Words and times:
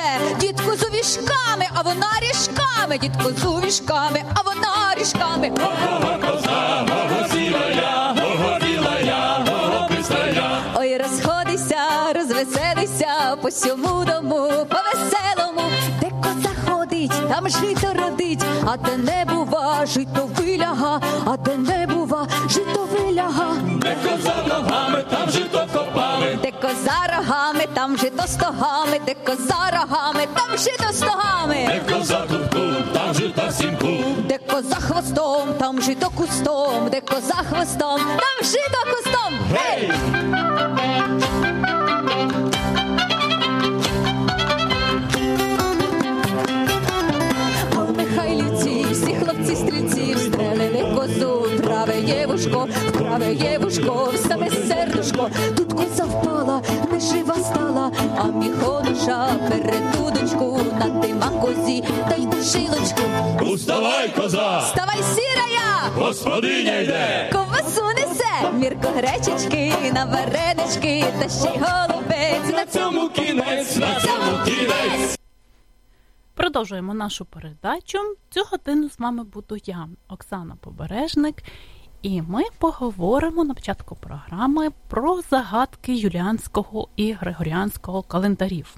йде, 0.00 0.36
дітко 0.40 0.76
з 0.76 0.82
увішками, 0.82 1.66
а 1.74 1.82
вона 1.82 2.06
ріжками, 2.20 2.98
дітко 2.98 3.30
з 3.38 3.44
увішками, 3.44 4.22
а 4.34 4.42
вона 4.42 4.94
ріжками. 4.98 5.52
Ой, 10.76 10.98
розходися, 10.98 11.76
розвеселися 12.14 13.36
по 13.42 13.50
сьому 13.50 14.04
дому, 14.04 14.66
ходить, 17.10 17.28
там 17.28 17.48
жито 17.48 17.94
родить, 17.94 18.42
а 18.66 18.76
де 18.76 18.96
не 18.96 19.24
бува, 19.24 19.86
жито 19.86 20.28
виляга, 20.38 21.00
а 21.26 21.36
де 21.36 21.56
не 21.56 21.86
бува, 21.86 22.26
жито 22.48 22.86
виляга. 22.92 23.56
Де 23.80 23.96
коза 24.02 24.34
ногами, 24.48 25.04
там 25.10 25.30
жито 25.30 25.66
копали. 25.72 26.38
Де 26.42 26.52
коза 26.52 27.06
рогами, 27.16 27.66
там 27.74 27.96
жито 27.96 28.26
стогами, 28.26 29.00
де 29.06 29.14
коза 29.14 29.70
рогами, 29.72 30.26
там 30.34 30.58
жито 30.58 30.92
стогами, 30.92 31.66
Де 31.86 31.94
коза 31.94 32.26
тут, 32.28 32.92
там 32.92 33.14
жито 33.14 33.50
сімку. 33.52 33.88
де 34.28 34.38
коза 34.38 34.76
хвостом, 34.76 35.54
там 35.58 35.80
жито 35.82 36.10
кустом, 36.16 36.88
де 36.90 37.00
коза 37.00 37.34
хвостом, 37.50 38.00
там 38.00 38.44
жито 38.44 38.80
кустом. 38.90 39.34
Гей! 39.52 39.92
А 42.76 42.89
хлопці 49.40 49.56
стрільці 49.56 50.14
встрелили 50.14 50.96
козу, 50.96 51.46
праве 51.64 52.00
є 52.00 52.26
вушко, 52.26 52.68
в 52.88 52.92
праве 52.92 53.32
є 53.32 53.58
вушко, 53.58 54.12
в 54.14 54.28
саме 54.28 54.50
сердушко. 54.50 55.30
Тут 55.56 55.72
коза 55.72 56.04
впала, 56.04 56.62
не 56.92 57.00
жива 57.00 57.34
стала, 57.34 57.92
а 58.16 58.24
міхонуша 58.24 59.28
перед 59.48 59.82
дудочку 59.92 60.60
на 60.78 61.00
тима 61.00 61.28
козі, 61.28 61.84
та 62.08 62.16
й 62.16 62.26
у 62.26 62.44
шилочку. 62.44 63.02
Уставай, 63.52 64.08
коза! 64.08 64.60
Ставай 64.60 64.98
сірая! 65.14 65.90
Господиня 65.96 66.78
йде! 66.78 67.30
Ковбасу 67.32 67.82
несе, 67.84 68.52
мірко 68.58 68.88
гречечки, 68.96 69.72
на 69.94 70.04
варенички, 70.04 71.04
та 71.20 71.28
ще 71.28 71.56
й 71.56 71.60
голубець 71.60 72.54
На 72.54 72.66
цьому 72.66 73.08
кінець, 73.08 73.76
на 73.76 73.94
цьому 74.00 74.44
кінець! 74.44 75.19
Продовжуємо 76.40 76.94
нашу 76.94 77.24
передачу. 77.24 77.98
Цю 78.30 78.40
годину 78.50 78.90
з 78.90 78.98
вами 78.98 79.24
буду 79.24 79.56
я, 79.64 79.88
Оксана 80.08 80.56
Побережник, 80.60 81.42
і 82.02 82.22
ми 82.22 82.42
поговоримо 82.58 83.44
на 83.44 83.54
початку 83.54 83.96
програми 83.96 84.70
про 84.88 85.20
загадки 85.20 85.94
юліанського 85.94 86.88
і 86.96 87.12
григоріанського 87.12 88.02
календарів. 88.02 88.76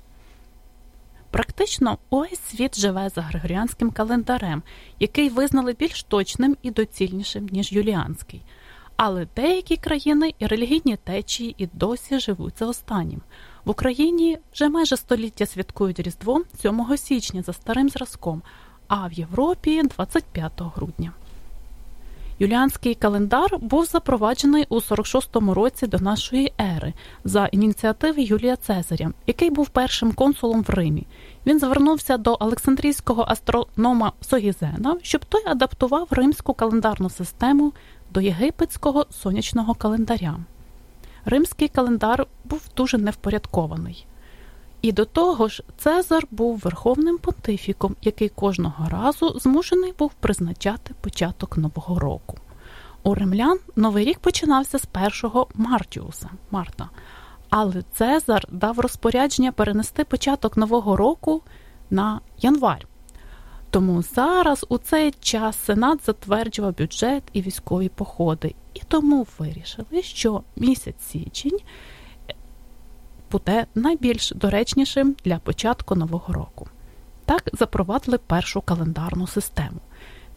Практично 1.30 1.98
увесь 2.10 2.40
світ 2.40 2.78
живе 2.78 3.08
за 3.08 3.22
григоріанським 3.22 3.90
календарем, 3.90 4.62
який 4.98 5.28
визнали 5.28 5.72
більш 5.72 6.02
точним 6.02 6.56
і 6.62 6.70
доцільнішим, 6.70 7.48
ніж 7.52 7.72
юліанський. 7.72 8.42
Але 8.96 9.26
деякі 9.36 9.76
країни 9.76 10.34
і 10.38 10.46
релігійні 10.46 10.96
течії 10.96 11.54
і 11.58 11.68
досі 11.72 12.18
живуть 12.18 12.58
за 12.58 12.66
останнім. 12.66 13.20
В 13.64 13.70
Україні 13.70 14.38
вже 14.52 14.68
майже 14.68 14.96
століття 14.96 15.46
святкують 15.46 16.00
Різдво 16.00 16.42
7 16.62 16.96
січня 16.96 17.42
за 17.42 17.52
старим 17.52 17.88
зразком, 17.88 18.42
а 18.88 19.06
в 19.06 19.12
Європі 19.12 19.82
25 19.82 20.52
грудня. 20.76 21.12
Юліанський 22.38 22.94
календар 22.94 23.58
був 23.58 23.84
запроваджений 23.84 24.66
у 24.68 24.76
46-му 24.76 25.54
році 25.54 25.86
до 25.86 25.98
нашої 25.98 26.52
ери 26.60 26.92
за 27.24 27.46
ініціативи 27.46 28.22
Юлія 28.22 28.56
Цезаря, 28.56 29.12
який 29.26 29.50
був 29.50 29.68
першим 29.68 30.12
консулом 30.12 30.62
в 30.62 30.70
Римі. 30.70 31.06
Він 31.46 31.60
звернувся 31.60 32.16
до 32.16 32.36
Олександрійського 32.40 33.24
астронома 33.28 34.12
Согізена, 34.20 34.96
щоб 35.02 35.24
той 35.24 35.42
адаптував 35.46 36.08
римську 36.10 36.54
календарну 36.54 37.10
систему 37.10 37.72
до 38.10 38.20
єгипетського 38.20 39.06
сонячного 39.10 39.74
календаря. 39.74 40.36
Римський 41.24 41.68
календар 41.68 42.26
був 42.44 42.62
дуже 42.76 42.98
невпорядкований. 42.98 44.06
І 44.82 44.92
до 44.92 45.04
того 45.04 45.48
ж, 45.48 45.62
Цезар 45.78 46.26
був 46.30 46.58
верховним 46.58 47.18
понтифіком, 47.18 47.96
який 48.02 48.28
кожного 48.28 48.88
разу 48.88 49.38
змушений 49.38 49.94
був 49.98 50.12
призначати 50.14 50.94
початок 51.00 51.56
нового 51.56 51.98
року. 51.98 52.36
У 53.02 53.14
римлян 53.14 53.58
новий 53.76 54.04
рік 54.04 54.18
починався 54.18 54.78
з 54.78 54.86
першого 54.86 55.46
Мартіуса 55.54 56.30
Марта, 56.50 56.88
але 57.50 57.82
Цезар 57.92 58.44
дав 58.50 58.80
розпорядження 58.80 59.52
перенести 59.52 60.04
початок 60.04 60.56
нового 60.56 60.96
року 60.96 61.42
на 61.90 62.20
январь. 62.38 62.86
Тому 63.72 64.02
зараз 64.02 64.66
у 64.68 64.78
цей 64.78 65.12
час 65.20 65.58
Сенат 65.64 66.04
затверджував 66.06 66.76
бюджет 66.78 67.22
і 67.32 67.42
військові 67.42 67.88
походи, 67.88 68.54
і 68.74 68.80
тому 68.88 69.26
вирішили, 69.38 70.02
що 70.02 70.42
місяць 70.56 71.00
січень 71.00 71.58
буде 73.30 73.66
найбільш 73.74 74.30
доречнішим 74.30 75.16
для 75.24 75.38
початку 75.38 75.94
нового 75.94 76.32
року. 76.32 76.68
Так 77.24 77.50
запровадили 77.52 78.18
першу 78.18 78.60
календарну 78.60 79.26
систему. 79.26 79.80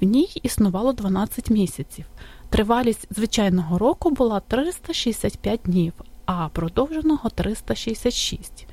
В 0.01 0.05
ній 0.05 0.29
існувало 0.43 0.93
12 0.93 1.49
місяців. 1.49 2.05
Тривалість 2.49 3.07
звичайного 3.09 3.77
року 3.77 4.09
була 4.09 4.39
365 4.39 5.59
днів, 5.65 5.93
а 6.25 6.49
продовженого 6.49 7.29
366. 7.29 8.64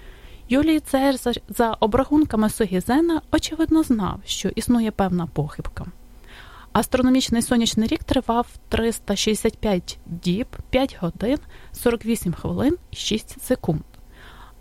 Юлій 0.52 0.80
Цезар 0.80 1.34
за 1.48 1.76
обрахунками 1.80 2.50
Согізена 2.50 3.20
очевидно 3.32 3.82
знав, 3.82 4.20
що 4.24 4.48
існує 4.48 4.90
певна 4.90 5.26
похибка. 5.26 5.86
Астрономічний 6.72 7.42
сонячний 7.42 7.88
рік 7.88 8.04
тривав 8.04 8.46
365 8.68 9.98
діб, 10.06 10.46
5 10.70 10.98
годин, 11.00 11.38
48 11.72 12.32
хвилин 12.32 12.76
і 12.90 12.96
6 12.96 13.42
секунд. 13.42 13.80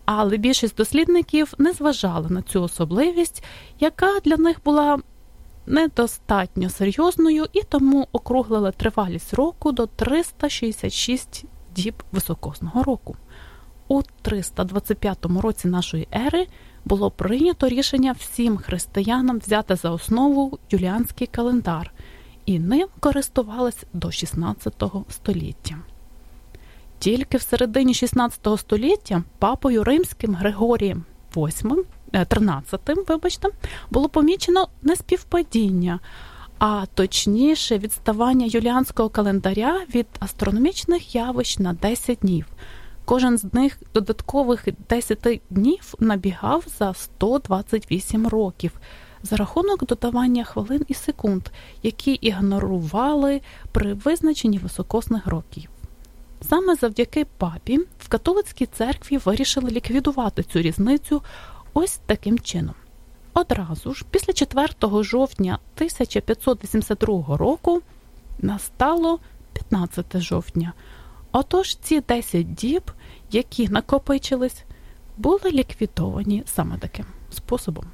Але 0.05 0.37
більшість 0.37 0.75
дослідників 0.75 1.53
не 1.57 1.73
зважали 1.73 2.29
на 2.29 2.41
цю 2.41 2.63
особливість, 2.63 3.43
яка 3.79 4.19
для 4.19 4.37
них 4.37 4.63
була 4.65 4.99
недостатньо 5.65 6.69
серйозною 6.69 7.45
і 7.53 7.61
тому 7.61 8.07
округлили 8.11 8.71
тривалість 8.71 9.33
року 9.33 9.71
до 9.71 9.87
366 9.87 11.45
діб 11.75 12.03
високосного 12.11 12.83
року. 12.83 13.15
У 13.91 14.01
325 14.21 15.25
році 15.25 15.67
нашої 15.67 16.07
ери 16.15 16.47
було 16.85 17.11
прийнято 17.11 17.69
рішення 17.69 18.15
всім 18.19 18.57
християнам 18.57 19.39
взяти 19.39 19.75
за 19.75 19.89
основу 19.89 20.59
юліанський 20.69 21.27
календар, 21.27 21.91
і 22.45 22.59
ним 22.59 22.87
користувались 22.99 23.83
до 23.93 24.11
16 24.11 24.83
століття. 25.09 25.77
Тільки 26.99 27.37
в 27.37 27.41
середині 27.41 27.93
16 27.93 28.47
століття 28.57 29.23
папою 29.39 29.83
римським 29.83 30.35
Григорієм 30.35 31.05
VIII, 31.35 31.85
13, 32.27 32.81
вибачте, 33.07 33.49
було 33.89 34.09
помічено 34.09 34.67
неспівпадіння, 34.81 35.99
а 36.59 36.85
точніше 36.93 37.77
відставання 37.77 38.45
юліанського 38.45 39.09
календаря 39.09 39.81
від 39.95 40.07
астрономічних 40.19 41.15
явищ 41.15 41.59
на 41.59 41.73
10 41.73 42.17
днів. 42.21 42.45
Кожен 43.11 43.37
з 43.37 43.53
них 43.53 43.79
додаткових 43.93 44.67
10 44.89 45.41
днів 45.49 45.93
набігав 45.99 46.63
за 46.79 46.93
128 46.93 48.27
років 48.27 48.71
за 49.23 49.35
рахунок 49.35 49.85
додавання 49.85 50.43
хвилин 50.43 50.85
і 50.87 50.93
секунд, 50.93 51.43
які 51.83 52.11
ігнорували 52.11 53.41
при 53.71 53.93
визначенні 53.93 54.57
високосних 54.57 55.27
років. 55.27 55.69
Саме 56.41 56.75
завдяки 56.75 57.25
папі 57.37 57.79
в 57.99 58.07
католицькій 58.07 58.65
церкві 58.65 59.17
вирішили 59.17 59.69
ліквідувати 59.69 60.43
цю 60.43 60.61
різницю 60.61 61.21
ось 61.73 61.99
таким 62.05 62.39
чином. 62.39 62.75
Одразу 63.33 63.93
ж, 63.93 64.05
після 64.11 64.33
4 64.33 64.67
жовтня 65.03 65.59
1582 65.75 67.37
року, 67.37 67.81
настало 68.39 69.19
15 69.53 70.19
жовтня. 70.21 70.73
Отож 71.31 71.75
ці 71.75 72.01
10 72.01 72.53
діб, 72.53 72.91
які 73.31 73.69
накопичились, 73.69 74.63
були 75.17 75.51
ліквідовані 75.51 76.43
саме 76.45 76.77
таким 76.77 77.05
способом. 77.31 77.85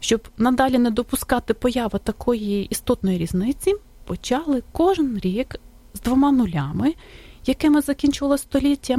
Щоб 0.00 0.28
надалі 0.36 0.78
не 0.78 0.90
допускати 0.90 1.54
появи 1.54 1.98
такої 1.98 2.64
істотної 2.64 3.18
різниці, 3.18 3.74
почали 4.04 4.62
кожен 4.72 5.18
рік 5.18 5.56
з 5.94 6.00
двома 6.00 6.32
нулями, 6.32 6.94
якими 7.46 7.80
закінчувало 7.80 8.38
століття, 8.38 8.98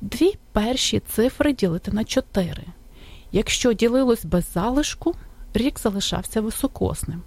дві 0.00 0.34
перші 0.52 1.00
цифри 1.00 1.52
ділити 1.52 1.92
на 1.92 2.04
чотири. 2.04 2.64
Якщо 3.32 3.72
ділилось 3.72 4.24
без 4.24 4.52
залишку, 4.52 5.14
рік 5.54 5.78
залишався 5.78 6.40
високосним. 6.40 7.22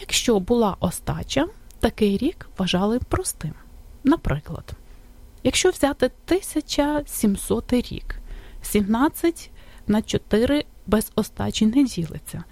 Якщо 0.00 0.40
була 0.40 0.76
остача, 0.80 1.46
такий 1.80 2.16
рік 2.16 2.48
вважали 2.58 2.98
простим. 2.98 3.54
Наприклад, 4.04 4.72
якщо 5.42 5.70
взяти 5.70 6.06
1700 6.06 7.72
рік, 7.72 8.14
17 8.62 9.50
на 9.86 10.02
4 10.02 10.64
без 10.86 11.12
остачі 11.14 11.66
не 11.66 11.84
ділиться. 11.84 12.44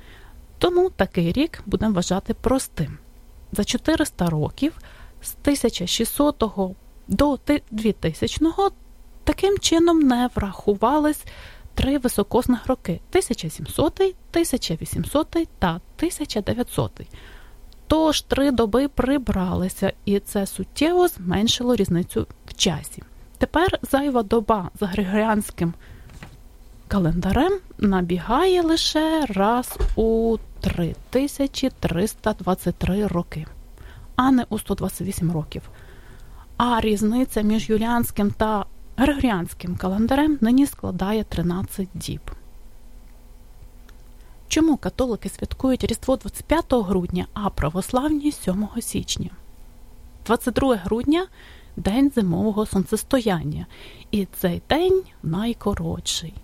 Тому 0.58 0.90
такий 0.90 1.32
рік 1.32 1.62
будемо 1.66 1.94
вважати 1.94 2.34
простим. 2.34 2.98
За 3.52 3.64
400 3.64 4.30
років 4.30 4.78
з 5.22 5.32
1600 5.42 6.44
до 7.08 7.38
2000 7.70 8.50
таким 9.24 9.58
чином 9.58 9.98
не 9.98 10.30
врахувались 10.34 11.24
три 11.74 11.98
високосних 11.98 12.66
роки 12.66 13.00
1700, 13.10 14.00
1800 14.00 15.36
та 15.58 15.68
1900. 15.68 16.92
Тож 17.90 18.22
три 18.22 18.50
доби 18.50 18.88
прибралися, 18.88 19.92
і 20.04 20.20
це 20.20 20.46
суттєво 20.46 21.08
зменшило 21.08 21.76
різницю 21.76 22.26
в 22.46 22.54
часі. 22.54 23.02
Тепер 23.38 23.78
зайва 23.82 24.22
доба 24.22 24.70
за 24.80 24.86
григоріанським 24.86 25.74
календарем 26.88 27.52
набігає 27.78 28.62
лише 28.62 29.26
раз 29.26 29.78
у 29.96 30.36
3323 30.60 33.06
роки, 33.06 33.46
а 34.16 34.30
не 34.30 34.44
у 34.48 34.58
128 34.58 35.32
років. 35.32 35.62
А 36.56 36.80
різниця 36.80 37.40
між 37.40 37.70
юліанським 37.70 38.30
та 38.30 38.64
григоріанським 38.96 39.76
календарем 39.76 40.38
нині 40.40 40.66
складає 40.66 41.24
13 41.24 41.88
діб. 41.94 42.20
Чому 44.50 44.76
католики 44.76 45.28
святкують 45.28 45.84
Різдво 45.84 46.16
25 46.16 46.64
грудня, 46.72 47.26
а 47.34 47.50
православні 47.50 48.32
7 48.32 48.68
січня? 48.80 49.30
22 50.26 50.76
грудня 50.76 51.26
день 51.76 52.12
зимового 52.14 52.66
сонцестояння, 52.66 53.66
і 54.10 54.24
цей 54.24 54.62
день 54.68 55.02
найкоротший. 55.22 56.34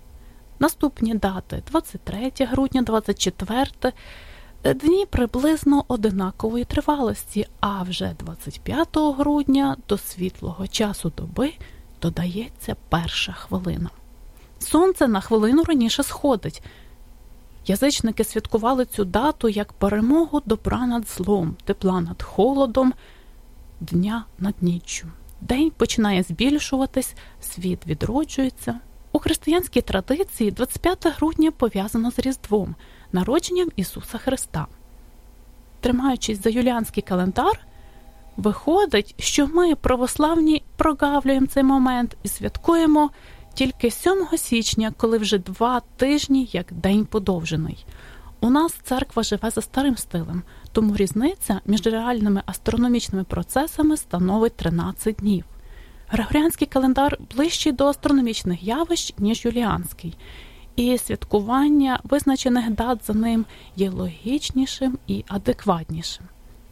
Наступні 0.59 1.15
дати 1.15 1.63
23 1.67 2.31
грудня, 2.39 2.81
24 2.81 3.93
дні 4.63 5.05
приблизно 5.05 5.85
одинакової 5.87 6.65
тривалості, 6.65 7.47
а 7.59 7.83
вже 7.83 8.15
25 8.19 8.87
грудня 8.93 9.77
до 9.89 9.97
світлого 9.97 10.67
часу 10.67 11.11
доби 11.17 11.53
додається 12.01 12.75
перша 12.89 13.31
хвилина. 13.31 13.89
Сонце 14.59 15.07
на 15.07 15.21
хвилину 15.21 15.63
раніше 15.63 16.03
сходить. 16.03 16.63
Язичники 17.69 18.23
святкували 18.23 18.85
цю 18.85 19.05
дату 19.05 19.49
як 19.49 19.73
перемогу 19.73 20.41
добра 20.45 20.87
над 20.87 21.07
злом, 21.07 21.55
тепла 21.65 22.01
над 22.01 22.23
холодом, 22.23 22.93
дня 23.81 24.25
над 24.39 24.55
ніччю. 24.61 25.07
День 25.41 25.71
починає 25.77 26.23
збільшуватись, 26.23 27.15
світ 27.41 27.87
відроджується. 27.87 28.79
У 29.11 29.19
християнській 29.19 29.81
традиції 29.81 30.51
25 30.51 31.07
грудня 31.17 31.51
пов'язано 31.51 32.11
з 32.11 32.19
Різдвом, 32.19 32.75
народженням 33.11 33.69
Ісуса 33.75 34.17
Христа. 34.17 34.67
Тримаючись 35.79 36.43
за 36.43 36.49
юліанський 36.49 37.03
календар, 37.03 37.59
виходить, 38.37 39.15
що 39.19 39.47
ми, 39.47 39.75
православні, 39.75 40.63
прогавлюємо 40.77 41.47
цей 41.47 41.63
момент 41.63 42.17
і 42.23 42.27
святкуємо 42.27 43.09
тільки 43.57 43.91
7 43.91 44.27
січня, 44.37 44.93
коли 44.97 45.17
вже 45.17 45.37
два 45.37 45.81
тижні 45.95 46.49
як 46.51 46.73
день 46.73 47.05
подовжений. 47.05 47.85
У 48.39 48.49
нас 48.49 48.73
церква 48.83 49.23
живе 49.23 49.49
за 49.49 49.61
старим 49.61 49.97
стилем, 49.97 50.43
тому 50.71 50.95
різниця 50.95 51.61
між 51.65 51.81
реальними 51.81 52.43
астрономічними 52.45 53.23
процесами 53.23 53.97
становить 53.97 54.55
13 54.55 55.15
днів. 55.15 55.45
Григоріанський 56.07 56.67
календар 56.67 57.17
ближчий 57.35 57.71
до 57.71 57.85
астрономічних 57.85 58.63
явищ, 58.63 59.13
ніж 59.17 59.45
юліанський, 59.45 60.17
і 60.75 60.97
святкування 60.97 61.99
визначених 62.03 62.71
дат 62.71 63.05
за 63.07 63.13
ним 63.13 63.45
є 63.75 63.89
логічнішим 63.89 64.97
і 65.07 65.23
адекватнішим. 65.27 66.25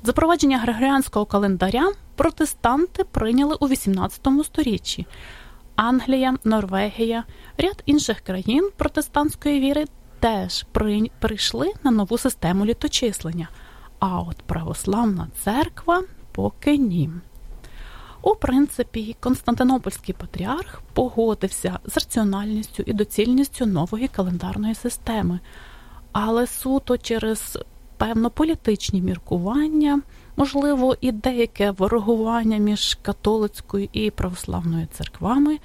Запровадження 0.04 0.60
григоріанського 0.60 1.26
календаря 1.26 1.92
протестанти 2.16 3.04
прийняли 3.04 3.58
у 3.60 3.68
XVIII 3.68 4.44
сторіччі. 4.44 5.06
Англія, 5.76 6.36
Норвегія, 6.44 7.24
ряд 7.58 7.84
інших 7.86 8.20
країн 8.20 8.70
протестантської 8.78 9.60
віри 9.60 9.86
теж 10.20 10.66
прийшли 11.20 11.74
на 11.84 11.92
нову 11.92 12.18
систему 12.18 12.66
літочислення. 12.66 13.50
А 14.00 14.20
от 14.20 14.38
православна 14.42 15.28
церква 15.44 16.04
поки 16.32 16.78
ні. 16.78 17.10
У 18.22 18.36
принципі, 18.36 19.16
Константинопольський 19.20 20.16
патріарх 20.20 20.82
погодився 20.94 21.80
з 21.86 21.96
раціональністю 21.96 22.84
і 22.86 22.94
доцільністю 22.94 23.66
нової 23.66 24.08
календарної 24.08 24.76
системи, 24.76 25.40
але 26.12 26.48
суто 26.48 26.98
через 26.98 27.58
певно 27.98 28.30
політичні 28.30 29.02
міркування, 29.02 30.02
можливо, 30.38 30.98
і 31.02 31.12
деяке 31.12 31.72
ворогування 31.72 32.58
між 32.58 32.98
католицькою 33.02 33.90
і 33.94 34.12
православною 34.12 34.88
церквами, 34.92 35.60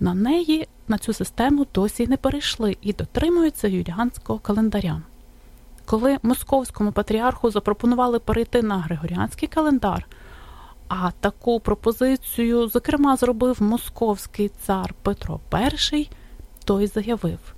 на 0.00 0.14
неї, 0.14 0.68
на 0.88 0.98
цю 0.98 1.12
систему 1.12 1.66
досі 1.74 2.06
не 2.06 2.16
перейшли 2.16 2.76
і 2.82 2.92
дотримуються 2.92 3.68
юліанського 3.68 4.38
календаря. 4.38 5.02
Коли 5.86 6.18
московському 6.22 6.92
патріарху 6.92 7.50
запропонували 7.50 8.18
перейти 8.18 8.62
на 8.62 8.78
Григоріанський 8.78 9.48
календар, 9.48 10.06
а 10.88 11.10
таку 11.10 11.60
пропозицію, 11.60 12.68
зокрема, 12.68 13.16
зробив 13.16 13.62
московський 13.62 14.48
цар 14.48 14.94
Петро 15.02 15.40
І, 15.92 16.08
той 16.64 16.86
заявив: 16.86 17.53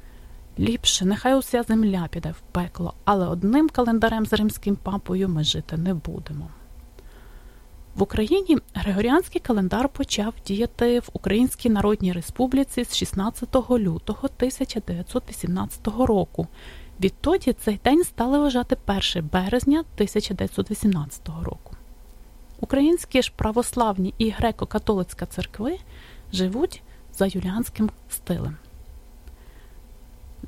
ліпше, 0.59 1.05
нехай 1.05 1.35
уся 1.35 1.63
земля 1.63 2.09
піде 2.11 2.31
в 2.31 2.41
пекло, 2.53 2.95
але 3.05 3.27
одним 3.27 3.69
календарем 3.69 4.27
з 4.27 4.33
римським 4.33 4.77
папою 4.77 5.29
ми 5.29 5.45
жити 5.45 5.77
не 5.77 5.95
будемо. 5.95 6.49
В 7.95 8.03
Україні 8.03 8.59
Григоріанський 8.75 9.41
календар 9.41 9.89
почав 9.89 10.35
діяти 10.47 11.01
в 11.01 11.09
Українській 11.13 11.71
Народній 11.71 12.13
Республіці 12.13 12.85
з 12.85 12.97
16 12.97 13.57
лютого 13.71 14.21
1918 14.23 15.89
року. 15.89 16.47
Відтоді 17.01 17.53
цей 17.53 17.81
день 17.85 18.05
стали 18.05 18.39
вважати 18.39 18.77
1 18.87 19.29
березня 19.33 19.79
1918 19.79 21.29
року. 21.43 21.77
Українські 22.61 23.23
ж 23.23 23.33
православні 23.37 24.15
і 24.19 24.31
греко-католицька 24.31 25.27
церкви 25.27 25.79
живуть 26.33 26.83
за 27.13 27.27
юліанським 27.27 27.91
стилем. 28.09 28.57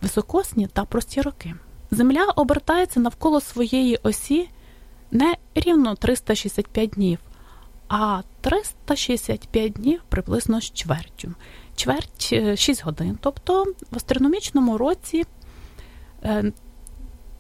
Високосні 0.03 0.67
та 0.67 0.85
прості 0.85 1.21
роки. 1.21 1.55
Земля 1.91 2.25
обертається 2.37 3.01
навколо 3.01 3.41
своєї 3.41 3.99
осі 4.03 4.49
не 5.11 5.37
рівно 5.55 5.95
365 5.95 6.91
днів, 6.91 7.19
а 7.89 8.23
365 8.41 9.73
днів 9.73 10.01
приблизно 10.09 10.61
з 10.61 10.65
чвертю. 10.65 11.35
Чверть 11.77 12.59
6 12.59 12.81
е, 12.81 12.85
годин. 12.85 13.19
Тобто 13.21 13.65
в 13.91 13.97
астрономічному 13.97 14.79
році, 14.79 15.25
е, 16.25 16.53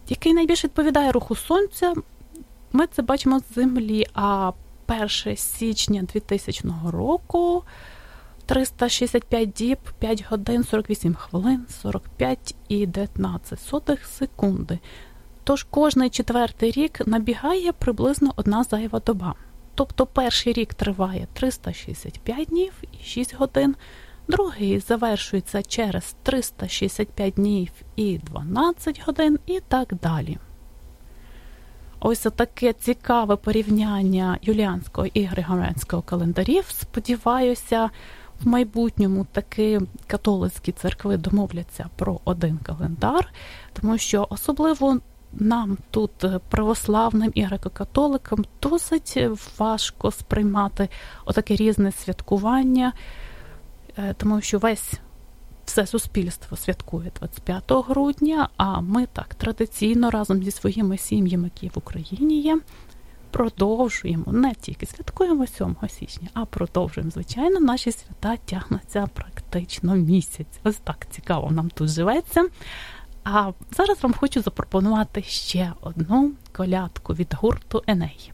який 0.08 0.34
найбільше 0.34 0.66
відповідає 0.66 1.12
руху 1.12 1.36
сонця, 1.36 1.94
ми 2.72 2.86
це 2.86 3.02
бачимо 3.02 3.40
з 3.40 3.54
землі. 3.54 4.06
А 4.14 4.52
1 4.88 5.36
січня 5.36 6.02
2000 6.02 6.90
року 6.90 7.64
365 8.48 9.52
діб, 9.52 9.78
5 9.98 10.24
годин, 10.30 10.64
48 10.64 11.14
хвилин, 11.14 11.66
45 11.82 12.54
і 12.68 12.86
19 12.86 13.60
сотих 13.60 14.06
секунди. 14.06 14.78
Тож 15.44 15.62
кожний 15.62 16.10
четвертий 16.10 16.70
рік 16.70 17.06
набігає 17.06 17.72
приблизно 17.72 18.32
одна 18.36 18.64
зайва 18.64 19.00
доба. 19.06 19.34
Тобто 19.74 20.06
перший 20.06 20.52
рік 20.52 20.74
триває 20.74 21.26
365 21.32 22.48
днів 22.48 22.72
і 22.92 23.04
6 23.04 23.34
годин, 23.34 23.74
другий 24.28 24.78
завершується 24.78 25.62
через 25.62 26.16
365 26.22 27.34
днів 27.34 27.70
і 27.96 28.18
12 28.18 29.06
годин, 29.06 29.38
і 29.46 29.60
так 29.68 29.94
далі. 30.02 30.38
Ось 32.00 32.26
таке 32.36 32.72
цікаве 32.72 33.36
порівняння 33.36 34.38
юліанського 34.42 35.06
і 35.14 35.24
григоріанського 35.24 36.02
календарів. 36.02 36.64
Сподіваюся, 36.68 37.90
в 38.40 38.48
майбутньому 38.48 39.26
таки 39.32 39.80
католицькі 40.06 40.72
церкви 40.72 41.16
домовляться 41.16 41.86
про 41.96 42.20
один 42.24 42.58
календар, 42.58 43.32
тому 43.72 43.98
що 43.98 44.26
особливо 44.30 44.98
нам 45.32 45.78
тут, 45.90 46.24
православним 46.48 47.32
і 47.34 47.44
греко-католикам, 47.44 48.44
досить 48.62 49.18
важко 49.58 50.10
сприймати 50.10 50.88
отаке 51.24 51.56
різне 51.56 51.92
святкування, 51.92 52.92
е, 53.98 54.14
тому 54.18 54.40
що 54.40 54.58
весь 54.58 54.92
все 55.64 55.86
суспільство 55.86 56.56
святкує 56.56 57.12
25 57.20 57.72
грудня, 57.88 58.48
а 58.56 58.80
ми 58.80 59.06
так 59.06 59.34
традиційно 59.34 60.10
разом 60.10 60.42
зі 60.42 60.50
своїми 60.50 60.98
сім'ями, 60.98 61.44
які 61.44 61.68
в 61.68 61.78
Україні 61.78 62.40
є, 62.40 62.60
продовжуємо 63.30 64.32
не 64.32 64.54
тільки 64.54 64.86
святкуємо 64.86 65.46
7 65.46 65.76
січня, 65.88 66.28
а 66.34 66.44
продовжуємо. 66.44 67.10
Звичайно, 67.10 67.60
наші 67.60 67.92
свята 67.92 68.36
тягнуться 68.36 69.08
практично 69.14 69.94
місяць. 69.94 70.60
Ось 70.64 70.76
так 70.76 71.06
цікаво 71.10 71.50
нам 71.50 71.70
тут 71.70 71.90
живеться. 71.90 72.48
А 73.24 73.52
зараз 73.76 74.02
вам 74.02 74.14
хочу 74.14 74.42
запропонувати 74.42 75.22
ще 75.22 75.72
одну 75.80 76.32
колядку 76.52 77.14
від 77.14 77.34
гурту 77.34 77.82
Еней. 77.86 78.32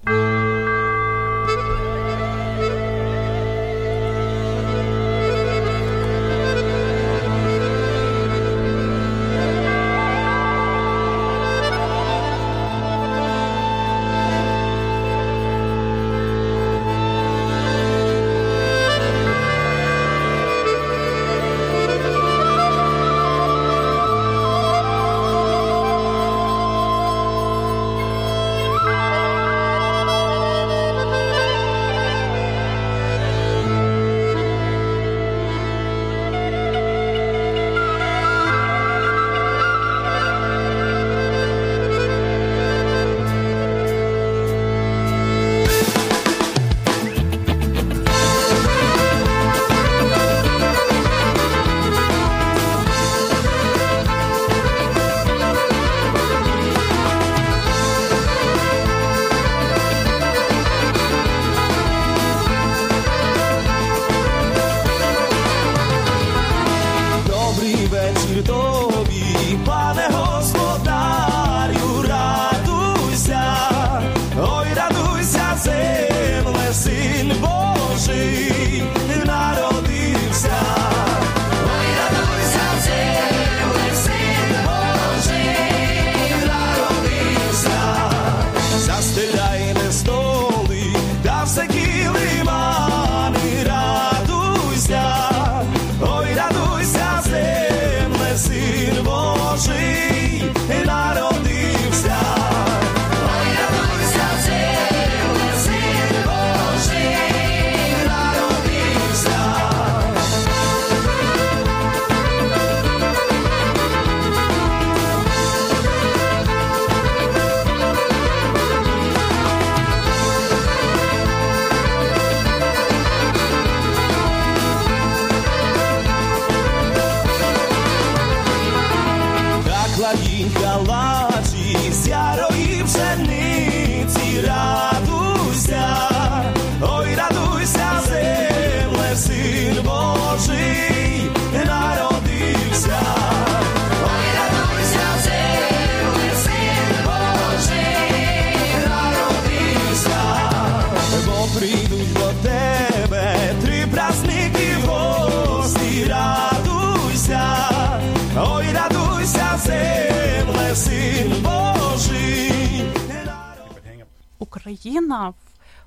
Україна 164.64 165.34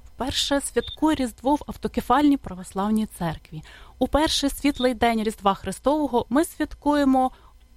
вперше 0.06 0.62
святкує 0.62 1.16
Різдво 1.16 1.56
в 1.56 1.64
автокефальній 1.68 2.38
православній 2.38 3.06
церкві. 3.06 3.62
У 4.00 4.08
перший 4.08 4.50
світлий 4.50 4.94
день 4.94 5.24
Різдва 5.24 5.54
Христового 5.54 6.26
ми 6.30 6.46
святкуємо 6.46 7.32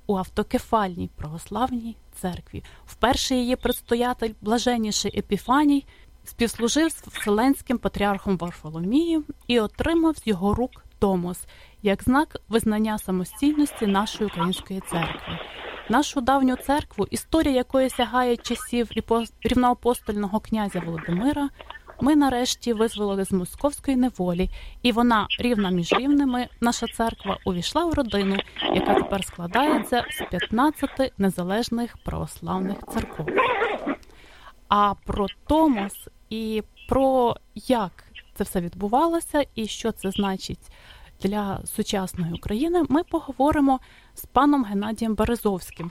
у 0.07 0.16
автокефальній 0.16 1.11
православній 1.16 1.97
церкві. 2.14 2.64
Вперше 2.87 3.35
її 3.35 3.57
предстоятель, 3.57 4.30
блаженніший 4.40 5.19
Епіфаній, 5.19 5.87
співслужив 6.25 6.92
з 6.92 7.07
Вселенським 7.07 7.78
патріархом 7.78 8.38
Варфоломієм 8.38 9.25
і 9.47 9.61
отримав 9.61 10.16
з 10.16 10.26
його 10.26 10.54
рук 10.54 10.85
Томос 10.99 11.38
як 11.82 12.02
знак 12.02 12.37
визнання 12.49 12.99
самостійності 12.99 13.87
нашої 13.87 14.30
української 14.30 14.80
церкви 14.80 15.38
нашу 15.90 16.20
давню 16.20 16.56
церкву, 16.56 17.06
історія 17.10 17.54
якої 17.54 17.90
сягає 17.90 18.37
часів 18.37 18.88
рівноапостольного 19.42 20.40
князя 20.40 20.80
Володимира, 20.80 21.49
ми 22.00 22.16
нарешті 22.16 22.72
визволили 22.72 23.25
з 23.25 23.32
московської 23.32 23.96
неволі, 23.96 24.50
і 24.82 24.92
вона 24.92 25.26
рівна 25.38 25.70
між 25.70 25.92
рівними. 25.92 26.49
Наша 26.60 26.87
церква 26.87 27.38
увійшла 27.44 27.84
в 27.84 27.94
родину, 27.94 28.37
яка 28.75 28.94
тепер 28.94 29.25
складається 29.25 30.04
з 30.10 30.30
15 30.30 31.12
незалежних 31.18 31.96
православних 32.04 32.76
церков. 32.92 33.26
А 34.68 34.94
про 35.06 35.26
Томос 35.46 36.08
і 36.30 36.62
про 36.88 37.37
як 37.54 38.04
це 38.34 38.44
все 38.44 38.60
відбувалося, 38.60 39.44
і 39.54 39.66
що 39.66 39.92
це 39.92 40.10
значить 40.10 40.70
для 41.22 41.60
сучасної 41.64 42.32
України, 42.32 42.82
ми 42.88 43.02
поговоримо 43.02 43.80
з 44.14 44.24
паном 44.24 44.64
Геннадієм 44.64 45.14
Березовським. 45.14 45.90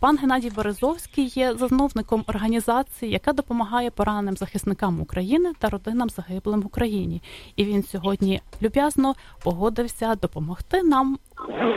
Пан 0.00 0.18
Геннадій 0.18 0.50
Березовський 0.50 1.26
є 1.26 1.54
засновником 1.54 2.24
організації, 2.26 3.12
яка 3.12 3.32
допомагає 3.32 3.90
пораненим 3.90 4.36
захисникам 4.36 5.00
України 5.00 5.52
та 5.58 5.68
родинам 5.68 6.10
загиблим 6.10 6.60
в 6.60 6.66
Україні. 6.66 7.22
І 7.56 7.64
він 7.64 7.82
сьогодні 7.82 8.40
люб'язно 8.62 9.14
погодився 9.44 10.14
допомогти 10.14 10.82
нам 10.82 11.18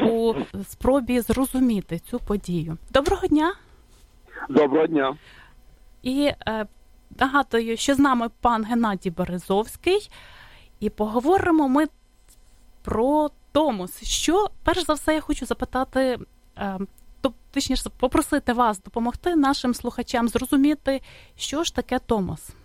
у 0.01 0.33
спробі 0.67 1.19
зрозуміти 1.19 2.00
цю 2.00 2.19
подію. 2.19 2.77
Доброго 2.91 3.27
дня! 3.27 3.53
Доброго 4.50 4.88
дня! 4.88 5.17
І 6.03 6.31
е, 6.47 6.67
нагадую, 7.19 7.77
що 7.77 7.95
з 7.95 8.00
нами 8.00 8.29
пан 8.41 8.63
Геннадій 8.63 9.09
Березовський, 9.09 10.09
і 10.79 10.89
поговоримо 10.89 11.69
ми 11.69 11.88
про 12.83 13.29
Томос. 13.51 14.03
Що 14.03 14.47
перш 14.63 14.85
за 14.85 14.93
все 14.93 15.13
я 15.13 15.21
хочу 15.21 15.45
запитати, 15.45 16.19
е, 16.57 16.79
точніше 17.53 17.89
попросити 18.00 18.53
вас 18.53 18.83
допомогти 18.83 19.35
нашим 19.35 19.73
слухачам 19.73 20.27
зрозуміти, 20.27 21.01
що 21.35 21.63
ж 21.63 21.75
таке 21.75 22.00
Томос. 22.00 22.55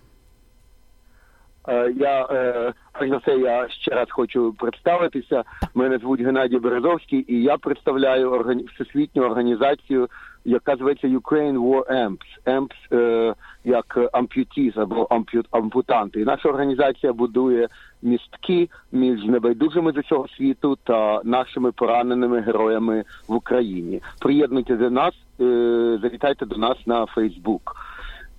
Е, 1.69 1.93
я 1.97 2.27
е, 2.31 2.73
перш 2.93 3.11
за 3.11 3.17
все, 3.17 3.39
я 3.39 3.69
ще 3.69 3.91
раз 3.91 4.09
хочу 4.11 4.55
представитися. 4.59 5.45
Мене 5.75 5.99
звуть 5.99 6.21
Геннадій 6.21 6.59
Березовський, 6.59 7.25
і 7.29 7.43
я 7.43 7.57
представляю 7.57 8.65
всесвітню 8.75 9.23
організацію, 9.23 10.09
яка 10.47 10.77
зветься 10.77 11.09
Ukraine 11.09 11.59
War 11.59 11.85
Amps. 11.91 12.29
Amps 12.47 12.77
е, 12.93 13.35
як 13.65 13.99
ампютіз 14.13 14.73
або 14.77 15.09
ампутанти. 15.51 16.25
Наша 16.25 16.49
організація 16.49 17.13
будує 17.13 17.69
містки 18.03 18.69
між 18.93 19.25
небайдужими 19.25 19.93
з 19.93 19.97
усього 19.97 20.29
світу 20.29 20.79
та 20.85 21.21
нашими 21.25 21.73
пораненими 21.73 22.41
героями 22.41 23.05
в 23.29 23.35
Україні. 23.35 24.01
Приєднуйте 24.21 24.77
до 24.77 24.91
нас, 24.91 25.15
е, 25.41 25.99
завітайте 26.03 26.47
до 26.47 26.57
нас 26.57 26.77
на 26.87 27.07
Фейсбук. 27.07 27.77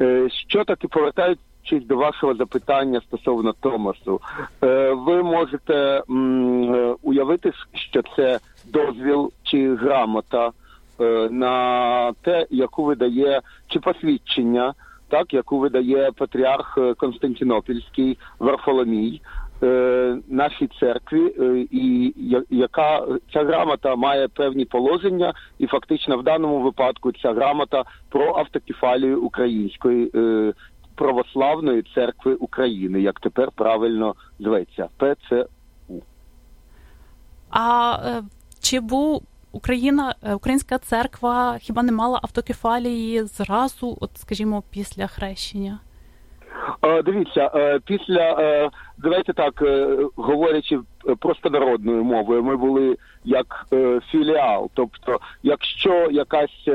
Е, 0.01 0.29
що 0.29 0.63
таке 0.63 0.87
повертають? 0.87 1.39
до 1.71 1.97
вашого 1.97 2.35
запитання 2.35 3.01
стосовно 3.01 3.53
Томасу, 3.53 4.21
е, 4.63 4.93
ви 4.93 5.23
можете 5.23 6.03
уявити, 7.01 7.51
що 7.73 8.01
це 8.15 8.39
дозвіл 8.65 9.31
чи 9.43 9.75
грамота 9.75 10.51
на 11.31 12.13
те, 12.21 12.47
яку 12.49 12.83
видає 12.83 13.41
чи 13.67 13.79
посвідчення, 13.79 14.73
так 15.09 15.33
яку 15.33 15.59
видає 15.59 16.11
патріарх 16.11 16.77
Константинопільський 16.97 18.17
Варфоломій 18.39 19.21
е, 19.63 20.17
нашій 20.27 20.69
церкві, 20.79 21.33
е, 21.39 21.65
і 21.71 22.13
яка 22.49 23.07
ця 23.33 23.43
грамота 23.43 23.95
має 23.95 24.27
певні 24.27 24.65
положення, 24.65 25.33
і 25.59 25.67
фактично 25.67 26.17
в 26.17 26.23
даному 26.23 26.61
випадку 26.61 27.11
ця 27.11 27.33
грамота 27.33 27.83
про 28.09 28.35
автокефалію 28.37 29.21
української 29.21 30.11
е, 30.15 30.53
православної 30.95 31.83
церкви 31.95 32.33
України, 32.33 33.01
як 33.01 33.19
тепер 33.19 33.51
правильно 33.55 34.15
зветься 34.39 34.89
ПЦУ. 34.97 36.01
А 37.49 37.97
е, 38.05 38.23
чи 38.61 38.79
був 38.79 39.23
Україна, 39.57 40.15
е, 40.23 40.33
Українська 40.33 40.77
церква 40.77 41.57
хіба 41.61 41.83
не 41.83 41.91
мала 41.91 42.19
автокефалії 42.23 43.23
зразу, 43.23 43.97
от 44.01 44.09
скажімо, 44.17 44.63
після 44.71 45.07
хрещення? 45.07 45.79
Дивіться, 47.05 47.51
е, 47.55 47.79
після 47.85 48.35
е, 48.39 48.69
давайте 48.97 49.33
так 49.33 49.61
е, 49.61 49.97
говорячи 50.15 50.79
просто 51.19 51.49
народною 51.49 52.03
мовою, 52.03 52.43
ми 52.43 52.57
були 52.57 52.97
як 53.25 53.67
філіал. 54.11 54.69
Тобто, 54.73 55.19
якщо 55.43 56.07
якась, 56.11 56.69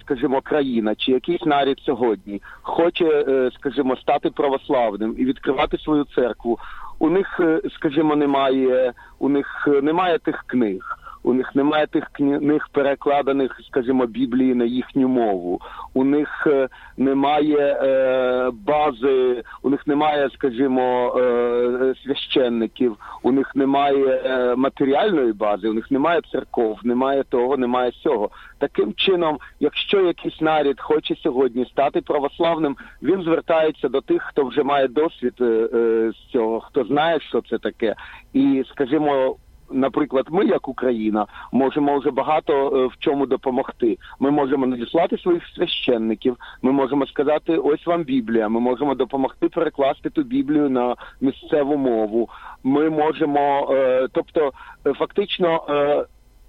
скажімо, 0.00 0.40
країна 0.40 0.94
чи 0.94 1.12
якийсь 1.12 1.46
нарід 1.46 1.78
сьогодні 1.86 2.42
хоче, 2.62 3.24
скажімо, 3.54 3.96
стати 3.96 4.30
православним 4.30 5.14
і 5.18 5.24
відкривати 5.24 5.78
свою 5.78 6.04
церкву, 6.04 6.58
у 6.98 7.10
них, 7.10 7.40
скажімо, 7.74 8.16
немає, 8.16 8.92
у 9.18 9.28
них 9.28 9.68
немає 9.82 10.18
тих 10.18 10.44
книг 10.46 10.96
у 11.22 11.34
них 11.34 11.54
немає 11.54 11.86
тих 11.86 12.04
книг 12.12 12.68
перекладених, 12.72 13.60
скажімо, 13.66 14.06
біблії 14.06 14.54
на 14.54 14.64
їхню 14.64 15.08
мову. 15.08 15.60
У 15.94 16.04
них 16.04 16.46
е, 16.46 16.68
немає 16.96 17.78
е, 17.82 18.50
бази, 18.66 19.42
у 19.62 19.70
них 19.70 19.86
немає, 19.86 20.28
скажімо, 20.34 21.14
е, 21.18 21.94
священників, 22.04 22.96
у 23.22 23.32
них 23.32 23.56
немає 23.56 24.54
матеріальної 24.56 25.32
бази, 25.32 25.68
у 25.68 25.72
них 25.72 25.90
немає 25.90 26.20
церков, 26.32 26.78
немає 26.84 27.24
того, 27.28 27.56
немає 27.56 27.90
цього. 27.90 28.30
Таким 28.58 28.94
чином, 28.94 29.38
якщо 29.60 30.00
якийсь 30.00 30.40
нарід 30.40 30.80
хоче 30.80 31.16
сьогодні 31.16 31.64
стати 31.64 32.00
православним, 32.00 32.76
він 33.02 33.22
звертається 33.22 33.88
до 33.88 34.00
тих, 34.00 34.22
хто 34.22 34.44
вже 34.44 34.62
має 34.62 34.88
досвід 34.88 35.34
з 35.38 36.14
цього, 36.32 36.60
хто 36.60 36.84
знає, 36.84 37.20
що 37.20 37.40
це 37.40 37.58
таке, 37.58 37.94
і 38.32 38.64
скажімо 38.70 39.36
наприклад, 39.70 40.26
ми, 40.30 40.44
як 40.44 40.68
Україна, 40.68 41.26
можемо 41.52 41.98
вже 41.98 42.10
багато 42.10 42.52
е, 42.52 42.86
в 42.86 42.92
чому 42.98 43.26
допомогти. 43.26 43.98
Ми 44.20 44.30
можемо 44.30 44.66
надіслати 44.66 45.18
своїх 45.18 45.42
священників. 45.54 46.36
Ми 46.62 46.72
можемо 46.72 47.06
сказати, 47.06 47.56
ось 47.56 47.86
вам 47.86 48.02
Біблія. 48.02 48.48
Ми 48.48 48.60
можемо 48.60 48.94
допомогти 48.94 49.48
перекласти 49.48 50.10
ту 50.10 50.22
Біблію 50.22 50.70
на 50.70 50.96
місцеву 51.20 51.76
мову. 51.76 52.28
Ми 52.64 52.90
можемо, 52.90 53.68
е, 53.72 54.08
тобто, 54.12 54.52
е, 54.86 54.92
фактично, 54.92 55.64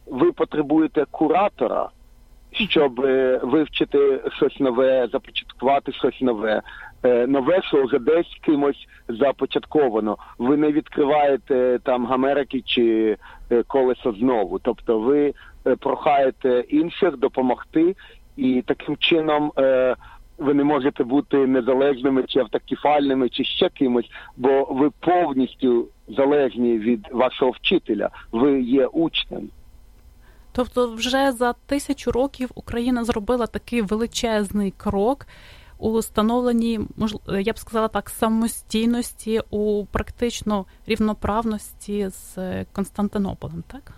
ви 0.07 0.31
потребуєте 0.31 1.05
куратора 1.11 1.89
щоб 2.53 2.95
вивчити 3.43 4.21
щось 4.37 4.59
нове, 4.59 5.07
започаткувати 5.11 5.91
щось 5.91 6.21
нове, 6.21 6.61
нове, 7.03 7.61
що 7.61 7.83
вже 7.83 7.99
десь 7.99 8.37
кимось 8.41 8.87
започатковано. 9.07 10.17
Ви 10.37 10.57
не 10.57 10.71
відкриваєте 10.71 11.79
там 11.83 12.05
Гамерики 12.05 12.61
чи 12.61 13.17
е, 13.51 13.63
колесо 13.63 14.11
знову. 14.11 14.59
Тобто, 14.59 14.99
ви 14.99 15.33
прохаєте 15.79 16.63
інших 16.69 17.17
допомогти, 17.17 17.95
і 18.37 18.63
таким 18.67 18.97
чином. 18.97 19.51
Ви 20.37 20.53
не 20.53 20.63
можете 20.63 21.03
бути 21.03 21.37
незалежними 21.37 22.23
чи 22.23 22.39
автокефальними, 22.39 23.29
чи 23.29 23.43
ще 23.43 23.69
кимось, 23.69 24.09
бо 24.37 24.67
ви 24.71 24.89
повністю 24.99 25.87
залежні 26.07 26.77
від 26.77 27.07
вашого 27.11 27.51
вчителя. 27.51 28.09
Ви 28.31 28.61
є 28.61 28.85
учнем. 28.85 29.49
Тобто, 30.51 30.93
вже 30.93 31.31
за 31.31 31.53
тисячу 31.53 32.11
років 32.11 32.49
Україна 32.55 33.03
зробила 33.03 33.47
такий 33.47 33.81
величезний 33.81 34.73
крок 34.77 35.25
у 35.81 35.97
встановленні, 35.97 36.79
я 37.41 37.53
б 37.53 37.57
сказала 37.57 37.87
так, 37.87 38.09
самостійності 38.09 39.41
у 39.49 39.85
практично 39.85 40.65
рівноправності 40.87 42.09
з 42.09 42.37
Константинополем, 42.65 43.63
так? 43.67 43.91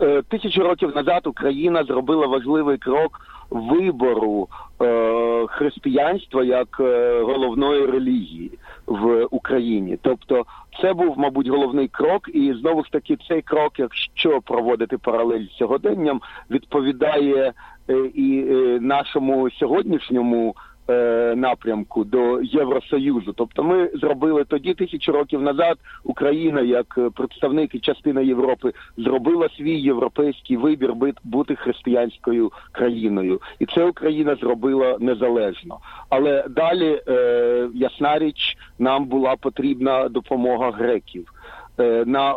Е, 0.00 0.22
тисячу 0.22 0.62
років 0.62 0.96
назад 0.96 1.26
Україна 1.26 1.84
зробила 1.84 2.26
важливий 2.26 2.78
крок 2.78 3.20
вибору 3.50 4.48
е, 4.82 5.46
християнства 5.48 6.44
як 6.44 6.76
е, 6.80 7.22
головної 7.22 7.86
релігії 7.86 8.50
в 8.86 9.26
Україні. 9.30 9.98
Тобто, 10.02 10.44
це 10.82 10.92
був, 10.92 11.18
мабуть, 11.18 11.48
головний 11.48 11.88
крок, 11.88 12.28
і 12.34 12.54
знову 12.60 12.84
ж 12.84 12.92
таки 12.92 13.16
цей 13.28 13.42
крок, 13.42 13.72
якщо 13.78 14.40
проводити 14.40 14.98
паралель 14.98 15.46
з 15.46 15.56
сьогоденням, 15.56 16.20
відповідає 16.50 17.52
е, 17.90 17.94
і 18.14 18.44
е, 18.50 18.78
нашому 18.80 19.50
сьогоднішньому. 19.50 20.54
Е, 20.90 21.34
напрямку 21.36 22.04
до 22.04 22.42
Євросоюзу. 22.42 23.32
Тобто, 23.32 23.62
ми 23.62 23.90
зробили 23.94 24.44
тоді 24.44 24.74
тисячу 24.74 25.12
років 25.12 25.42
назад. 25.42 25.78
Україна, 26.04 26.60
як 26.60 26.98
представник 27.14 27.74
і 27.74 27.78
частина 27.78 28.20
Європи, 28.20 28.72
зробила 28.96 29.48
свій 29.48 29.80
європейський 29.80 30.56
вибір 30.56 30.92
бути 31.24 31.56
християнською 31.56 32.52
країною, 32.72 33.40
і 33.58 33.66
це 33.66 33.84
Україна 33.84 34.34
зробила 34.34 34.96
незалежно. 35.00 35.78
Але 36.08 36.44
далі, 36.50 37.02
е, 37.08 37.68
ясна 37.74 38.18
річ, 38.18 38.56
нам 38.78 39.04
була 39.04 39.36
потрібна 39.36 40.08
допомога 40.08 40.70
греків. 40.70 41.32
Е, 41.80 42.04
на 42.06 42.34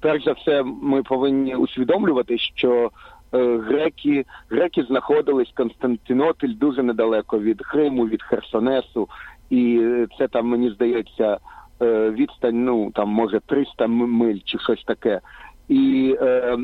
перш 0.00 0.24
за 0.24 0.32
все, 0.32 0.62
ми 0.82 1.02
повинні 1.02 1.54
усвідомлювати, 1.54 2.38
що 2.38 2.90
Е, 2.90 3.17
греки 3.32 4.24
греки 4.50 4.82
знаходились 4.82 5.52
Константинопіль 5.54 6.54
дуже 6.56 6.82
недалеко 6.82 7.38
від 7.38 7.60
Криму, 7.60 8.06
від 8.06 8.22
Херсонесу, 8.22 9.08
і 9.50 9.82
це 10.18 10.28
там 10.28 10.46
мені 10.46 10.70
здається 10.70 11.38
е, 11.82 12.10
відстань, 12.10 12.64
ну 12.64 12.90
там 12.94 13.08
може 13.08 13.40
300 13.46 13.86
миль 13.86 14.38
чи 14.44 14.58
щось 14.58 14.84
таке. 14.84 15.20
І 15.68 16.16
е, 16.20 16.58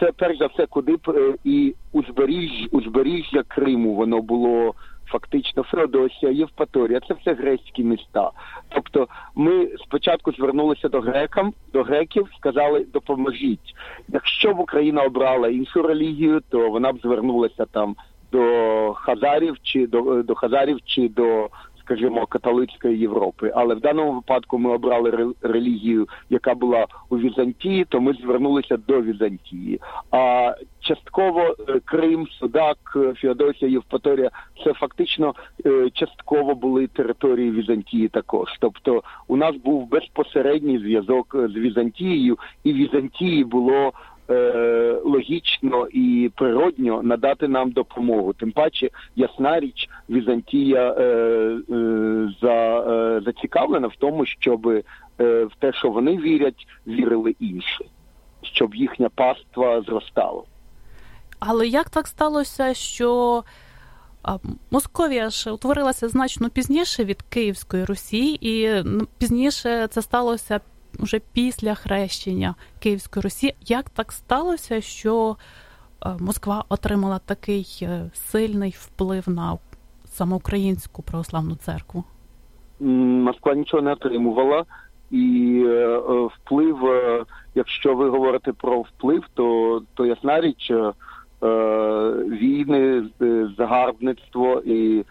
це 0.00 0.12
перш 0.16 0.38
за 0.38 0.46
все, 0.46 0.66
куди 0.66 0.96
б 0.96 1.34
і 1.44 1.74
узберіжжя, 1.92 2.66
узберіжжя 2.70 3.42
Криму 3.48 3.94
воно 3.94 4.22
було 4.22 4.74
фактично 5.06 5.62
Феодосія, 5.62 6.32
Євпаторія, 6.32 7.00
це 7.08 7.14
все 7.14 7.34
грецькі 7.34 7.84
міста. 7.84 8.30
Тобто, 8.68 9.08
ми 9.34 9.68
спочатку 9.86 10.32
звернулися 10.32 10.88
до 10.88 11.00
грекам, 11.00 11.52
до 11.72 11.82
греків, 11.82 12.28
сказали 12.38 12.86
допоможіть. 12.92 13.74
Якщо 14.08 14.54
б 14.54 14.60
Україна 14.60 15.02
обрала 15.02 15.48
іншу 15.48 15.82
релігію, 15.82 16.40
то 16.48 16.70
вона 16.70 16.92
б 16.92 16.98
звернулася 17.02 17.64
там 17.64 17.96
до 18.32 18.92
хазарів 18.94 19.56
чи 19.62 19.86
до, 19.86 20.22
до 20.22 20.34
хазарів 20.34 20.78
чи 20.84 21.08
до 21.08 21.48
скажімо, 21.86 22.26
католицької 22.26 22.98
Європи. 22.98 23.52
Але 23.54 23.74
в 23.74 23.80
даному 23.80 24.12
випадку 24.12 24.58
ми 24.58 24.70
обрали 24.70 25.34
релігію, 25.42 26.08
яка 26.30 26.54
була 26.54 26.86
у 27.08 27.18
Візантії, 27.18 27.84
то 27.84 28.00
ми 28.00 28.12
звернулися 28.12 28.76
до 28.76 29.02
Візантії. 29.02 29.80
А 30.10 30.54
частково 30.80 31.40
е, 31.40 31.80
Крим, 31.84 32.26
Судак, 32.38 32.78
е, 32.96 33.14
Феодосія, 33.14 33.70
Євпаторія 33.70 34.30
фактично 34.76 35.34
е, 35.66 35.90
частково 35.90 36.54
були 36.54 36.86
території 36.86 37.50
Візантії. 37.50 38.08
Також, 38.08 38.48
тобто, 38.60 39.02
у 39.28 39.36
нас 39.36 39.56
був 39.56 39.88
безпосередній 39.88 40.78
зв'язок 40.78 41.36
з 41.54 41.56
Візантією, 41.56 42.38
і 42.64 42.72
Візантії 42.72 43.44
було 43.44 43.92
е, 44.30 45.00
логічно 45.04 45.86
і 45.92 46.30
природньо 46.36 47.02
надати 47.02 47.48
нам 47.48 47.70
допомогу. 47.70 48.32
Тим 48.32 48.52
паче, 48.52 48.90
ясна 49.16 49.60
річ, 49.60 49.88
Візантія 50.10 50.92
е, 50.92 51.02
е, 51.02 52.32
за, 52.42 52.78
е, 52.78 53.20
зацікавлена 53.20 53.88
в 53.88 53.96
тому, 53.98 54.26
щоб 54.26 54.68
е, 54.68 54.82
в 55.44 55.52
те, 55.58 55.72
що 55.72 55.90
вони 55.90 56.16
вірять, 56.16 56.66
вірили 56.86 57.34
інші, 57.40 57.90
щоб 58.42 58.74
їхня 58.74 59.08
паства 59.08 59.82
зростала. 59.82 60.42
Але 61.38 61.66
як 61.66 61.90
так 61.90 62.06
сталося, 62.06 62.74
що 62.74 63.42
Московія 64.70 65.30
ж 65.30 65.50
утворилася 65.50 66.08
значно 66.08 66.50
пізніше 66.50 67.04
від 67.04 67.22
Київської 67.22 67.84
Русі, 67.84 68.38
і 68.40 68.84
пізніше 69.18 69.86
це 69.90 70.02
сталося 70.02 70.60
вже 70.98 71.20
після 71.32 71.74
хрещення 71.74 72.54
Київської 72.78 73.22
Русі. 73.22 73.54
Як 73.60 73.90
так 73.90 74.12
сталося, 74.12 74.80
що 74.80 75.36
е, 76.06 76.16
Москва 76.20 76.64
отримала 76.68 77.18
такий 77.18 77.78
е, 77.82 78.10
сильний 78.14 78.74
вплив 78.78 79.28
на 79.28 79.58
самоукраїнську 80.04 81.02
православну 81.02 81.54
церкву? 81.54 82.04
Москва 82.80 83.54
нічого 83.54 83.82
не 83.82 83.92
отримувала, 83.92 84.64
і 85.10 85.62
е, 85.66 85.98
вплив, 86.34 86.76
якщо 87.54 87.94
ви 87.94 88.10
говорите 88.10 88.52
про 88.52 88.80
вплив, 88.80 89.24
то 89.34 89.82
то 89.94 90.06
ясна 90.06 90.40
річ 90.40 90.72
війни, 92.30 93.02
загарбництво 93.58 94.62
і 94.64 95.04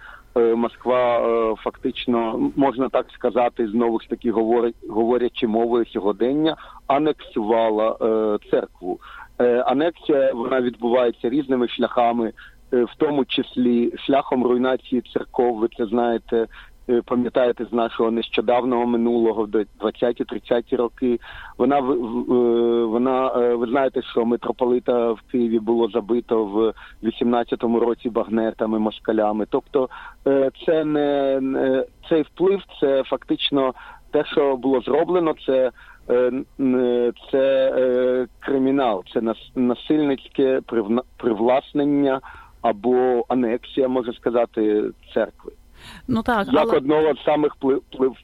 Москва 0.55 1.19
фактично 1.63 2.51
можна 2.55 2.89
так 2.89 3.05
сказати, 3.13 3.67
знову 3.67 3.99
ж 3.99 4.09
таки 4.09 4.31
говорячи 4.89 5.47
мовою 5.47 5.85
сьогодення, 5.85 6.55
анексувала 6.87 7.97
церкву. 8.51 8.99
Анексія 9.65 10.31
вона 10.33 10.61
відбувається 10.61 11.29
різними 11.29 11.67
шляхами. 11.67 12.33
В 12.71 12.95
тому 12.97 13.25
числі 13.25 13.93
шляхом 13.97 14.43
руйнації 14.43 15.01
церков, 15.13 15.57
ви 15.57 15.67
це 15.77 15.85
знаєте, 15.85 16.37
Е, 16.37 16.47
пам'ятаєте 17.05 17.65
з 17.65 17.73
нашого 17.73 18.11
нещодавнього 18.11 18.85
минулого 18.85 19.43
в 19.43 19.47
20-30 19.47 20.75
роки. 20.75 21.19
Вона 21.57 21.77
е, 21.77 21.81
вона 22.85 23.31
е, 23.35 23.55
ви 23.55 23.67
знаєте, 23.67 24.01
що 24.01 24.25
митрополита 24.25 25.11
в 25.11 25.21
Києві 25.31 25.59
було 25.59 25.89
забито 25.89 26.45
в 26.45 26.73
18-му 27.03 27.79
році 27.79 28.09
багнетами, 28.09 28.79
москалями. 28.79 29.45
Тобто, 29.49 29.89
це 30.65 30.85
не 30.85 31.83
цей 32.09 32.21
вплив, 32.21 32.61
це 32.79 33.03
фактично 33.03 33.73
те, 34.11 34.25
що 34.25 34.55
було 34.55 34.81
зроблено, 34.81 35.33
це. 35.45 35.71
Це 37.31 38.27
кримінал, 38.39 39.03
це 39.13 39.33
насильницьке 39.55 40.61
привласнення 41.17 42.21
або 42.61 43.25
анексія, 43.27 43.87
можна 43.87 44.13
сказати, 44.13 44.83
церкви. 45.13 45.51
Ну 46.07 46.23
так 46.23 46.47
як 46.47 46.67
але... 46.67 46.77
одного 46.77 47.13
з 47.13 47.23
самих 47.23 47.55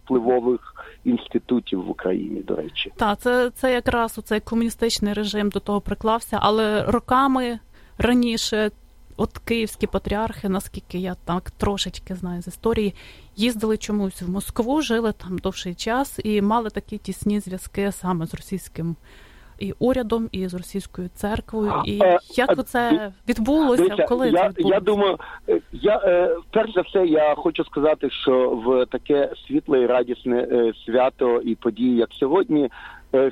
впливових 0.04 0.86
інститутів 1.04 1.84
в 1.84 1.90
Україні. 1.90 2.42
До 2.42 2.56
речі, 2.56 2.92
так, 2.96 3.20
це 3.20 3.50
це 3.50 3.74
якраз 3.74 4.18
у 4.18 4.22
цей 4.22 4.40
комуністичний 4.40 5.14
режим 5.14 5.50
до 5.50 5.60
того 5.60 5.82
приклався, 5.82 6.40
але 6.42 6.84
роками 6.84 7.60
раніше. 7.98 8.72
От 9.18 9.38
київські 9.38 9.88
патріархи, 9.88 10.50
наскільки 10.50 10.98
я 10.98 11.16
так 11.26 11.52
трошечки 11.52 12.16
знаю 12.16 12.42
з 12.42 12.48
історії, 12.48 12.94
їздили 13.36 13.78
чомусь 13.78 14.22
в 14.22 14.30
Москву, 14.30 14.82
жили 14.82 15.12
там 15.12 15.38
довший 15.38 15.76
час 15.76 16.20
і 16.24 16.42
мали 16.42 16.70
такі 16.70 16.98
тісні 16.98 17.40
зв'язки 17.40 17.92
саме 17.92 18.26
з 18.26 18.34
російським 18.34 18.96
і 19.60 19.74
урядом, 19.80 20.30
і 20.32 20.48
з 20.48 20.54
російською 20.54 21.10
церквою, 21.14 21.74
і 21.86 22.00
як 22.36 22.66
це 22.68 23.12
відбулося? 23.30 23.84
Дивіться, 23.84 24.06
коли 24.08 24.30
я, 24.30 24.42
це 24.42 24.48
відбулося? 24.50 24.76
Я 24.76 24.80
думаю, 24.80 25.18
е, 25.50 25.62
я 25.72 26.02
е, 26.06 26.36
перш 26.52 26.74
за 26.74 26.82
все, 26.82 27.06
я 27.06 27.36
хочу 27.36 27.64
сказати, 27.64 28.10
що 28.10 28.50
в 28.50 28.86
таке 28.86 29.30
світле 29.48 29.82
і 29.82 29.86
радісне 29.86 30.48
е, 30.52 30.74
свято 30.86 31.42
і 31.42 31.56
події, 31.56 31.96
як 31.96 32.10
сьогодні. 32.14 32.70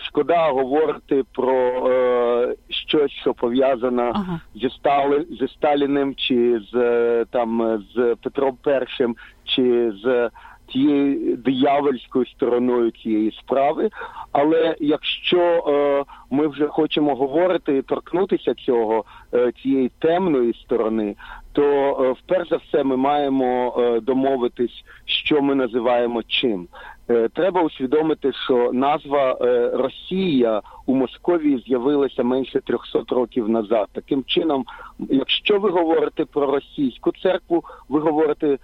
Шкода 0.02 0.50
говорити 0.50 1.24
про 1.34 1.88
е, 1.92 2.56
щось, 2.70 3.12
що 3.12 3.34
пов'язано 3.34 4.12
ага. 4.16 4.40
зі 4.56 4.70
Стали 4.70 5.26
зі 5.30 5.48
Сталіним, 5.48 6.16
чи 6.16 6.62
з 6.72 7.26
там 7.32 7.84
з 7.96 8.16
Петром 8.24 8.58
І, 8.66 9.16
чи 9.44 9.92
з 10.04 10.30
тією 10.72 11.38
диявольською 11.38 12.26
стороною 12.26 12.92
цієї 12.92 13.32
справи. 13.32 13.90
Але 14.32 14.76
якщо 14.80 15.40
е, 15.42 16.04
ми 16.30 16.48
вже 16.48 16.68
хочемо 16.68 17.16
говорити 17.16 17.78
і 17.78 17.82
торкнутися 17.82 18.54
цього 18.54 19.04
е, 19.34 19.52
цієї 19.52 19.92
темної 20.00 20.54
сторони, 20.54 21.16
то 21.52 21.64
е, 21.64 22.12
вперше 22.12 22.50
за 22.50 22.56
все 22.58 22.84
ми 22.84 22.98
маємо 22.98 23.76
е, 23.78 24.00
домовитись, 24.00 24.84
що 25.06 25.42
ми 25.42 25.56
називаємо 25.56 26.24
чим. 26.24 26.68
Е, 27.10 27.30
треба 27.34 27.62
усвідомити, 27.62 28.32
що 28.34 28.72
назва 28.74 29.38
е, 29.42 29.72
Росія 29.74 30.62
у 30.86 30.96
Московії 30.96 31.64
з'явилася 31.68 32.24
менше 32.24 32.62
300 32.62 33.16
років 33.16 33.50
назад. 33.50 33.88
Таким 33.94 34.24
чином, 34.24 34.66
якщо 35.00 35.60
ви 35.60 35.70
говорите 35.70 36.26
про 36.26 36.52
російську 36.52 37.12
церкву, 37.12 37.64
ви 37.90 38.00
говорите 38.00 38.58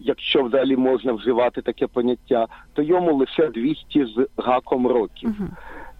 якщо 0.00 0.42
взагалі 0.42 0.76
можна 0.76 1.12
вживати 1.12 1.62
таке 1.62 1.86
поняття, 1.86 2.46
то 2.72 2.82
йому 2.82 3.14
лише 3.14 3.48
200 3.48 4.04
з 4.04 4.26
гаком 4.36 4.86
років. 4.86 5.30
Uh-huh. 5.30 5.48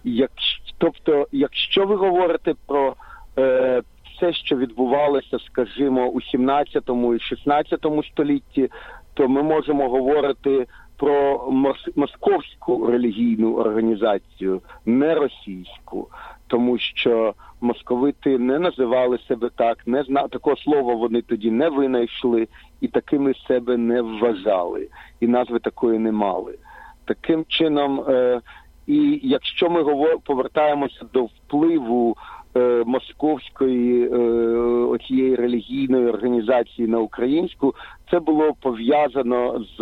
Як, 0.03 0.31
тобто, 0.77 1.27
якщо 1.31 1.85
ви 1.85 1.95
говорите 1.95 2.53
про 2.67 2.95
е, 3.37 3.81
все, 4.21 4.33
що 4.33 4.55
відбувалося, 4.55 5.39
скажімо, 5.39 6.07
у 6.07 6.21
17 6.21 6.83
і 7.15 7.19
16 7.19 7.85
столітті, 8.11 8.69
то 9.13 9.27
ми 9.27 9.43
можемо 9.43 9.89
говорити 9.89 10.67
про 10.97 11.47
московську 11.95 12.87
релігійну 12.87 13.55
організацію, 13.55 14.61
не 14.85 15.15
російську, 15.15 16.07
тому 16.51 16.77
що 16.77 17.33
московити 17.61 18.37
не 18.37 18.59
називали 18.59 19.19
себе 19.27 19.49
так, 19.55 19.77
не 19.87 20.03
зна 20.03 20.27
такого 20.27 20.57
слова 20.57 20.93
вони 20.93 21.21
тоді 21.21 21.51
не 21.51 21.69
винайшли 21.69 22.47
і 22.81 22.87
такими 22.87 23.33
себе 23.47 23.77
не 23.77 24.01
вважали, 24.01 24.87
і 25.19 25.27
назви 25.27 25.59
такої 25.59 25.99
не 25.99 26.11
мали. 26.11 26.57
Таким 27.05 27.45
чином, 27.47 28.03
е, 28.07 28.41
і 28.87 29.19
якщо 29.23 29.69
ми 29.69 29.81
говор 29.81 30.19
повертаємося 30.23 31.05
до 31.13 31.23
впливу 31.23 32.17
е, 32.57 32.83
московської 32.85 34.09
е, 34.13 34.17
оцієї 34.85 35.35
релігійної 35.35 36.07
організації 36.07 36.87
на 36.87 36.99
українську, 36.99 37.75
це 38.11 38.19
було 38.19 38.53
пов'язано 38.61 39.65
з 39.77 39.79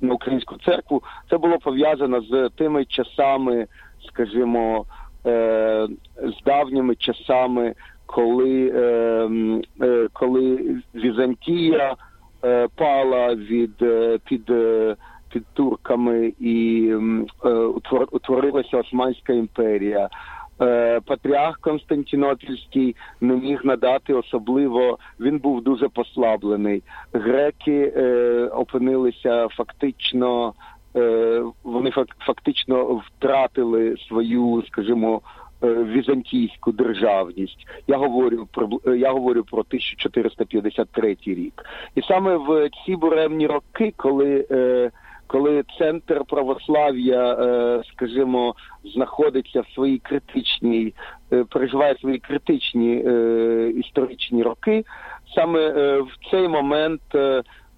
на 0.00 0.14
українську 0.14 0.56
церкву, 0.64 1.02
це 1.30 1.38
було 1.38 1.58
пов'язано 1.58 2.20
з 2.20 2.50
тими 2.56 2.84
часами, 2.84 3.66
скажімо. 4.08 4.86
Е, 5.26 5.88
з 6.22 6.44
давніми 6.44 6.94
часами, 6.94 7.74
коли 8.06 8.72
е, 8.74 9.28
е, 9.82 10.08
коли 10.12 10.76
Візантія 10.94 11.94
пала 12.76 13.34
від 13.34 13.84
під 14.24 14.52
під 15.32 15.46
турками 15.52 16.32
і 16.40 16.92
утворилася 18.12 18.76
Османська 18.76 19.32
імперія. 19.32 20.08
Патріарх 21.06 21.58
Константинопільський 21.60 22.96
не 23.20 23.34
міг 23.36 23.60
надати 23.64 24.14
особливо. 24.14 24.98
Він 25.20 25.38
був 25.38 25.62
дуже 25.62 25.88
послаблений. 25.88 26.82
Греки 27.12 27.88
опинилися 28.52 29.48
фактично 29.48 30.54
Е, 30.54 30.71
вони 31.64 31.90
фактично 32.26 33.02
втратили 33.06 33.96
свою, 34.08 34.62
скажімо, 34.66 35.20
е, 35.64 35.66
візантійську 35.66 36.72
державність. 36.72 37.66
Я 37.86 37.96
говорю 37.96 38.48
про 38.52 38.94
я 38.94 39.12
говорю 39.12 39.44
про 39.44 39.60
1453 39.60 41.16
рік, 41.26 41.62
і 41.94 42.02
саме 42.02 42.36
в 42.36 42.70
ці 42.86 42.96
буремні 42.96 43.46
роки, 43.46 43.94
коли 43.96 44.46
е, 44.50 44.90
коли 45.26 45.64
центр 45.78 46.20
православ'я, 46.28 47.82
скажімо, 47.92 48.54
знаходиться 48.84 49.60
в 49.60 49.68
своїй 49.74 49.98
критичній, 49.98 50.94
переживає 51.50 51.94
свої 51.94 52.18
критичні 52.18 52.96
історичні 53.76 54.42
роки, 54.42 54.84
саме 55.34 55.70
в 56.00 56.30
цей 56.30 56.48
момент 56.48 57.02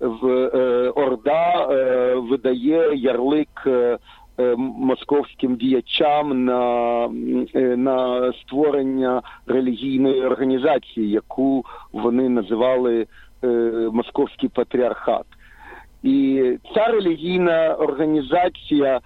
в 0.05 0.51
е, 0.55 0.91
Орда 0.91 1.69
е, 1.71 2.15
видає 2.15 2.97
ярлик 2.97 3.63
е, 3.67 3.99
московським 4.59 5.57
діячам 5.57 6.45
на 6.45 7.09
на 7.77 8.33
створення 8.33 9.23
релігійної 9.47 10.25
організації, 10.25 11.11
яку 11.11 11.65
вони 11.93 12.29
називали 12.29 13.07
Московський 13.93 14.49
патріархат. 14.49 15.27
І 16.03 16.43
ця 16.75 16.87
релігійна 16.87 17.75
організація 17.75 19.01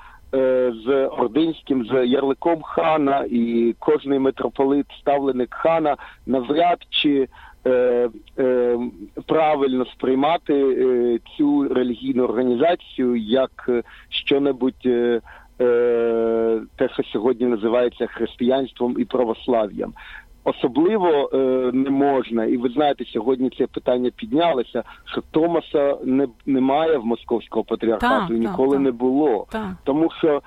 з 0.84 1.06
ординським 1.06 1.86
з 1.86 2.06
ярликом 2.06 2.62
хана 2.62 3.24
і 3.30 3.74
кожний 3.78 4.18
митрополит 4.18 4.86
ставленик 5.00 5.54
хана 5.54 5.96
навряд 6.26 6.78
чи 6.90 7.28
Е, 7.68 8.08
е, 8.38 8.78
правильно 9.26 9.86
сприймати 9.86 10.54
е, 10.54 11.18
цю 11.36 11.68
релігійну 11.68 12.24
організацію 12.24 13.16
як 13.16 13.70
що-небудь 14.08 14.88
те, 16.76 16.88
що 16.92 17.02
сьогодні 17.12 17.46
називається 17.46 18.06
християнством 18.06 18.96
і 18.98 19.04
православ'ям. 19.04 19.92
Особливо 20.44 21.30
е, 21.32 21.36
не 21.72 21.90
можна, 21.90 22.44
і 22.44 22.56
ви 22.56 22.68
знаєте, 22.68 23.04
сьогодні 23.04 23.50
це 23.58 23.66
питання 23.66 24.10
піднялося, 24.16 24.82
що 25.04 25.22
Томаса 25.30 25.96
не 26.04 26.28
немає 26.46 26.98
в 26.98 27.06
московського 27.06 27.64
патріархату 27.64 28.34
і 28.34 28.38
ніколи 28.38 28.76
так, 28.76 28.80
не 28.80 28.90
було. 28.90 29.46
Так. 29.50 29.70
Тому 29.84 30.10
що 30.18 30.42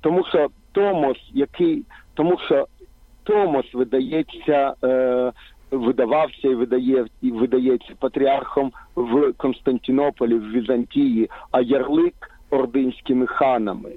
тому 0.00 0.24
що 0.28 0.48
Томос, 0.72 1.16
який 1.32 1.84
тому 2.14 2.38
що 2.46 2.66
Томос 3.24 3.74
видається 3.74 4.74
е, 4.84 5.32
видавався 5.70 6.48
і 6.48 6.54
видає 6.54 7.06
і 7.22 7.30
видається 7.30 7.92
патріархом 7.98 8.72
в 8.94 9.32
Константинополі, 9.32 10.34
в 10.34 10.50
Візантії, 10.50 11.30
а 11.50 11.60
ярлик 11.60 12.30
ординськими 12.50 13.26
ханами. 13.26 13.90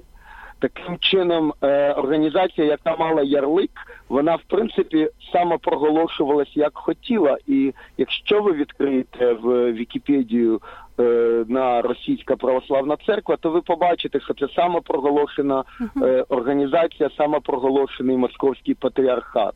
Таким 0.62 0.98
чином, 0.98 1.52
е, 1.62 1.92
організація, 1.92 2.66
яка 2.66 2.96
мала 2.96 3.22
ярлик, 3.22 3.70
вона 4.08 4.34
в 4.34 4.42
принципі 4.42 5.08
самопроголошувалась 5.32 6.56
як 6.56 6.70
хотіла. 6.74 7.38
І 7.46 7.74
якщо 7.98 8.42
ви 8.42 8.52
відкриєте 8.52 9.32
в 9.32 9.72
Вікіпедію 9.72 10.60
е, 11.00 11.02
на 11.48 11.82
Російська 11.82 12.36
православна 12.36 12.96
церква, 13.06 13.36
то 13.36 13.50
ви 13.50 13.60
побачите, 13.60 14.20
що 14.20 14.34
це 14.34 14.48
самопроголошена 14.54 15.64
е, 16.02 16.24
організація, 16.28 17.10
самопроголошений 17.16 18.16
московський 18.16 18.74
патріархат. 18.74 19.54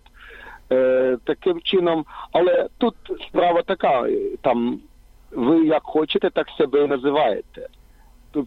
Е, 0.73 1.19
Таким 1.25 1.61
чином, 1.61 2.05
але 2.33 2.69
тут 2.79 2.95
справа 3.29 3.63
така: 3.63 4.07
там 4.41 4.81
ви 5.31 5.67
як 5.67 5.83
хочете, 5.83 6.31
так 6.31 6.49
себе 6.59 6.85
і 6.85 6.89
називаєте. 6.89 7.69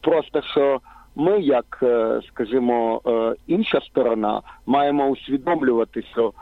Просто 0.02 0.42
що 0.42 0.80
ми, 1.20 1.40
як 1.42 1.80
е, 1.84 2.22
скажімо, 2.28 3.02
е, 3.08 3.36
інша 3.48 3.82
сторона, 3.82 4.42
маємо 4.66 5.08
усвідомлювати, 5.08 6.04
що 6.12 6.34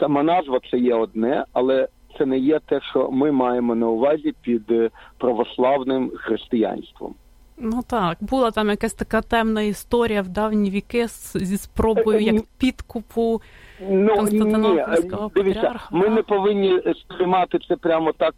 сама 0.00 0.22
назва 0.22 0.60
це 0.70 0.78
є 0.78 0.94
одне, 0.94 1.44
але 1.52 1.88
це 2.18 2.26
не 2.26 2.38
є 2.38 2.58
те, 2.58 2.80
що 2.80 3.10
ми 3.10 3.32
маємо 3.32 3.74
на 3.74 3.88
увазі 3.88 4.34
під 4.42 4.70
е, 4.70 4.90
православним 5.18 6.12
християнством. 6.16 7.14
Ну 7.58 7.80
так, 7.86 8.18
була 8.20 8.50
там 8.50 8.68
якась 8.68 8.94
така 8.94 9.22
темна 9.22 9.62
історія 9.62 10.22
в 10.22 10.28
давні 10.28 10.70
віки 10.70 11.06
зі 11.34 11.56
спробою 11.56 12.20
як 12.20 12.42
підкупу 12.58 13.42
ну, 13.88 14.16
Константинопольського 14.16 15.24
ні, 15.24 15.42
дивіться, 15.42 15.80
Ми 15.90 16.08
не 16.08 16.22
повинні 16.22 16.80
сприймати 16.94 17.58
це 17.68 17.76
прямо 17.76 18.12
так 18.12 18.34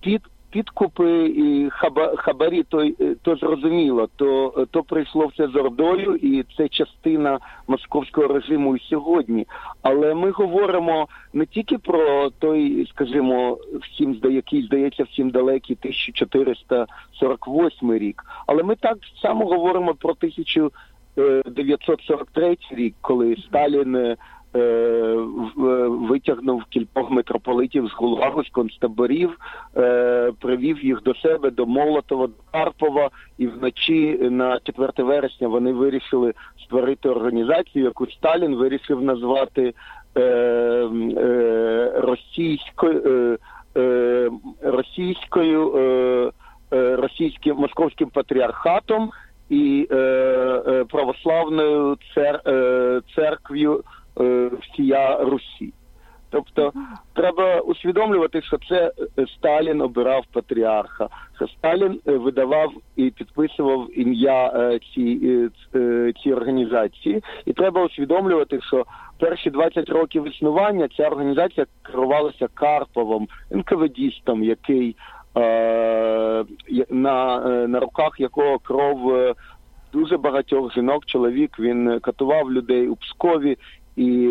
під 0.00 0.22
підкупи 0.52 1.26
і 1.26 1.70
хаба, 1.70 2.16
хабарі, 2.16 2.62
то 2.62 2.90
то 3.22 3.36
зрозуміло, 3.36 4.08
то 4.16 4.54
то 4.70 4.82
прийшло 4.82 5.26
все 5.26 5.48
з 5.48 5.56
ордою, 5.56 6.16
і 6.16 6.44
це 6.56 6.68
частина 6.68 7.38
московського 7.66 8.28
режиму 8.28 8.76
і 8.76 8.80
сьогодні. 8.80 9.46
Але 9.82 10.14
ми 10.14 10.30
говоримо 10.30 11.08
не 11.32 11.46
тільки 11.46 11.78
про 11.78 12.30
той, 12.30 12.86
скажімо, 12.86 13.58
всім 13.82 14.20
який 14.22 14.62
здається 14.62 15.04
всім 15.04 15.30
далекий 15.30 15.76
1448 15.80 17.92
рік, 17.92 18.24
але 18.46 18.62
ми 18.62 18.76
так 18.76 18.98
само 19.22 19.46
говоримо 19.46 19.94
про 19.94 20.10
1943 20.10 22.56
рік, 22.70 22.94
коли 23.00 23.36
Сталін. 23.36 24.16
Е, 24.56 25.14
витягнув 25.88 26.64
кількох 26.64 27.10
митрополитів 27.10 27.88
з 27.88 27.92
Гулагу, 27.92 28.44
з 28.44 28.48
концтаборів, 28.48 29.38
е, 29.76 30.32
привів 30.40 30.84
їх 30.84 31.02
до 31.02 31.14
себе 31.14 31.50
до 31.50 31.66
Молотова, 31.66 32.26
до 32.26 32.32
Карпова, 32.52 33.10
і 33.38 33.46
вночі 33.46 34.18
на 34.20 34.60
4 34.60 35.02
вересня 35.02 35.48
вони 35.48 35.72
вирішили 35.72 36.32
створити 36.64 37.08
організацію, 37.08 37.84
яку 37.84 38.06
Сталін 38.06 38.54
вирішив 38.54 39.02
назвати 39.02 39.74
е, 40.16 40.88
російською 41.94 43.38
російською 44.62 45.72
російським 46.70 47.56
московським 47.56 48.08
патріархатом 48.08 49.10
і 49.50 49.88
православною 50.88 51.96
цер, 52.14 52.40
церквою 53.14 53.84
Е, 53.84 54.01
всія 54.60 55.24
Русі. 55.24 55.72
Тобто 56.32 56.72
треба 57.14 57.60
усвідомлювати, 57.60 58.42
що 58.42 58.58
це 58.68 58.92
е, 59.18 59.26
Сталін 59.26 59.80
обирав 59.80 60.24
патріарха, 60.32 61.08
що 61.36 61.48
Сталін 61.48 62.00
е, 62.08 62.16
видавав 62.16 62.72
і 62.96 63.10
підписував 63.10 63.98
ім'я 63.98 64.70
ці, 64.94 65.48
ці 66.22 66.32
організації, 66.32 67.22
і 67.46 67.52
треба 67.52 67.84
усвідомлювати, 67.84 68.60
що 68.60 68.84
перші 69.18 69.50
20 69.50 69.88
років 69.88 70.28
існування 70.28 70.88
ця 70.96 71.08
організація 71.08 71.66
керувалася 71.82 72.48
Карповим, 72.54 73.28
НКВДістом, 73.50 74.44
який 74.44 74.96
на, 76.90 77.40
на 77.68 77.80
руках 77.80 78.12
якого 78.18 78.58
кров. 78.58 79.34
Дуже 79.92 80.16
багатьох 80.16 80.74
жінок, 80.74 81.06
чоловік 81.06 81.58
він 81.58 82.00
катував 82.00 82.52
людей 82.52 82.88
у 82.88 82.96
Пскові 82.96 83.58
і 83.96 84.28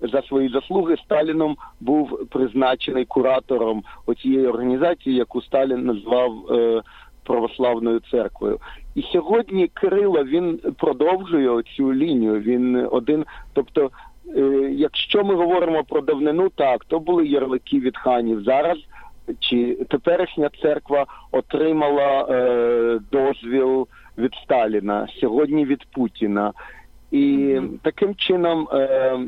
за 0.00 0.22
свої 0.22 0.48
заслуги 0.48 0.96
Сталіном 0.96 1.56
був 1.80 2.28
призначений 2.30 3.04
куратором 3.04 3.82
оцієї 4.06 4.46
організації, 4.46 5.16
яку 5.16 5.42
Сталін 5.42 5.84
назвав 5.86 6.32
е, 6.50 6.82
православною 7.24 8.00
церквою. 8.10 8.58
І 8.94 9.02
сьогодні 9.02 9.68
Кирило 9.68 10.24
він 10.24 10.60
продовжує 10.78 11.62
цю 11.62 11.94
лінію. 11.94 12.40
Він 12.40 12.88
один, 12.90 13.24
тобто, 13.52 13.90
е, 14.36 14.40
якщо 14.72 15.24
ми 15.24 15.34
говоримо 15.34 15.84
про 15.84 16.00
давнину, 16.00 16.48
так 16.48 16.84
то 16.84 16.98
були 16.98 17.26
ярлики 17.26 17.80
від 17.80 17.96
ханів 17.96 18.42
зараз. 18.42 18.78
Чи 19.38 19.74
теперішня 19.74 20.50
церква 20.62 21.06
отримала 21.32 22.26
е, 22.30 23.00
дозвіл 23.12 23.88
від 24.18 24.34
Сталіна 24.44 25.08
сьогодні 25.20 25.64
від 25.64 25.84
Путіна? 25.92 26.52
І 27.10 27.60
таким 27.82 28.14
чином, 28.14 28.68
е, 28.72 29.18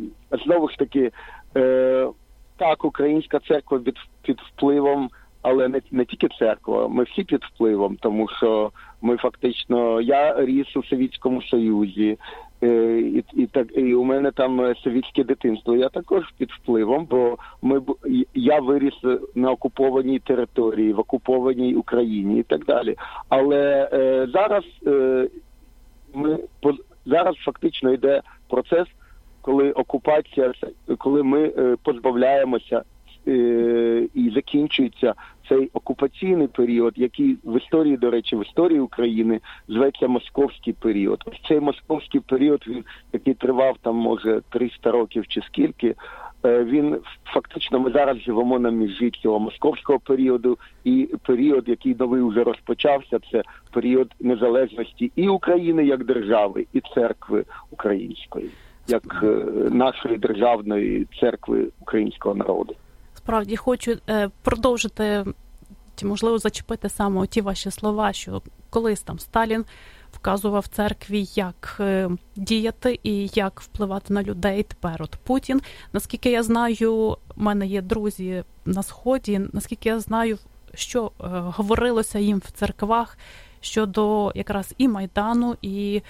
знову 0.45 0.69
ж 0.69 0.79
таки, 0.79 1.11
е, 1.57 2.09
так, 2.57 2.85
українська 2.85 3.39
церква 3.39 3.79
під, 3.79 3.97
під 4.23 4.41
впливом, 4.41 5.11
але 5.43 5.69
не 5.69 5.81
не 5.91 6.05
тільки 6.05 6.29
церква, 6.39 6.89
ми 6.89 7.05
всі 7.05 7.25
під 7.25 7.45
впливом, 7.45 7.97
тому 8.01 8.29
що 8.29 8.71
ми 9.03 9.17
фактично 9.17 10.01
я 10.01 10.45
ріс 10.45 10.77
у 10.77 10.83
Совітському 10.83 11.43
Союзі, 11.43 12.19
е, 12.63 13.01
і 13.01 13.25
і 13.35 13.47
так 13.47 13.67
і 13.77 13.95
у 13.95 14.05
мене 14.05 14.31
там 14.31 14.75
совітське 14.77 15.25
дитинство. 15.25 15.77
Я 15.77 15.89
також 15.89 16.23
під 16.39 16.51
впливом, 16.51 17.07
бо 17.11 17.39
ми 17.63 17.83
я 18.35 18.61
виріс 18.61 18.95
на 19.35 19.51
окупованій 19.51 20.19
території, 20.19 20.93
в 20.93 21.01
окупованій 21.01 21.75
Україні 21.75 22.41
і 22.41 22.43
так 22.43 22.65
далі. 22.65 22.97
Але 23.29 23.89
е, 23.93 24.27
зараз 24.33 24.65
е, 24.87 25.29
ми 26.15 26.39
зараз 27.07 27.37
фактично 27.37 27.93
йде 27.93 28.23
процес, 28.49 28.89
коли 29.41 29.73
окупація, 29.73 30.53
коли 30.99 31.23
ми 31.23 31.53
е, 31.59 31.77
позбавляємося 31.83 32.83
е, 33.29 34.09
і 34.15 34.31
закінчується 34.31 35.15
цей 35.49 35.71
окупаційний 35.73 36.47
період, 36.47 36.93
який 36.97 37.37
в 37.45 37.59
історії, 37.59 37.97
до 37.97 38.11
речі, 38.11 38.37
в 38.37 38.43
історії 38.43 38.81
України 38.81 39.41
зветься 39.69 40.09
московський 40.09 40.73
період. 40.73 41.23
Ось 41.27 41.43
цей 41.49 41.61
московський 41.61 42.21
період, 42.21 42.65
він 42.67 42.85
який 43.13 43.35
тривав 43.35 43.77
там, 43.83 43.97
може 43.97 44.41
300 44.51 44.91
років 44.91 45.27
чи 45.29 45.41
скільки. 45.43 45.95
Е, 46.45 46.65
він 46.65 46.97
фактично 47.25 47.81
ми 47.81 47.93
зараз 47.93 48.19
живемо 48.19 48.59
на 48.59 48.71
межі 48.71 49.11
цього 49.11 49.39
московського 49.39 49.99
періоду, 49.99 50.59
і 50.85 51.09
період, 51.27 51.69
який 51.69 51.97
новий 51.99 52.23
вже 52.23 52.45
розпочався, 52.45 53.19
це 53.33 53.43
період 53.73 54.11
незалежності 54.21 55.13
і 55.17 55.29
України 55.29 55.85
як 55.85 56.05
держави, 56.05 56.67
і 56.73 56.83
церкви 56.95 57.45
української, 57.71 58.51
як 58.89 59.21
е, 59.23 59.27
нашої 59.71 60.19
державної 60.19 61.07
церкви 61.21 61.69
українського 61.81 62.35
народу. 62.35 62.75
Справді 63.15 63.57
хочу 63.57 63.97
е, 64.09 64.31
продовжити 64.43 65.25
чи 65.97 66.07
можливо 66.07 66.39
зачепити 66.39 66.89
саме 66.89 67.27
ті 67.27 67.41
ваші 67.41 67.71
слова, 67.71 68.13
що 68.13 68.43
колись 68.71 69.03
там 69.03 69.19
Сталін 69.19 69.65
вказував 70.23 70.67
церкві, 70.67 71.29
як 71.35 71.77
е, 71.81 72.11
діяти 72.37 73.01
і 73.03 73.31
як 73.35 73.61
впливати 73.61 74.15
на 74.15 74.23
людей. 74.23 74.63
Тепер 74.63 75.03
от 75.03 75.17
Путін. 75.17 75.61
Наскільки 75.93 76.31
я 76.31 76.43
знаю, 76.43 76.95
у 76.95 77.17
мене 77.37 77.67
є 77.67 77.83
друзі 77.83 78.45
на 78.65 78.83
сході. 78.83 79.41
Наскільки 79.53 79.89
я 79.89 80.01
знаю, 80.01 80.39
що 80.75 81.05
е, 81.05 81.11
говорилося 81.29 82.19
їм 82.19 82.39
в 82.39 82.51
церквах 82.51 83.19
щодо 83.61 84.33
якраз 84.35 84.75
і 84.79 84.89
майдану, 84.89 85.57
і 85.63 86.03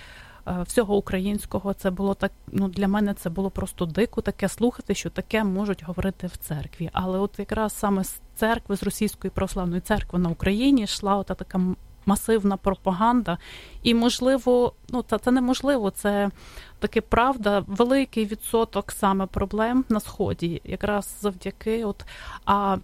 е, 0.46 0.62
всього 0.62 0.96
українського, 0.96 1.74
це 1.74 1.90
було 1.90 2.14
так. 2.14 2.32
Ну 2.46 2.68
для 2.68 2.88
мене 2.88 3.14
це 3.14 3.30
було 3.30 3.50
просто 3.50 3.86
дико 3.86 4.20
таке 4.20 4.48
слухати, 4.48 4.94
що 4.94 5.10
таке 5.10 5.44
можуть 5.44 5.84
говорити 5.84 6.26
в 6.26 6.36
церкві. 6.36 6.90
Але 6.92 7.18
от 7.18 7.38
якраз 7.38 7.72
саме 7.72 8.04
з 8.04 8.20
церкви, 8.34 8.76
з 8.76 8.82
російської 8.82 9.30
православної 9.30 9.80
церкви 9.80 10.18
на 10.18 10.28
Україні 10.28 10.82
йшла 10.82 11.16
ота 11.16 11.34
така 11.34 11.60
масивна 12.06 12.56
пропаганда. 12.56 13.38
І, 13.82 13.94
можливо, 13.94 14.72
ну 14.88 15.02
це, 15.02 15.18
це 15.18 15.30
неможливо, 15.30 15.90
це 15.90 16.30
таки 16.78 17.00
правда, 17.00 17.64
великий 17.66 18.24
відсоток 18.26 18.92
саме 18.92 19.26
проблем 19.26 19.84
на 19.88 20.00
сході, 20.00 20.60
якраз 20.64 21.18
завдяки, 21.20 21.84
от 21.84 22.04
а 22.44 22.76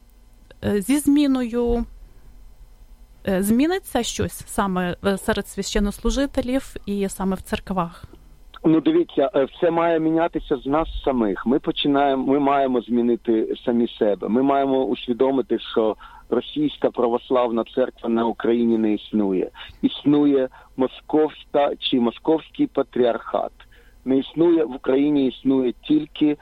е, 0.64 0.80
зі 0.80 0.98
зміною. 0.98 1.84
Е, 3.28 3.42
зміниться 3.42 4.02
щось 4.02 4.46
саме 4.46 4.96
е, 5.06 5.18
серед 5.18 5.46
священнослужителів 5.48 6.76
і 6.86 7.08
саме 7.08 7.36
в 7.36 7.40
церквах? 7.40 8.04
Ну, 8.64 8.80
дивіться, 8.80 9.30
все 9.52 9.70
має 9.70 10.00
мінятися 10.00 10.56
з 10.56 10.66
нас 10.66 10.88
самих. 11.04 11.46
Ми 11.46 11.58
починаємо, 11.58 12.32
ми 12.32 12.38
маємо 12.38 12.80
змінити 12.80 13.54
самі 13.64 13.88
себе. 13.88 14.28
Ми 14.28 14.42
маємо 14.42 14.84
усвідомити, 14.84 15.58
що 15.58 15.96
російська 16.30 16.90
православна 16.90 17.64
церква 17.74 18.08
на 18.08 18.26
Україні 18.26 18.78
не 18.78 18.94
існує. 18.94 19.50
Існує 19.82 20.48
московська 20.76 21.70
чи 21.78 22.00
московський 22.00 22.66
патріархат. 22.66 23.52
Не 24.04 24.18
існує 24.18 24.64
в 24.64 24.74
Україні, 24.74 25.26
існує 25.26 25.72
тільки 25.82 26.36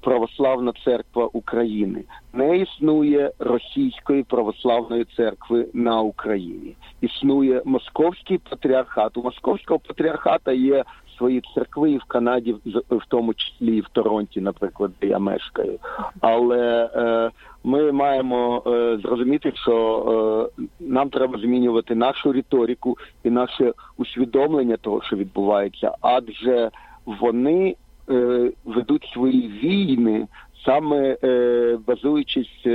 православна 0.00 0.72
церква 0.84 1.28
України. 1.32 2.04
Не 2.32 2.58
існує 2.58 3.32
російської 3.38 4.22
православної 4.22 5.04
церкви 5.04 5.66
на 5.72 6.00
Україні. 6.00 6.76
Існує 7.00 7.62
московський 7.64 8.38
патріархат. 8.38 9.16
У 9.16 9.22
московського 9.22 9.80
патріархата 9.80 10.52
є 10.52 10.84
свої 11.18 11.42
церкви 11.54 11.90
і 11.90 11.98
в 11.98 12.04
Канаді, 12.04 12.56
в 12.90 13.02
тому 13.08 13.34
числі 13.34 13.76
і 13.76 13.80
в 13.80 13.88
Торонті, 13.88 14.40
наприклад, 14.40 14.90
де 15.00 15.06
я 15.06 15.18
мешкаю. 15.18 15.78
Але 16.20 16.90
е, 16.94 17.30
ми 17.66 17.92
маємо 17.92 18.62
е, 18.66 18.98
зрозуміти, 19.02 19.52
що 19.54 20.50
е, 20.58 20.64
нам 20.80 21.10
треба 21.10 21.38
змінювати 21.38 21.94
нашу 21.94 22.32
риторику 22.32 22.98
і 23.24 23.30
наше 23.30 23.72
усвідомлення 23.96 24.76
того, 24.76 25.02
що 25.02 25.16
відбувається, 25.16 25.92
адже 26.00 26.70
вони 27.06 27.76
е, 28.10 28.50
ведуть 28.64 29.10
свої 29.12 29.48
війни 29.48 30.26
саме 30.64 31.16
е, 31.24 31.78
базуючись 31.86 32.66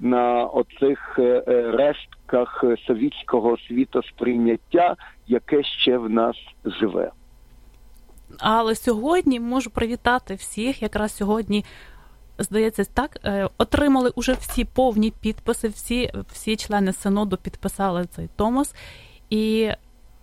на 0.00 0.44
оцих 0.44 1.18
е, 1.18 1.42
рештках 1.72 2.64
совітського 2.86 3.56
світосприйняття, 3.68 4.96
яке 5.26 5.62
ще 5.62 5.98
в 5.98 6.10
нас 6.10 6.36
живе. 6.64 7.10
Але 8.38 8.74
сьогодні 8.74 9.40
можу 9.40 9.70
привітати 9.70 10.34
всіх. 10.34 10.82
Якраз 10.82 11.16
сьогодні, 11.16 11.64
здається, 12.38 12.84
так 12.84 13.18
е, 13.24 13.48
отримали 13.58 14.10
уже 14.14 14.32
всі 14.32 14.64
повні 14.64 15.10
підписи, 15.10 15.68
всі 15.68 16.12
всі 16.32 16.56
члени 16.56 16.92
синоду 16.92 17.36
підписали 17.36 18.06
цей 18.06 18.28
Томос, 18.36 18.74
і 19.30 19.70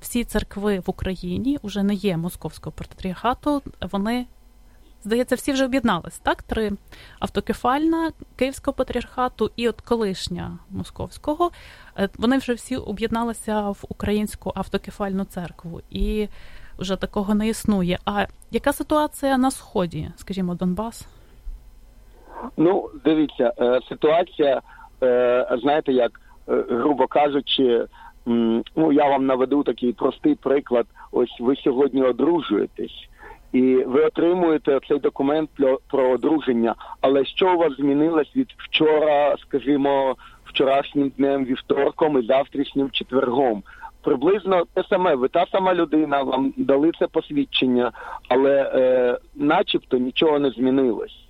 всі 0.02 0.24
церкви 0.24 0.80
в 0.80 0.90
Україні 0.90 1.60
вже 1.64 1.84
не 1.84 1.94
є 1.94 2.18
московського 2.18 2.72
патріархату. 2.72 3.62
Вони, 3.92 4.26
здається, 5.04 5.36
всі 5.36 5.52
вже 5.52 5.66
об'єднались. 5.66 6.18
Так, 6.18 6.44
три 6.44 6.72
автокефальна 7.20 8.12
Київського 8.36 8.76
патріархату 8.76 9.52
і 9.56 9.70
от 9.70 9.82
колишня 9.82 10.58
московського. 10.70 11.52
Е, 11.98 12.10
вони 12.18 12.38
вже 12.38 12.54
всі 12.54 12.76
об'єдналися 12.76 13.70
в 13.70 13.86
українську 13.90 14.52
автокефальну 14.56 15.26
церкву. 15.26 15.82
І 15.90 16.28
вже 16.78 16.96
такого 16.96 17.36
не 17.36 17.48
існує. 17.48 18.00
А 18.06 18.26
яка 18.52 18.74
ситуація 18.74 19.38
на 19.38 19.52
сході, 19.52 20.12
скажімо, 20.18 20.56
Донбас? 20.56 21.06
Ну, 22.58 22.90
дивіться, 23.06 23.54
е, 23.60 23.80
ситуація, 23.90 24.62
е, 25.04 25.58
знаєте, 25.62 25.94
як 25.94 26.22
е, 26.50 26.66
грубо 26.70 27.08
кажучи, 27.08 27.86
ну 28.76 28.92
я 28.92 29.10
вам 29.10 29.26
наведу 29.26 29.64
такий 29.64 29.94
простий 29.94 30.36
приклад. 30.36 30.86
Ось 31.12 31.40
ви 31.40 31.56
сьогодні 31.56 32.04
одружуєтесь. 32.04 33.08
І 33.52 33.76
ви 33.76 34.06
отримуєте 34.06 34.80
цей 34.88 35.00
документ 35.00 35.50
про 35.92 36.10
одруження. 36.10 36.76
Але 37.02 37.26
що 37.26 37.54
у 37.54 37.58
вас 37.58 37.76
змінилось 37.76 38.36
від 38.36 38.48
вчора, 38.58 39.36
скажімо, 39.38 40.16
вчорашнім 40.46 41.12
днем 41.18 41.46
вівторком 41.46 42.20
і 42.20 42.26
завтрашнім 42.26 42.90
четвергом? 42.90 43.64
приблизно 44.04 44.64
те 44.74 44.84
саме. 44.90 45.16
Ви 45.16 45.28
та 45.28 45.46
сама 45.52 45.74
людина, 45.74 46.24
вам 46.24 46.54
дали 46.58 46.92
це 47.00 47.08
посвідчення, 47.08 47.92
але 48.30 48.72
е, 48.76 49.18
начебто 49.36 49.98
нічого 49.98 50.40
не 50.40 50.50
змінилось. 50.50 51.23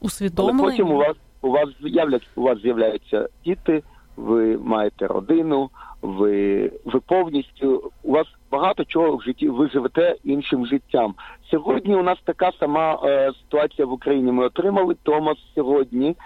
Усвідомлення? 0.00 0.58
Але 0.62 0.70
потім 0.70 0.90
у 0.90 0.96
вас 0.96 1.16
у 1.42 1.50
вас 1.50 1.68
з'являться 1.82 2.28
у 2.36 2.42
вас 2.42 2.58
з'являються 2.58 3.28
діти, 3.44 3.82
ви 4.16 4.58
маєте 4.58 5.06
родину, 5.06 5.70
ви 6.02 6.70
ви 6.84 7.00
повністю 7.00 7.92
у 8.02 8.12
вас 8.12 8.26
багато 8.50 8.84
чого 8.84 9.16
в 9.16 9.22
житті. 9.22 9.48
Ви 9.48 9.68
живете 9.68 10.16
іншим 10.24 10.66
життям. 10.66 11.14
Сьогодні 11.50 11.94
у 11.96 12.02
нас 12.02 12.18
така 12.24 12.52
сама 12.60 13.00
е, 13.04 13.32
ситуація 13.42 13.86
в 13.86 13.92
Україні. 13.92 14.32
Ми 14.32 14.44
отримали 14.44 14.96
Томас 15.02 15.38
сьогодні. 15.54 16.16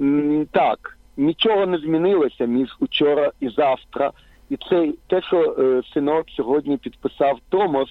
М, 0.00 0.46
так, 0.52 0.98
нічого 1.16 1.66
не 1.66 1.78
змінилося 1.78 2.44
між 2.44 2.76
учора 2.80 3.32
і 3.40 3.48
завтра. 3.48 4.12
І 4.50 4.56
це 4.56 4.92
те, 5.06 5.22
що 5.22 5.56
е, 5.58 5.82
синок 5.94 6.26
сьогодні 6.36 6.76
підписав 6.76 7.38
Томос, 7.48 7.88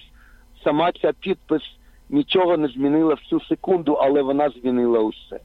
сама 0.64 0.92
ця 0.92 1.12
підпис 1.20 1.62
нічого 2.10 2.56
не 2.56 2.68
змінила 2.68 3.14
всю 3.14 3.40
секунду, 3.40 3.92
але 3.92 4.22
вона 4.22 4.50
змінила 4.50 5.00
усе. 5.00 5.40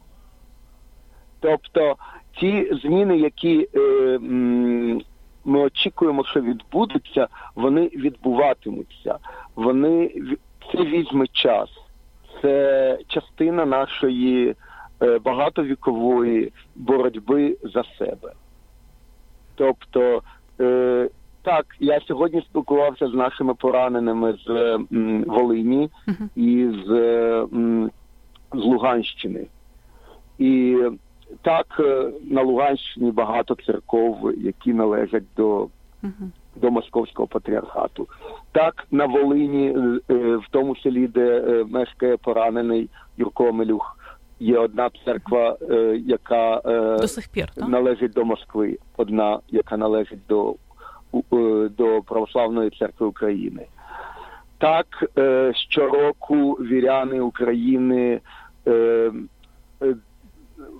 Тобто 1.39 1.95
ті 2.39 2.69
зміни, 2.83 3.17
які 3.17 3.67
е, 3.75 4.19
ми 5.45 5.59
очікуємо, 5.59 6.23
що 6.23 6.41
відбудуться, 6.41 7.27
вони 7.55 7.81
відбуватимуться. 7.81 9.17
Вони 9.55 10.11
це 10.71 10.83
візьме 10.83 11.27
час. 11.27 11.69
Це 12.41 12.97
частина 13.07 13.65
нашої 13.65 14.55
е, 15.01 15.19
багатовікової 15.19 16.51
боротьби 16.75 17.57
за 17.63 17.83
себе. 17.97 18.33
Тобто 19.55 20.21
Е, 20.59 21.09
Так, 21.45 21.65
я 21.79 21.99
сьогодні 22.07 22.41
спілкувався 22.41 23.07
з 23.07 23.13
нашими 23.13 23.53
пораненими 23.53 24.37
з 24.45 24.49
м, 24.91 25.23
Волині 25.27 25.89
uh-huh. 26.07 26.29
і 26.35 26.69
з, 26.85 26.89
м, 27.53 27.91
з 28.53 28.57
Луганщини. 28.57 29.47
І 30.39 30.77
так, 31.41 31.65
е, 31.79 32.11
на 32.23 32.41
Луганщині 32.41 33.11
багато 33.11 33.55
церков, 33.65 34.31
які 34.37 34.73
належать 34.73 35.23
до 35.37 35.61
uh-huh. 36.03 36.29
до 36.55 36.71
Московського 36.71 37.27
патріархату. 37.27 38.07
Так, 38.51 38.87
на 38.91 39.05
Волині, 39.05 39.67
е, 39.67 40.11
в 40.35 40.45
тому 40.51 40.75
селі, 40.75 41.07
де 41.07 41.39
е, 41.39 41.63
мешкає 41.63 42.17
поранений 42.17 42.89
Юрко 43.17 43.53
Мелюх, 43.53 43.97
є 44.39 44.57
одна 44.57 44.89
церква, 45.05 45.57
е, 45.69 46.01
яка 46.05 46.61
е, 46.65 46.97
до 46.97 47.07
сих 47.07 47.27
пір 47.29 47.49
належить 47.57 48.11
до 48.11 48.25
Москви, 48.25 48.77
одна, 48.97 49.39
яка 49.49 49.77
належить 49.77 50.19
до 50.29 50.51
е, 50.51 50.55
до 51.77 52.01
Православної 52.01 52.69
церкви 52.69 53.07
України. 53.07 53.65
Так, 54.57 54.85
щороку 55.53 56.51
віряни 56.53 57.19
України 57.19 58.21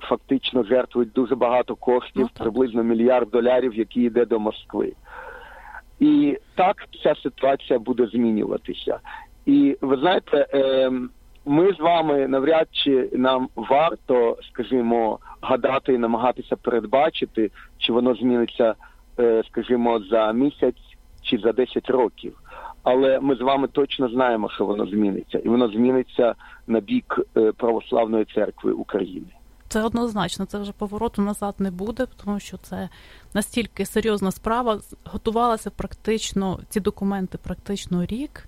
фактично 0.02 0.64
жертвують 0.64 1.12
дуже 1.12 1.36
багато 1.36 1.76
коштів, 1.76 2.22
ну, 2.22 2.44
приблизно 2.44 2.84
мільярд 2.84 3.30
доларів, 3.30 3.74
які 3.76 4.02
йде 4.02 4.26
до 4.26 4.40
Москви. 4.40 4.94
І 6.00 6.38
так 6.56 6.76
ця 7.04 7.16
ситуація 7.16 7.80
буде 7.80 8.08
змінюватися. 8.08 9.00
І 9.46 9.78
ви 9.82 9.98
знаєте, 9.98 10.48
ми 11.46 11.74
з 11.74 11.80
вами 11.80 12.28
навряд 12.28 12.68
чи 12.72 13.10
нам 13.14 13.50
варто, 13.56 14.38
скажімо, 14.52 15.20
гадати 15.42 15.94
і 15.94 15.98
намагатися 15.98 16.56
передбачити, 16.56 17.52
чи 17.78 17.94
воно 17.94 18.16
зміниться, 18.16 18.70
е, 18.70 18.76
скажімо, 19.52 20.00
за 20.12 20.32
місяць 20.32 20.82
чи 21.22 21.38
за 21.38 21.52
10 21.52 21.90
років. 21.90 22.38
Але 22.84 23.20
ми 23.20 23.36
з 23.36 23.42
вами 23.42 23.68
точно 23.68 24.10
знаємо, 24.10 24.50
що 24.50 24.66
воно 24.66 24.86
зміниться, 24.86 25.38
і 25.38 25.50
воно 25.50 25.68
зміниться 25.68 26.36
на 26.68 26.80
бік 26.80 27.20
е, 27.38 27.52
православної 27.52 28.26
церкви 28.26 28.72
України. 28.72 29.28
Це 29.68 29.84
однозначно, 29.84 30.46
це 30.46 30.60
вже 30.60 30.72
повороту 30.72 31.22
назад 31.22 31.56
не 31.60 31.72
буде, 31.72 32.08
тому 32.24 32.40
що 32.40 32.58
це 32.58 32.90
настільки 33.34 33.86
серйозна 33.86 34.32
справа. 34.32 34.80
Готувалася 35.06 35.70
практично 35.70 36.60
ці 36.70 36.80
документи, 36.80 37.38
практично 37.38 38.06
рік. 38.06 38.44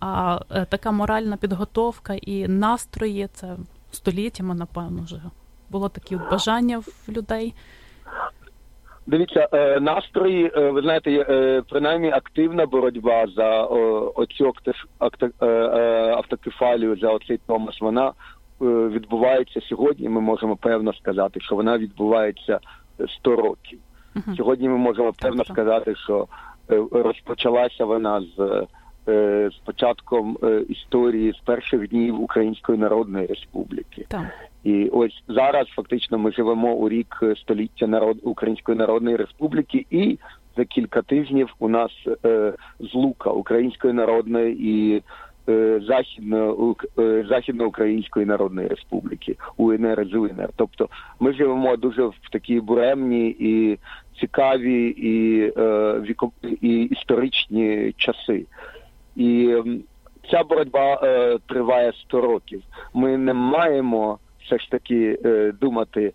А 0.00 0.40
е, 0.50 0.64
така 0.64 0.90
моральна 0.90 1.36
підготовка 1.36 2.14
і 2.14 2.48
настрої 2.48 3.28
це 3.32 3.56
століттями, 3.92 4.54
напевно, 4.54 5.02
вже 5.02 5.20
було 5.70 5.88
такі 5.88 6.16
бажання 6.16 6.78
в 6.78 7.08
людей. 7.08 7.54
Дивіться, 9.08 9.48
е, 9.52 9.80
настрої, 9.80 10.52
е, 10.56 10.70
ви 10.70 10.82
знаєте, 10.82 11.24
принаймні 11.68 12.10
активна 12.10 12.66
боротьба 12.66 13.26
за 13.36 13.62
оцю 13.62 14.52
автокефалію, 16.16 16.96
за 16.96 17.10
оцей 17.10 17.40
Томас, 17.46 17.80
вона 17.80 18.12
відбувається 18.60 19.60
сьогодні. 19.60 20.08
Ми 20.08 20.20
можемо 20.20 20.56
певно 20.56 20.92
сказати, 20.92 21.40
що 21.40 21.54
вона 21.54 21.78
відбувається 21.78 22.58
100 23.18 23.36
років. 23.36 23.78
Сьогодні 24.36 24.68
ми 24.68 24.76
можемо 24.76 25.12
певно 25.12 25.44
сказати, 25.44 25.94
що 25.94 26.26
розпочалася 26.92 27.84
вона 27.84 28.20
з 28.36 28.40
Е, 28.40 28.66
з 29.52 29.60
початком 29.64 30.38
е, 30.42 30.62
історії 30.68 31.32
з 31.32 31.36
перших 31.44 31.88
днів 31.88 32.20
Української 32.20 32.78
Народної 32.78 33.26
Республіки. 33.26 34.04
Так. 34.08 34.26
І 34.64 34.88
ось 34.88 35.22
зараз 35.28 35.66
фактично 35.68 36.18
ми 36.18 36.32
живемо 36.32 36.72
у 36.72 36.88
рік 36.88 37.22
століття 37.36 37.86
народ 37.86 38.18
Української 38.22 38.78
Народної 38.78 39.16
Республіки, 39.16 39.86
і 39.90 40.18
за 40.56 40.64
кілька 40.64 41.02
тижнів 41.02 41.54
у 41.58 41.68
нас 41.68 41.90
е, 42.24 42.52
злука 42.80 43.30
Української 43.30 43.92
народної 43.92 44.56
і 44.60 45.02
е, 45.48 45.80
західно 45.86 46.74
е, 46.98 47.24
західноукраїнської 47.28 48.26
народної 48.26 48.68
республіки 48.68 49.36
УНР 49.56 50.00
і 50.00 50.04
ЗУНР. 50.04 50.48
Тобто 50.56 50.88
ми 51.20 51.32
живемо 51.32 51.76
дуже 51.76 52.02
в 52.02 52.14
такій 52.32 52.60
буремні 52.60 53.28
і 53.28 53.78
цікаві 54.20 54.88
і, 54.88 55.40
е, 55.56 56.00
віко, 56.00 56.30
і 56.42 56.82
історичні 56.82 57.94
часи. 57.96 58.46
І 59.18 59.56
ця 60.30 60.42
боротьба 60.44 61.00
е, 61.02 61.38
триває 61.48 61.92
100 61.92 62.20
років. 62.20 62.62
Ми 62.94 63.18
не 63.18 63.34
маємо 63.34 64.18
все 64.44 64.58
ж 64.58 64.70
таки 64.70 65.18
е, 65.24 65.52
думати, 65.60 66.12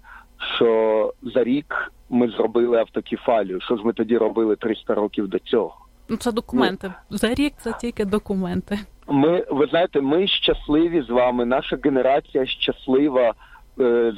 що 0.56 1.14
за 1.22 1.44
рік 1.44 1.92
ми 2.10 2.30
зробили 2.30 2.80
автокефалію. 2.80 3.62
Що 3.62 3.78
ж 3.78 3.84
ми 3.84 3.94
тоді 3.94 4.18
робили 4.18 4.56
300 4.56 4.94
років 4.94 5.28
до 5.28 5.40
цього? 5.40 5.76
Ну, 6.10 6.18
це 6.18 6.32
документи. 6.32 6.94
Ну, 7.10 7.18
за 7.18 7.34
рік 7.34 7.54
це 7.58 7.74
тільки 7.82 8.06
документи. 8.06 8.80
Ми, 9.08 9.46
ви 9.52 9.68
знаєте, 9.68 10.02
ми 10.02 10.28
щасливі 10.28 11.02
з 11.02 11.10
вами. 11.10 11.46
Наша 11.46 11.78
генерація 11.84 12.46
щаслива 12.46 13.34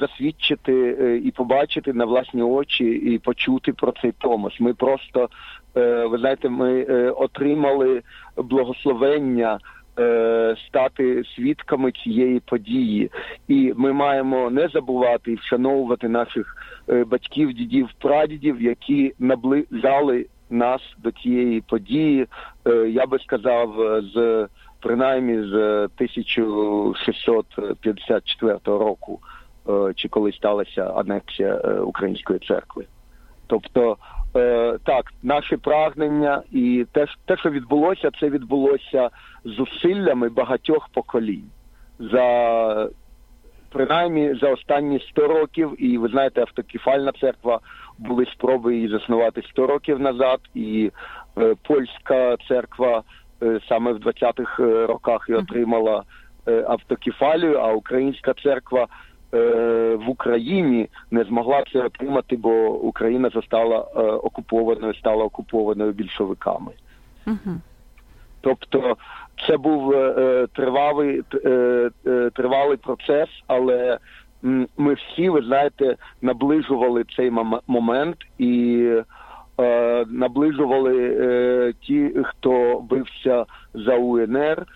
засвідчити 0.00 0.96
е, 1.00 1.16
і 1.16 1.30
побачити 1.30 1.92
на 1.92 2.04
власні 2.04 2.42
очі 2.42 2.84
і 2.84 3.18
почути 3.18 3.72
про 3.72 3.92
цей 4.02 4.12
Томос. 4.12 4.60
Ми 4.60 4.74
просто 4.74 5.28
е, 5.76 6.06
ви 6.06 6.18
знаєте, 6.18 6.48
ми 6.48 6.86
е, 6.88 7.10
отримали 7.10 8.02
благословення. 8.36 9.58
Е, 9.98 10.56
стати 10.68 11.24
свідками 11.24 11.92
цієї 11.92 12.40
події, 12.40 13.10
і 13.48 13.72
ми 13.76 13.92
маємо 13.92 14.50
не 14.50 14.68
забувати 14.68 15.32
і 15.32 15.34
вшановувати 15.34 16.08
наших 16.08 16.56
е, 16.88 17.04
батьків, 17.04 17.52
дідів, 17.52 17.88
прадідів, 17.98 18.62
які 18.62 19.14
наближали 19.18 20.26
нас 20.50 20.80
до 20.98 21.10
цієї 21.10 21.60
події. 21.60 22.26
Е, 22.66 22.70
я 22.70 23.06
би 23.06 23.18
сказав, 23.18 23.74
з 24.14 24.46
принаймні 24.80 25.42
з 25.42 25.54
1654 25.84 28.58
року, 28.64 29.20
чи 29.96 30.08
коли 30.08 30.32
сталася 30.32 30.84
анексія 30.96 31.54
української 31.80 32.38
церкви. 32.38 32.86
Тобто 33.46 33.96
Е, 34.36 34.78
так, 34.84 35.12
наші 35.22 35.56
прагнення 35.56 36.42
і 36.52 36.86
те, 36.92 37.06
те, 37.24 37.36
що 37.36 37.50
відбулося, 37.50 38.10
це 38.20 38.30
відбулося 38.30 39.10
зусиллями 39.44 40.28
багатьох 40.28 40.88
поколінь 40.88 41.50
за 41.98 42.88
принаймні 43.68 44.34
за 44.40 44.50
останні 44.50 45.00
100 45.00 45.28
років. 45.28 45.74
І 45.78 45.98
ви 45.98 46.08
знаєте, 46.08 46.40
автокефальна 46.40 47.12
церква 47.12 47.60
були 47.98 48.26
спроби 48.26 48.74
її 48.74 48.88
заснувати 48.88 49.42
100 49.42 49.66
років 49.66 50.00
назад, 50.00 50.40
і 50.54 50.90
е, 51.38 51.54
польська 51.62 52.36
церква 52.48 53.02
е, 53.42 53.60
саме 53.68 53.92
в 53.92 53.96
20-х 53.96 54.62
е, 54.62 54.86
роках 54.86 55.26
і 55.28 55.34
отримала 55.34 56.02
е, 56.48 56.64
автокефалію, 56.68 57.58
а 57.58 57.72
українська 57.72 58.34
церква. 58.34 58.86
Е, 59.34 59.96
в 59.96 60.10
Україні 60.10 60.88
не 61.10 61.24
змогла 61.24 61.64
це 61.72 61.82
отримати, 61.82 62.36
бо 62.36 62.68
Україна 62.68 63.30
застала 63.34 63.78
е, 63.96 64.00
окупованою, 64.00 64.94
стала 64.94 65.24
окупованою 65.24 65.92
більшовиками. 65.92 66.72
Угу. 67.26 67.56
Тобто 68.40 68.96
це 69.46 69.56
був 69.56 69.92
е, 69.92 70.46
тривалий 70.52 71.22
тривалий 72.34 72.76
процес, 72.76 73.28
але 73.46 73.98
ми 74.76 74.94
всі, 74.94 75.28
ви 75.28 75.42
знаєте, 75.42 75.96
наближували 76.22 77.04
цей 77.16 77.30
момент 77.66 78.16
і 78.38 78.90
наближували 80.06 81.74
ті, 81.80 82.10
хто 82.24 82.80
бився 82.90 83.44
за 83.74 83.94
УНР 83.94 84.66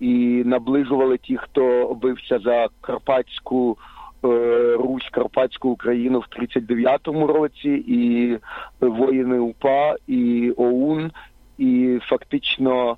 і 0.00 0.42
наближували 0.46 1.18
ті, 1.18 1.36
хто 1.36 1.94
бився 2.02 2.38
за 2.38 2.68
Карпатську 2.80 3.78
е, 4.24 4.28
Русь, 4.76 5.08
Карпатську 5.10 5.68
Україну 5.68 6.18
в 6.18 6.40
39-му 6.40 7.26
році, 7.26 7.84
і 7.88 8.38
воїни 8.80 9.38
УПА, 9.38 9.94
і 10.06 10.52
ОУН, 10.56 11.10
і 11.58 11.98
фактично. 12.02 12.96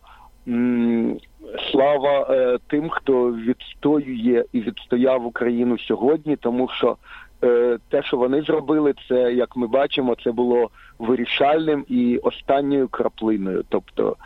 Слава 1.73 2.27
е, 2.31 2.59
тим, 2.67 2.89
хто 2.89 3.33
відстоює 3.33 4.45
і 4.53 4.61
відстояв 4.61 5.27
Україну 5.27 5.79
сьогодні, 5.79 6.37
тому 6.37 6.69
що 6.69 6.97
е, 7.45 7.79
те, 7.89 8.03
що 8.03 8.17
вони 8.17 8.43
зробили, 8.43 8.95
це 9.09 9.33
як 9.33 9.57
ми 9.57 9.67
бачимо, 9.67 10.17
це 10.25 10.33
було 10.33 10.71
вирішальним 10.99 11.85
і 11.89 12.19
останньою 12.19 12.89
краплиною. 12.89 13.65
Тобто 13.69 14.17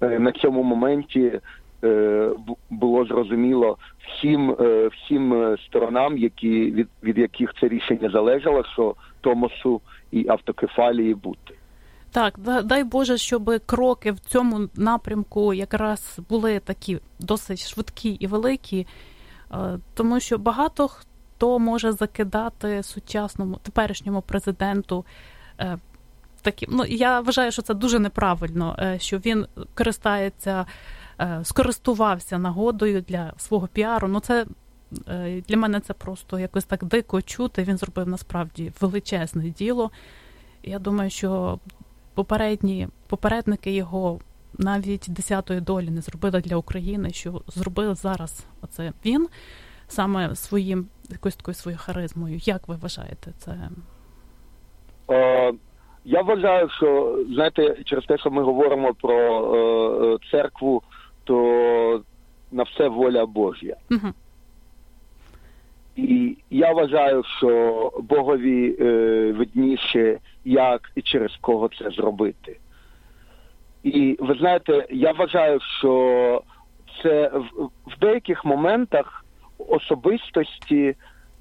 на 0.00 0.32
цьому 0.32 0.62
моменті 0.62 1.40
було 2.70 3.04
зрозуміло 3.04 3.78
всім 4.08 4.56
е, 4.60 4.88
всім 4.88 5.34
е, 5.34 5.56
сторонам, 5.66 6.18
які 6.18 6.70
від 6.70 6.88
від 7.02 7.18
яких 7.18 7.54
це 7.60 7.68
рішення 7.68 8.10
залежало, 8.10 8.64
що 8.72 8.94
Томосу 9.20 9.80
і 10.10 10.28
автокефалії 10.28 11.14
бути. 11.14 11.54
Так, 12.10 12.38
дай 12.64 12.84
Боже, 12.84 13.18
щоб 13.18 13.60
кроки 13.66 14.12
в 14.12 14.18
цьому 14.18 14.68
напрямку 14.76 15.54
якраз 15.54 16.20
були 16.28 16.58
такі 16.58 16.98
досить 17.20 17.68
швидкі 17.68 18.08
і 18.08 18.26
великі, 18.26 18.86
тому 19.94 20.20
що 20.20 20.38
багато 20.38 20.88
хто 20.88 21.58
може 21.58 21.92
закидати 21.92 22.82
сучасному 22.82 23.58
теперішньому 23.62 24.22
президенту. 24.22 25.04
Такі, 26.42 26.66
ну 26.70 26.84
я 26.84 27.20
вважаю, 27.20 27.52
що 27.52 27.62
це 27.62 27.74
дуже 27.74 27.98
неправильно, 27.98 28.96
що 28.98 29.18
він 29.18 29.46
користається 29.74 30.50
Е, 30.60 30.66
скористувався 31.42 32.38
нагодою 32.38 33.00
для 33.00 33.32
свого 33.36 33.66
піару. 33.66 34.08
Ну 34.08 34.20
це 34.20 34.46
е, 35.08 35.42
для 35.48 35.56
мене 35.56 35.80
це 35.80 35.92
просто 35.92 36.38
якось 36.38 36.64
так 36.64 36.84
дико 36.84 37.22
чути. 37.22 37.62
Він 37.62 37.78
зробив 37.78 38.08
насправді 38.08 38.72
величезне 38.80 39.50
діло. 39.50 39.90
Я 40.62 40.78
думаю, 40.78 41.10
що 41.10 41.58
попередні 42.14 42.88
попередники 43.06 43.72
його 43.72 44.20
навіть 44.58 45.06
десятої 45.08 45.60
долі 45.60 45.90
не 45.90 46.00
зробили 46.00 46.40
для 46.40 46.56
України, 46.56 47.10
що 47.10 47.42
зробив 47.46 47.94
зараз 47.94 48.46
оце 48.62 48.92
він 49.04 49.28
саме 49.88 50.36
своїм 50.36 50.86
якоюсь 51.10 51.36
такою 51.36 51.54
своєю 51.54 51.80
харизмою. 51.82 52.36
Як 52.36 52.68
ви 52.68 52.76
вважаєте 52.76 53.32
це? 53.38 53.56
Е, 55.10 55.52
я 56.04 56.22
вважаю, 56.22 56.68
що 56.70 57.18
знаєте, 57.28 57.76
через 57.84 58.04
те, 58.04 58.18
що 58.18 58.30
ми 58.30 58.42
говоримо 58.42 58.94
про 58.94 59.54
е, 59.54 60.18
церкву 60.30 60.82
то 61.24 62.02
на 62.52 62.62
все 62.62 62.88
воля 62.88 63.26
Божя. 63.26 63.76
Угу. 63.90 64.12
І 65.96 66.36
я 66.50 66.72
вважаю, 66.72 67.22
що 67.38 67.92
Богові 68.02 68.76
е, 68.80 68.84
видніше, 69.32 70.18
як 70.44 70.92
і 70.94 71.02
через 71.02 71.36
кого 71.40 71.68
це 71.68 71.90
зробити. 71.90 72.56
І 73.82 74.16
ви 74.20 74.34
знаєте, 74.34 74.86
я 74.90 75.12
вважаю, 75.12 75.60
що 75.78 76.42
це 77.02 77.28
в, 77.28 77.64
в 77.86 77.98
деяких 78.00 78.44
моментах 78.44 79.24
особистості 79.58 80.94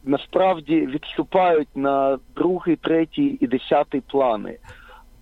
насправді 0.03 0.85
відступають 0.85 1.75
на 1.75 2.19
другий, 2.35 2.75
третій 2.75 3.37
і 3.41 3.47
десятий 3.47 4.01
плани. 4.01 4.57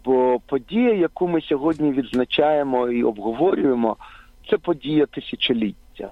Бо 0.05 0.39
подія, 0.45 0.93
яку 0.93 1.27
ми 1.27 1.41
сьогодні 1.41 1.91
відзначаємо 1.91 2.87
і 2.87 3.03
обговорюємо, 3.03 3.97
це 4.49 4.57
подія 4.57 5.05
тисячоліття. 5.05 6.11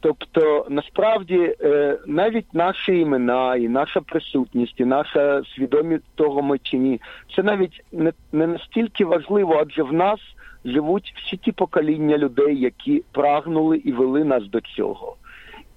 Тобто, 0.00 0.66
насправді, 0.68 1.56
е, 1.60 1.98
навіть 2.06 2.54
наші 2.54 2.98
імена, 2.98 3.56
і 3.56 3.68
наша 3.68 4.00
присутність, 4.00 4.80
і 4.80 4.84
наша 4.84 5.42
свідомість 5.54 6.04
того 6.14 6.42
ми 6.42 6.58
чи 6.58 6.78
ні, 6.78 7.00
це 7.36 7.42
навіть 7.42 7.84
не, 7.92 8.12
настільки 8.32 9.04
важливо, 9.04 9.58
адже 9.60 9.82
в 9.82 9.92
нас 9.92 10.20
живуть 10.64 11.14
всі 11.16 11.36
ті 11.36 11.52
покоління 11.52 12.18
людей, 12.18 12.60
які 12.60 13.04
прагнули 13.12 13.76
і 13.76 13.92
вели 13.92 14.24
нас 14.24 14.46
до 14.46 14.60
цього. 14.60 15.16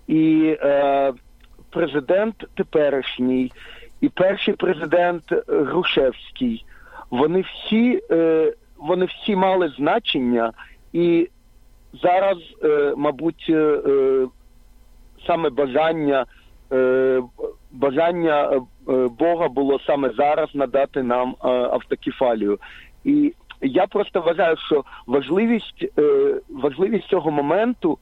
І 0.08 0.56
е, 0.62 1.14
президент 1.70 2.36
теперішній, 2.56 3.52
і 4.02 4.10
перший 4.10 4.54
президент 4.54 5.24
Грушевський, 5.48 6.66
вони 7.10 7.42
всі, 7.42 8.02
е, 8.12 8.54
вони 8.78 9.06
всі 9.06 9.36
мали 9.36 9.70
значення 9.78 10.52
і 10.94 11.30
зараз, 12.02 12.38
е, 12.64 12.94
мабуть, 12.98 13.46
е, 13.50 13.54
е, 13.54 14.28
саме 15.28 15.50
бажання 15.50 16.26
бажання 17.72 18.62
Бога 19.20 19.48
було 19.48 19.80
саме 19.80 20.10
зараз 20.10 20.50
надати 20.54 21.04
нам 21.04 21.36
автокефалію. 21.42 22.60
І 23.04 23.34
я 23.62 23.88
просто 23.88 24.22
вважаю, 24.22 24.58
що 24.58 24.84
важливість 25.08 25.86
важливість 26.50 27.08
цього 27.08 27.32
моменту 27.32 27.98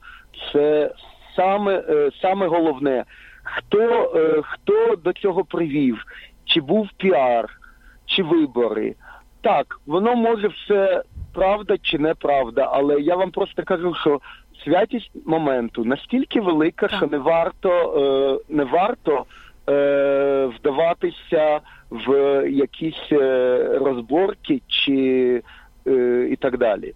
це 0.52 0.94
саме 1.36 1.84
саме 2.22 2.46
головне, 2.46 3.04
хто 3.42 4.12
хто 4.44 4.96
до 4.96 5.12
цього 5.12 5.44
привів, 5.44 6.04
чи 6.44 6.60
був 6.60 6.88
піар, 6.96 7.50
чи 8.06 8.22
вибори. 8.22 8.94
Так, 9.40 9.80
воно 9.86 10.14
може 10.14 10.48
все 10.48 11.02
правда 11.32 11.76
чи 11.82 11.98
неправда, 11.98 12.70
але 12.72 13.00
я 13.00 13.16
вам 13.16 13.30
просто 13.30 13.62
кажу, 13.62 13.94
що 13.94 14.20
святість 14.64 15.10
моменту 15.26 15.84
настільки 15.84 16.40
велика, 16.40 16.88
Так. 16.88 16.96
що 16.96 17.06
не 17.06 17.18
варто 17.18 17.70
е, 18.48 18.54
не 18.54 18.64
варто 18.64 19.24
е, 19.68 20.50
вдаватися 20.58 21.60
в 21.90 22.12
якісь 22.50 23.12
е, 23.12 23.78
розборки 23.80 24.62
чи 24.66 25.42
е, 25.86 26.28
і 26.30 26.36
так 26.36 26.58
далі. 26.58 26.94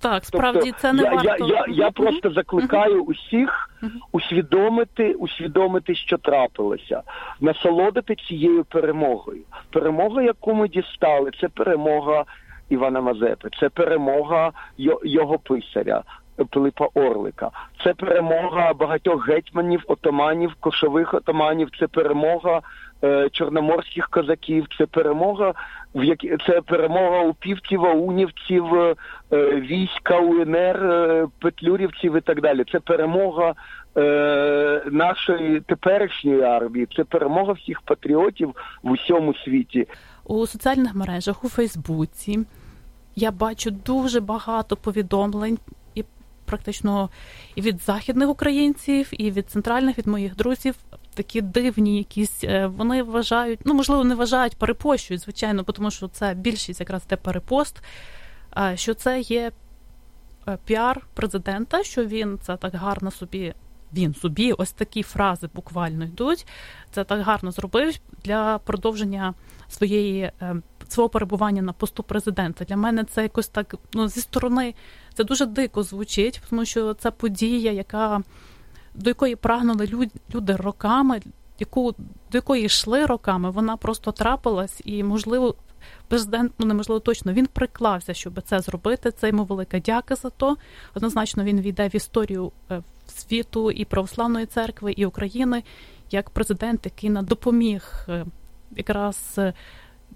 Так, 0.00 0.24
справді 0.24 0.60
Тобто, 0.60 0.78
це 0.78 0.92
не 0.92 1.02
я, 1.02 1.10
варто. 1.10 1.46
Я, 1.46 1.54
я, 1.54 1.64
я 1.68 1.90
просто 1.90 2.30
закликаю 2.30 3.02
усіх 3.02 3.70
усвідомити, 4.12 5.14
усвідомити, 5.14 5.94
що 5.94 6.18
трапилося, 6.18 7.02
насолодити 7.40 8.14
цією 8.14 8.64
перемогою. 8.64 9.42
Перемога, 9.70 10.22
яку 10.22 10.54
ми 10.54 10.68
дістали, 10.68 11.30
це 11.40 11.48
перемога 11.48 12.24
Івана 12.68 13.00
Мазепи, 13.00 13.48
це 13.60 13.68
перемога 13.68 14.52
йо- 14.78 15.00
його 15.04 15.38
писаря. 15.38 16.02
Пилипа 16.50 16.86
Орлика, 16.94 17.50
це 17.84 17.94
перемога 17.94 18.72
багатьох 18.74 19.28
гетьманів, 19.28 19.84
отаманів, 19.86 20.54
кошових 20.60 21.14
отаманів, 21.14 21.68
це 21.78 21.86
перемога 21.86 22.60
е, 23.04 23.28
чорноморських 23.32 24.08
козаків, 24.08 24.66
це 24.78 24.86
перемога 24.86 25.54
в 25.94 26.04
які 26.04 26.36
це 26.46 26.60
перемога 26.60 27.20
упівців, 27.22 27.86
аунівців, 27.86 28.74
е, 28.74 28.94
війська 29.60 30.18
УНР, 30.18 30.76
е, 30.84 31.26
петлюрівців 31.40 32.16
і 32.16 32.20
так 32.20 32.40
далі. 32.40 32.64
Це 32.72 32.80
перемога 32.80 33.54
е, 33.96 34.82
нашої 34.90 35.60
теперішньої 35.60 36.42
армії, 36.42 36.88
це 36.96 37.04
перемога 37.04 37.52
всіх 37.52 37.80
патріотів 37.80 38.54
в 38.82 38.90
усьому 38.90 39.34
світі. 39.34 39.86
у 40.24 40.46
соціальних 40.46 40.94
мережах, 40.94 41.44
у 41.44 41.48
Фейсбуці. 41.48 42.38
Я 43.20 43.30
бачу 43.30 43.70
дуже 43.70 44.20
багато 44.20 44.76
повідомлень 44.76 45.58
і 45.94 46.04
практично 46.44 47.10
і 47.54 47.60
від 47.60 47.82
західних 47.82 48.28
українців, 48.28 49.08
і 49.12 49.30
від 49.30 49.50
центральних, 49.50 49.98
від 49.98 50.06
моїх 50.06 50.36
друзів. 50.36 50.74
Такі 51.14 51.40
дивні, 51.40 51.98
якісь 51.98 52.44
е, 52.44 52.66
вони 52.66 53.02
вважають, 53.02 53.60
ну 53.64 53.74
можливо, 53.74 54.04
не 54.04 54.14
вважають, 54.14 54.56
перепощують, 54.56 55.22
звичайно, 55.22 55.62
тому 55.62 55.90
що 55.90 56.08
це 56.08 56.34
більшість 56.34 56.80
якраз 56.80 57.02
те 57.02 57.16
перепост. 57.16 57.82
е, 58.58 58.76
Що 58.76 58.94
це 58.94 59.20
є 59.20 59.52
е, 60.48 60.58
піар 60.64 61.06
президента, 61.14 61.82
що 61.84 62.04
він 62.04 62.38
це 62.42 62.56
так 62.56 62.74
гарно 62.74 63.10
собі. 63.10 63.54
Він 63.92 64.14
собі 64.14 64.52
ось 64.52 64.72
такі 64.72 65.02
фрази 65.02 65.48
буквально 65.54 66.04
йдуть. 66.04 66.46
Це 66.90 67.04
так 67.04 67.20
гарно 67.20 67.50
зробив 67.50 67.94
для 68.24 68.58
продовження 68.58 69.34
своєї 69.68 70.32
свого 70.88 71.08
перебування 71.08 71.62
на 71.62 71.72
посту 71.72 72.02
президента. 72.02 72.64
Для 72.64 72.76
мене 72.76 73.04
це 73.04 73.22
якось 73.22 73.48
так 73.48 73.74
ну 73.94 74.08
зі 74.08 74.20
сторони 74.20 74.74
це 75.14 75.24
дуже 75.24 75.46
дико 75.46 75.82
звучить, 75.82 76.40
тому 76.50 76.64
що 76.64 76.94
це 76.94 77.10
подія, 77.10 77.72
яка 77.72 78.22
до 78.94 79.10
якої 79.10 79.36
прагнули 79.36 79.86
люд, 79.86 80.08
люди 80.34 80.56
роками, 80.56 81.20
яку 81.58 81.92
до 82.32 82.38
якої 82.38 82.64
йшли 82.64 83.06
роками, 83.06 83.50
вона 83.50 83.76
просто 83.76 84.12
трапилась, 84.12 84.80
і 84.84 85.02
можливо. 85.02 85.54
Президент, 86.08 86.52
ну 86.58 86.66
неможливо 86.66 87.00
точно, 87.00 87.32
він 87.32 87.46
приклався, 87.46 88.14
щоб 88.14 88.42
це 88.42 88.60
зробити. 88.60 89.10
Це 89.10 89.28
йому 89.28 89.44
велика 89.44 89.78
дяка 89.78 90.14
за 90.14 90.30
то. 90.30 90.56
Однозначно 90.94 91.44
він 91.44 91.60
війде 91.60 91.88
в 91.88 91.96
історію 91.96 92.52
е, 92.70 92.82
світу 93.06 93.70
і 93.70 93.84
православної 93.84 94.46
церкви, 94.46 94.92
і 94.92 95.06
України 95.06 95.62
як 96.10 96.30
президент, 96.30 96.84
який 96.84 97.10
на 97.10 97.22
допоміг 97.22 98.06
е, 98.08 98.26
якраз 98.76 99.34
е, 99.38 99.52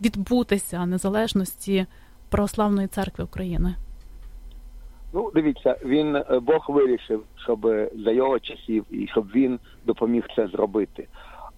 відбутися 0.00 0.86
незалежності 0.86 1.86
православної 2.28 2.88
церкви 2.88 3.24
України. 3.24 3.74
Ну, 5.14 5.30
дивіться, 5.34 5.76
він 5.84 6.16
е, 6.16 6.40
Бог 6.42 6.66
вирішив, 6.68 7.22
щоб 7.42 7.60
за 8.04 8.10
його 8.10 8.38
часів 8.38 8.84
і 8.90 9.06
щоб 9.06 9.26
він 9.34 9.58
допоміг 9.84 10.24
це 10.36 10.48
зробити. 10.48 11.08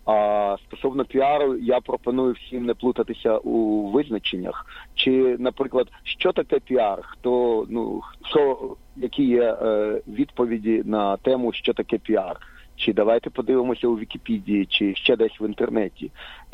А 0.06 0.56
стосовно 0.66 1.04
піару, 1.04 1.56
я 1.56 1.80
пропоную 1.80 2.32
всім 2.32 2.66
не 2.66 2.74
плутатися 2.74 3.38
у 3.38 3.86
визначеннях. 3.90 4.66
Чи, 4.94 5.36
наприклад, 5.38 5.88
що 6.02 6.32
таке 6.32 6.58
піар? 6.58 6.98
Хто 7.02 7.66
ну 7.68 8.02
що 8.24 8.76
які 8.96 9.24
є 9.24 9.42
е, 9.62 10.00
відповіді 10.08 10.82
на 10.84 11.16
тему, 11.16 11.52
що 11.52 11.72
таке 11.74 11.98
піар? 11.98 12.40
Чи 12.76 12.92
давайте 12.92 13.30
подивимося 13.30 13.88
у 13.88 13.98
Вікіпедії, 13.98 14.66
чи 14.66 14.94
ще 14.94 15.16
десь 15.16 15.40
в 15.40 15.46
інтернеті. 15.46 16.10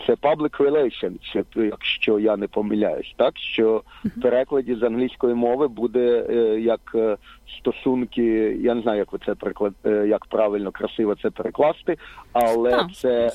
Це 0.06 0.14
public 0.14 0.56
relations, 0.56 1.44
якщо 1.56 2.18
я 2.18 2.36
не 2.36 2.46
помиляюсь, 2.46 3.14
так 3.16 3.38
що 3.38 3.82
в 4.04 4.20
перекладі 4.22 4.74
з 4.74 4.82
англійської 4.82 5.34
мови 5.34 5.68
буде 5.68 6.26
е, 6.30 6.60
як 6.60 6.80
е, 6.94 7.16
стосунки. 7.58 8.22
Я 8.60 8.74
не 8.74 8.82
знаю, 8.82 8.98
як 8.98 9.12
ви 9.12 9.18
це 9.26 9.34
приклад, 9.34 9.74
е, 9.86 10.06
як 10.08 10.26
правильно 10.26 10.70
красиво 10.70 11.14
це 11.22 11.30
перекласти, 11.30 11.96
але 12.32 12.86
це 12.94 13.30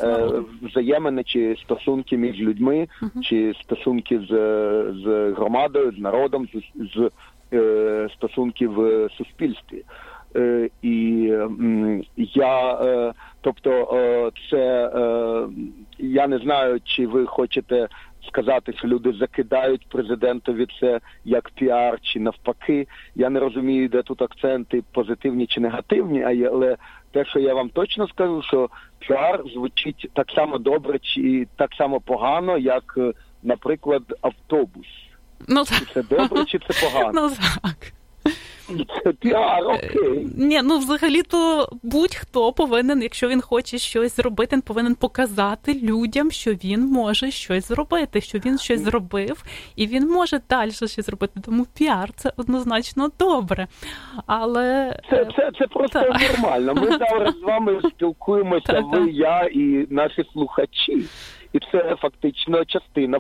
взаємини 0.62 1.24
чи 1.24 1.56
стосунки 1.62 2.18
між 2.18 2.40
людьми, 2.40 2.88
чи 3.24 3.54
стосунки 3.62 4.20
з, 4.20 4.32
з 5.04 5.34
громадою, 5.38 5.92
з 5.92 6.00
народом, 6.00 6.48
з, 6.54 6.62
з 6.96 7.10
стосунки 8.16 8.68
в 8.68 9.10
суспільстві. 9.18 9.84
Е, 10.36 10.70
і 10.82 11.32
я, 12.18 12.74
е, 12.74 13.14
тобто, 13.42 13.72
е, 13.94 14.32
це 14.50 14.92
я 15.98 16.28
не 16.28 16.38
знаю, 16.38 16.80
чи 16.84 17.08
ви 17.08 17.26
хочете 17.26 17.88
сказати, 18.28 18.74
що 18.78 18.88
люди 18.88 19.14
закидають 19.14 19.88
президентові 19.90 20.68
це 20.80 21.00
як 21.26 21.50
піар, 21.50 22.00
чи 22.02 22.20
навпаки. 22.20 22.88
Я 23.16 23.30
не 23.30 23.40
розумію, 23.40 23.90
де 23.90 24.02
тут 24.02 24.22
акценти 24.22 24.84
позитивні 24.92 25.48
чи 25.48 25.60
негативні, 25.60 26.24
але 26.24 26.78
те, 27.12 27.26
що 27.26 27.40
я 27.40 27.54
вам 27.54 27.70
точно 27.70 28.08
скажу, 28.08 28.42
що 28.42 28.70
піар 29.00 29.44
звучить 29.54 30.10
так 30.14 30.32
само 30.36 30.58
добре, 30.58 31.00
чи 31.00 31.48
так 31.56 31.74
само 31.78 32.00
погано, 32.00 32.58
як, 32.58 33.00
наприклад, 33.44 34.04
автобус. 34.22 34.88
Ну 35.48 35.66
Чи 35.66 35.86
це 35.86 36.04
добре, 36.04 36.46
чи 36.46 36.60
це 36.60 36.88
погано? 36.92 37.12
ну 37.14 37.30
так. 37.64 37.94
Піар, 39.20 39.64
окей. 39.68 40.28
Ні, 40.38 40.62
ну 40.64 40.78
взагалі-то 40.78 41.70
будь-хто 41.84 42.54
повинен, 42.54 43.02
якщо 43.02 43.28
він 43.28 43.42
хоче 43.42 43.78
щось 43.78 44.16
зробити, 44.16 44.56
він 44.56 44.62
повинен 44.62 44.96
показати 44.96 45.74
людям, 45.74 46.32
що 46.32 46.52
він 46.52 46.86
може 46.86 47.32
щось 47.32 47.68
зробити, 47.68 48.22
що 48.22 48.38
він 48.38 48.58
щось 48.58 48.82
зробив, 48.82 49.44
і 49.76 49.88
він 49.88 50.10
може 50.10 50.42
далі 50.50 50.72
щось 50.72 51.00
зробити. 51.00 51.40
Тому 51.46 51.66
піар 51.78 52.14
це 52.14 52.32
однозначно 52.38 53.12
добре. 53.20 53.68
Але 54.26 55.00
Це, 55.10 55.16
е, 55.16 55.28
це, 55.36 55.52
це 55.60 55.68
просто 55.68 56.00
Так. 56.00 56.22
нормально. 56.32 56.74
Ми 56.74 56.88
зараз 57.10 57.36
з 57.36 57.42
вами 57.42 57.82
спілкуємося, 57.90 58.74
Так, 58.74 58.86
ви, 58.86 59.00
так. 59.06 59.14
я 59.14 59.42
і 59.42 59.88
наші 59.90 60.24
слухачі. 60.34 61.06
І 61.54 61.60
це 61.72 61.96
фактично 62.02 62.66
частина 62.66 63.20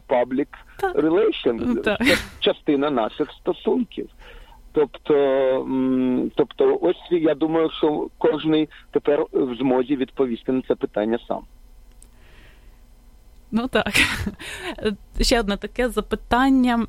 Так. 1.83 1.99
це 2.05 2.15
частина 2.39 2.89
наших 2.89 3.31
стосунків. 3.31 4.09
Тобто, 4.75 5.67
тобто, 6.35 6.79
ось 6.81 7.11
я 7.11 7.35
думаю, 7.35 7.69
що 7.77 8.07
кожен 8.17 8.67
тепер 8.91 9.25
в 9.31 9.55
змозі 9.55 9.95
відповісти 9.95 10.51
на 10.51 10.61
це 10.61 10.75
питання 10.75 11.19
сам. 11.27 11.43
Ну 13.51 13.67
так. 13.67 13.93
Ще 15.21 15.39
одне 15.39 15.57
таке 15.57 15.89
запитання. 15.89 16.85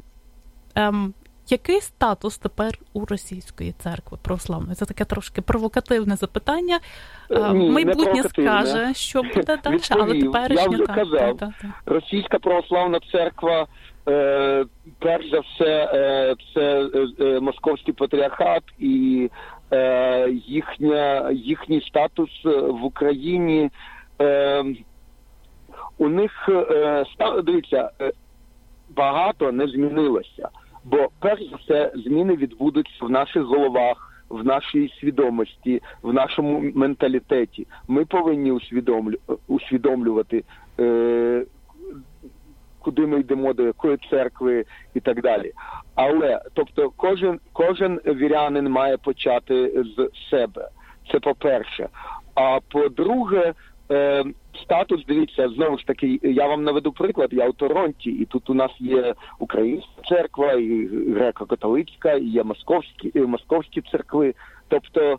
Ем, 0.74 1.14
який 1.49 1.80
статус 1.80 2.39
тепер 2.39 2.78
у 2.93 3.05
російської 3.05 3.72
церкви 3.72 4.18
православної? 4.22 4.74
Це 4.74 4.87
таке 4.87 5.05
трошки 5.05 5.43
провокативне 5.43 6.16
запитання. 6.16 6.80
Е, 7.30 7.53
ні, 7.53 7.70
Майбутнє 7.70 8.22
скаже, 8.22 8.95
що 8.95 9.22
буде 9.22 9.59
далі, 9.64 9.80
але 9.91 10.20
теперішнє 10.20 10.62
Я 10.62 10.68
вже 10.68 10.87
казав. 10.87 11.11
так, 11.18 11.37
так, 11.39 11.51
так. 11.61 11.70
Російська 11.87 12.39
православна 12.39 13.01
церква, 13.12 13.66
перш 14.99 15.31
за 15.31 15.41
все, 15.41 15.91
е, 15.95 16.35
це 16.55 16.89
е, 16.95 17.07
е, 17.21 17.41
московський 17.41 17.95
патріархат 17.95 18.63
і 18.79 19.31
е, 19.73 20.31
їхня, 20.31 21.31
їхній 21.33 21.81
статус 21.81 22.31
е, 22.47 22.49
в 22.49 22.85
Україні. 22.85 23.71
Е, 24.21 24.65
у 25.99 26.09
них 26.09 26.49
е, 26.49 27.05
дивіться, 27.45 27.91
е, 28.01 28.13
багато 28.97 29.53
не 29.53 29.67
змінилося. 29.67 30.49
Бо 30.85 31.09
перш 31.21 31.51
за 31.51 31.57
все 31.57 31.93
зміни 31.95 32.37
відбудуться 32.37 33.05
в 33.05 33.11
наших 33.11 33.43
головах, 33.43 34.25
в 34.29 34.45
нашій 34.45 34.93
свідомості, 35.01 35.83
в 36.03 36.13
нашому 36.13 36.71
менталітеті. 36.75 37.67
Ми 37.89 38.05
повинні 38.05 38.53
усвідомлю, 38.53 39.17
усвідомлювати, 39.49 40.45
е, 40.81 41.45
куди 42.87 43.07
ми 43.07 43.20
йдемо, 43.20 43.53
до 43.53 43.62
якої 43.62 43.99
церкви 44.11 44.64
і 44.95 45.01
так 45.01 45.22
далі. 45.22 45.53
Але 45.95 46.41
тобто, 46.55 46.91
кожен, 46.97 47.41
кожен 47.53 48.01
вірянин 48.07 48.68
має 48.68 48.97
почати 48.97 49.84
з 49.97 50.11
себе. 50.30 50.68
Це 51.12 51.20
по-перше. 51.20 51.89
А 52.34 52.59
по-друге, 52.72 53.55
е, 53.91 54.24
статус, 54.62 55.05
дивіться, 55.07 55.49
знову 55.49 55.78
ж 55.78 55.87
таки, 55.87 56.20
я 56.22 56.47
вам 56.47 56.64
наведу 56.64 56.93
приклад, 56.93 57.28
я 57.32 57.49
у 57.49 57.53
Торонті, 57.53 58.11
і 58.11 58.24
тут 58.24 58.51
у 58.51 58.55
нас 58.55 58.70
є 58.78 59.14
українська 59.39 60.03
церква, 60.09 60.53
і 60.53 60.89
греко-католицька, 60.89 62.18
і 62.18 62.28
є 62.28 62.43
московські, 62.43 63.11
і 63.14 63.20
московські 63.20 63.82
церкви. 63.93 64.34
Тобто 64.68 65.18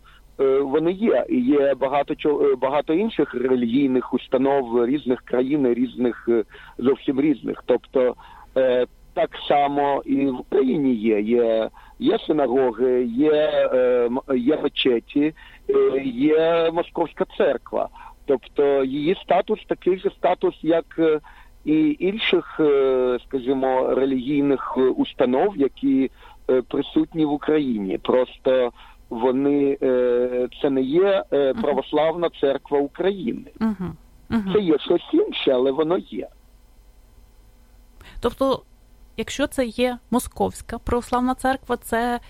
вони 0.62 0.92
є, 0.92 1.24
і 1.28 1.40
є 1.40 1.74
багато 1.74 2.14
багато 2.60 2.94
інших 2.94 3.34
релігійних 3.34 4.14
установ 4.14 4.86
різних 4.86 5.20
країн, 5.20 5.74
різних 5.74 6.28
зовсім 6.78 7.20
різних. 7.20 7.62
Тобто 7.66 8.14
так 9.14 9.30
само 9.48 10.02
і 10.06 10.26
в 10.26 10.40
Україні 10.40 10.94
є. 10.94 11.20
Є 11.20 11.70
є 11.98 12.18
синагоги, 12.18 13.04
є 13.04 13.68
є 14.36 14.58
мечеті, 14.62 15.34
є 16.04 16.70
московська 16.72 17.24
церква. 17.36 17.88
Тобто 18.26 18.84
її 18.84 19.14
статус 19.22 19.64
такий 19.66 19.98
же 19.98 20.10
статус, 20.10 20.54
як 20.62 21.00
і 21.64 21.96
інших, 21.98 22.60
скажімо, 23.26 23.94
релігійних 23.94 24.78
установ, 24.96 25.56
які 25.56 26.10
присутні 26.68 27.24
в 27.24 27.32
Україні. 27.32 27.98
Просто 27.98 28.72
вони 29.10 29.76
це 30.62 30.70
не 30.70 30.80
є 30.80 31.24
православна 31.62 32.28
церква 32.40 32.78
України. 32.78 33.50
Це 34.52 34.60
є 34.60 34.78
щось 34.78 35.08
інше, 35.12 35.50
але 35.50 35.70
воно 35.70 35.98
є. 35.98 36.28
Тобто, 38.20 38.62
якщо 39.16 39.46
це 39.46 39.64
є 39.64 39.98
московська 40.10 40.78
православна 40.78 41.34
церква, 41.34 41.76
це 41.76 42.20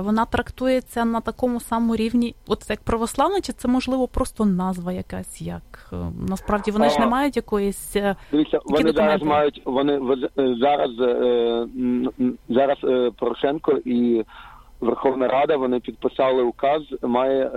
вона 0.00 0.24
трактується 0.24 1.04
на 1.04 1.20
такому 1.20 1.60
самому 1.60 1.96
рівні, 1.96 2.34
от 2.46 2.70
як 2.70 2.80
православна, 2.80 3.40
чи 3.40 3.52
це 3.52 3.68
можливо 3.68 4.08
просто 4.08 4.44
назва 4.44 4.92
якась 4.92 5.42
як 5.42 5.90
е, 5.92 5.96
насправді 6.28 6.70
вони 6.70 6.90
ж 6.90 7.00
не 7.00 7.06
мають 7.06 7.36
якоїсь 7.36 7.96
е, 7.96 8.16
Дивіться, 8.32 8.60
вони 8.64 8.92
зараз 8.92 9.22
мають 9.22 9.62
вони 9.64 9.92
е, 10.38 10.56
зараз 10.60 10.90
зараз 12.48 12.78
Порошенко 13.16 13.72
і. 13.72 14.24
Верховна 14.84 15.28
Рада 15.28 15.56
вони 15.56 15.80
підписали 15.80 16.42
указ. 16.42 16.82
Має 17.02 17.50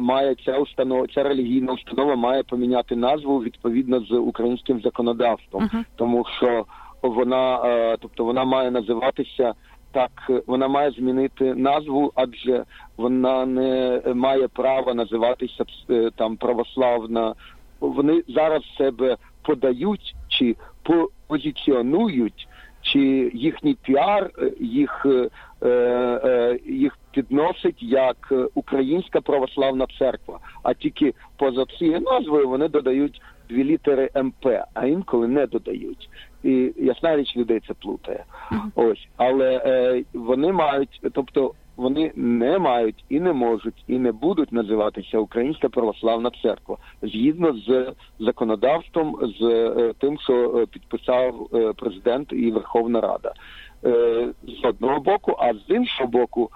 має 0.00 0.34
ця 0.34 0.58
установа, 0.58 1.06
ця 1.14 1.22
релігійна 1.22 1.72
установа 1.72 2.16
має 2.16 2.42
поміняти 2.42 2.96
назву 2.96 3.38
відповідно 3.38 4.00
з 4.00 4.12
українським 4.12 4.80
законодавством, 4.80 5.62
uh-huh. 5.62 5.84
тому 5.96 6.24
що 6.38 6.64
вона, 7.02 7.58
тобто 8.00 8.24
вона 8.24 8.44
має 8.44 8.70
називатися 8.70 9.54
так 9.92 10.10
вона 10.46 10.68
має 10.68 10.90
змінити 10.90 11.54
назву, 11.54 12.12
адже 12.14 12.64
вона 12.96 13.46
не 13.46 14.02
має 14.14 14.48
права 14.48 14.94
називатися 14.94 15.64
е, 15.90 16.10
там 16.16 16.36
православна. 16.36 17.34
Вони 17.80 18.22
зараз 18.28 18.62
себе 18.78 19.16
подають 19.42 20.14
чи 20.28 20.56
позиціонують, 21.26 22.48
чи 22.82 23.30
їхній 23.34 23.74
піар 23.74 24.30
е, 24.38 24.52
їх 24.60 25.06
е, 25.06 25.28
їх 26.66 26.98
підносить 27.12 27.82
як 27.82 28.32
Українська 28.54 29.20
православна 29.20 29.86
церква. 29.98 30.38
А 30.62 30.74
тільки 30.74 31.14
поза 31.36 31.64
цією 31.78 32.00
назвою 32.00 32.48
вони 32.48 32.68
додають 32.68 33.22
дві 33.48 33.64
літери 33.64 34.10
МП, 34.22 34.46
а 34.74 34.86
інколи 34.86 35.28
не 35.28 35.46
додають 35.46 36.08
і 36.42 36.72
ясна 36.76 37.16
річ 37.16 37.36
людей 37.36 37.60
це 37.68 37.74
плутає. 37.74 38.24
Ось, 38.74 39.08
але 39.16 39.62
е, 39.66 40.04
вони 40.14 40.52
мають, 40.52 41.00
тобто 41.12 41.52
вони 41.76 42.12
не 42.16 42.58
мають 42.58 43.04
і 43.08 43.20
не 43.20 43.32
можуть, 43.32 43.84
і 43.86 43.98
не 43.98 44.12
будуть 44.12 44.52
називатися 44.52 45.18
Українська 45.18 45.68
православна 45.68 46.30
церква 46.42 46.76
згідно 47.02 47.52
з 47.52 47.92
законодавством, 48.18 49.18
з 49.38 49.42
е, 49.42 49.92
тим, 49.98 50.18
що 50.18 50.58
е, 50.58 50.66
підписав 50.66 51.48
е, 51.54 51.72
президент 51.72 52.32
і 52.32 52.50
Верховна 52.50 53.00
Рада 53.00 53.28
е, 53.28 53.32
з 54.42 54.64
одного 54.64 55.00
боку, 55.00 55.36
а 55.38 55.54
з 55.54 55.70
іншого 55.70 56.10
боку, 56.10 56.50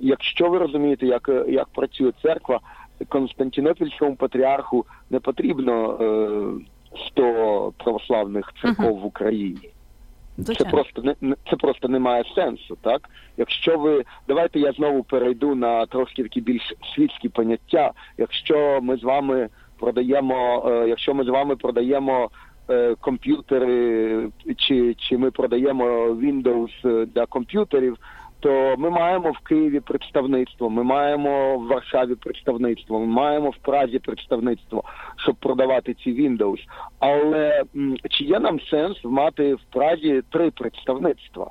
якщо 0.00 0.48
ви 0.50 0.58
розумієте, 0.58 1.06
як 1.06 1.30
як 1.48 1.68
працює 1.68 2.12
церква, 2.22 2.60
Константинопільському 3.08 4.16
патріарху 4.16 4.86
не 5.10 5.20
потрібно. 5.20 5.98
Е, 6.00 6.76
100 7.08 7.72
православних 7.76 8.52
церков 8.62 8.98
в 8.98 9.06
Україні. 9.06 9.70
Це 10.44 10.64
просто 10.64 11.02
не 11.20 11.36
це 11.50 11.56
просто 11.56 11.88
не 11.88 11.98
має 11.98 12.24
сенсу, 12.34 12.78
так? 12.82 13.08
Якщо 13.36 13.78
ви 13.78 14.04
давайте 14.28 14.60
я 14.60 14.72
знову 14.72 15.02
перейду 15.02 15.54
на 15.54 15.86
трошки 15.86 16.22
такі 16.22 16.40
більш 16.40 16.74
світські 16.94 17.28
поняття. 17.28 17.92
Якщо 18.18 18.78
ми 18.82 18.96
з 18.96 19.02
вами 19.02 19.48
продаємо, 19.78 20.64
е, 20.66 20.88
якщо 20.88 21.14
ми 21.14 21.24
з 21.24 21.28
вами 21.28 21.56
продаємо 21.56 22.24
е, 22.24 22.28
комп'ютери, 23.00 24.28
чи 24.56 24.94
чи 24.98 25.18
ми 25.18 25.30
продаємо 25.30 25.84
Windows 26.08 27.06
для 27.06 27.26
комп'ютерів, 27.26 27.96
то 28.40 28.74
ми 28.78 28.90
маємо 28.90 29.30
в 29.30 29.38
Києві 29.38 29.80
представництво, 29.80 30.70
ми 30.70 30.82
маємо 30.82 31.58
в 31.58 31.66
Варшаві 31.66 32.14
представництво, 32.14 33.00
ми 33.00 33.06
маємо 33.06 33.50
в 33.50 33.56
Празі 33.56 33.98
представництво, 33.98 34.84
щоб 35.16 35.36
продавати 35.36 35.94
ці 35.94 36.10
Windows. 36.10 36.58
Але 36.98 37.62
чи 38.10 38.24
є 38.24 38.40
нам 38.40 38.60
сенс 38.60 39.04
мати 39.04 39.54
в 39.54 39.60
Празі 39.72 40.22
три 40.30 40.50
представництва? 40.50 41.50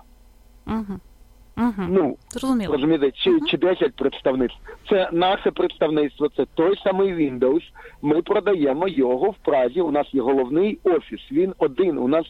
Угу. 0.67 0.99
Угу. 1.57 1.87
Ну 1.89 2.17
розумієте, 2.67 3.11
чи 3.11 3.39
чи 3.47 3.57
10 3.57 3.95
представництв. 3.95 4.57
Це 4.89 5.09
наше 5.11 5.51
представництво, 5.51 6.29
це 6.29 6.45
той 6.55 6.77
самий 6.83 7.13
Windows. 7.13 7.61
Ми 8.01 8.21
продаємо 8.21 8.87
його 8.87 9.29
в 9.29 9.35
Празі. 9.45 9.81
У 9.81 9.91
нас 9.91 10.13
є 10.13 10.21
головний 10.21 10.79
офіс. 10.83 11.19
Він 11.31 11.53
один. 11.57 11.97
У 11.97 12.07
нас 12.07 12.25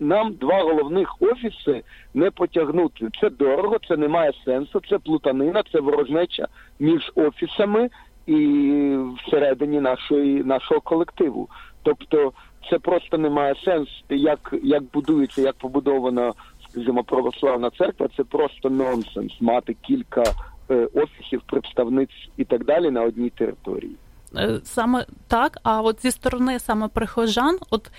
нам 0.00 0.32
два 0.32 0.62
головних 0.62 1.22
офіси 1.22 1.82
не 2.14 2.30
потягнути. 2.30 3.08
Це 3.20 3.30
дорого, 3.30 3.76
це 3.88 3.96
не 3.96 4.08
має 4.08 4.32
сенсу. 4.44 4.80
Це 4.88 4.98
плутанина, 4.98 5.62
це 5.72 5.80
ворожнеча 5.80 6.46
між 6.78 7.12
офісами 7.14 7.90
і 8.26 8.96
всередині 9.26 9.80
нашої 9.80 10.44
нашого 10.44 10.80
колективу. 10.80 11.48
Тобто, 11.82 12.32
це 12.70 12.78
просто 12.78 13.18
не 13.18 13.30
має 13.30 13.54
сенсу, 13.64 13.92
як 14.10 14.54
як 14.62 14.82
будується, 14.82 15.42
як 15.42 15.54
побудовано 15.54 16.34
скажімо, 16.74 17.04
православна 17.04 17.70
церква 17.70 18.08
це 18.16 18.24
просто 18.24 18.70
нонсенс 18.70 19.32
мати 19.40 19.76
кілька 19.82 20.22
е, 20.70 20.88
офісів, 20.94 21.42
представниць 21.46 22.28
і 22.36 22.44
так 22.44 22.64
далі 22.64 22.90
на 22.90 23.02
одній 23.02 23.30
території. 23.30 23.96
Е, 24.36 24.60
саме 24.64 25.06
так, 25.28 25.58
а 25.62 25.82
от 25.82 26.02
зі 26.02 26.10
сторони 26.10 26.58
саме 26.58 26.88
прихожан, 26.88 27.58
от 27.70 27.90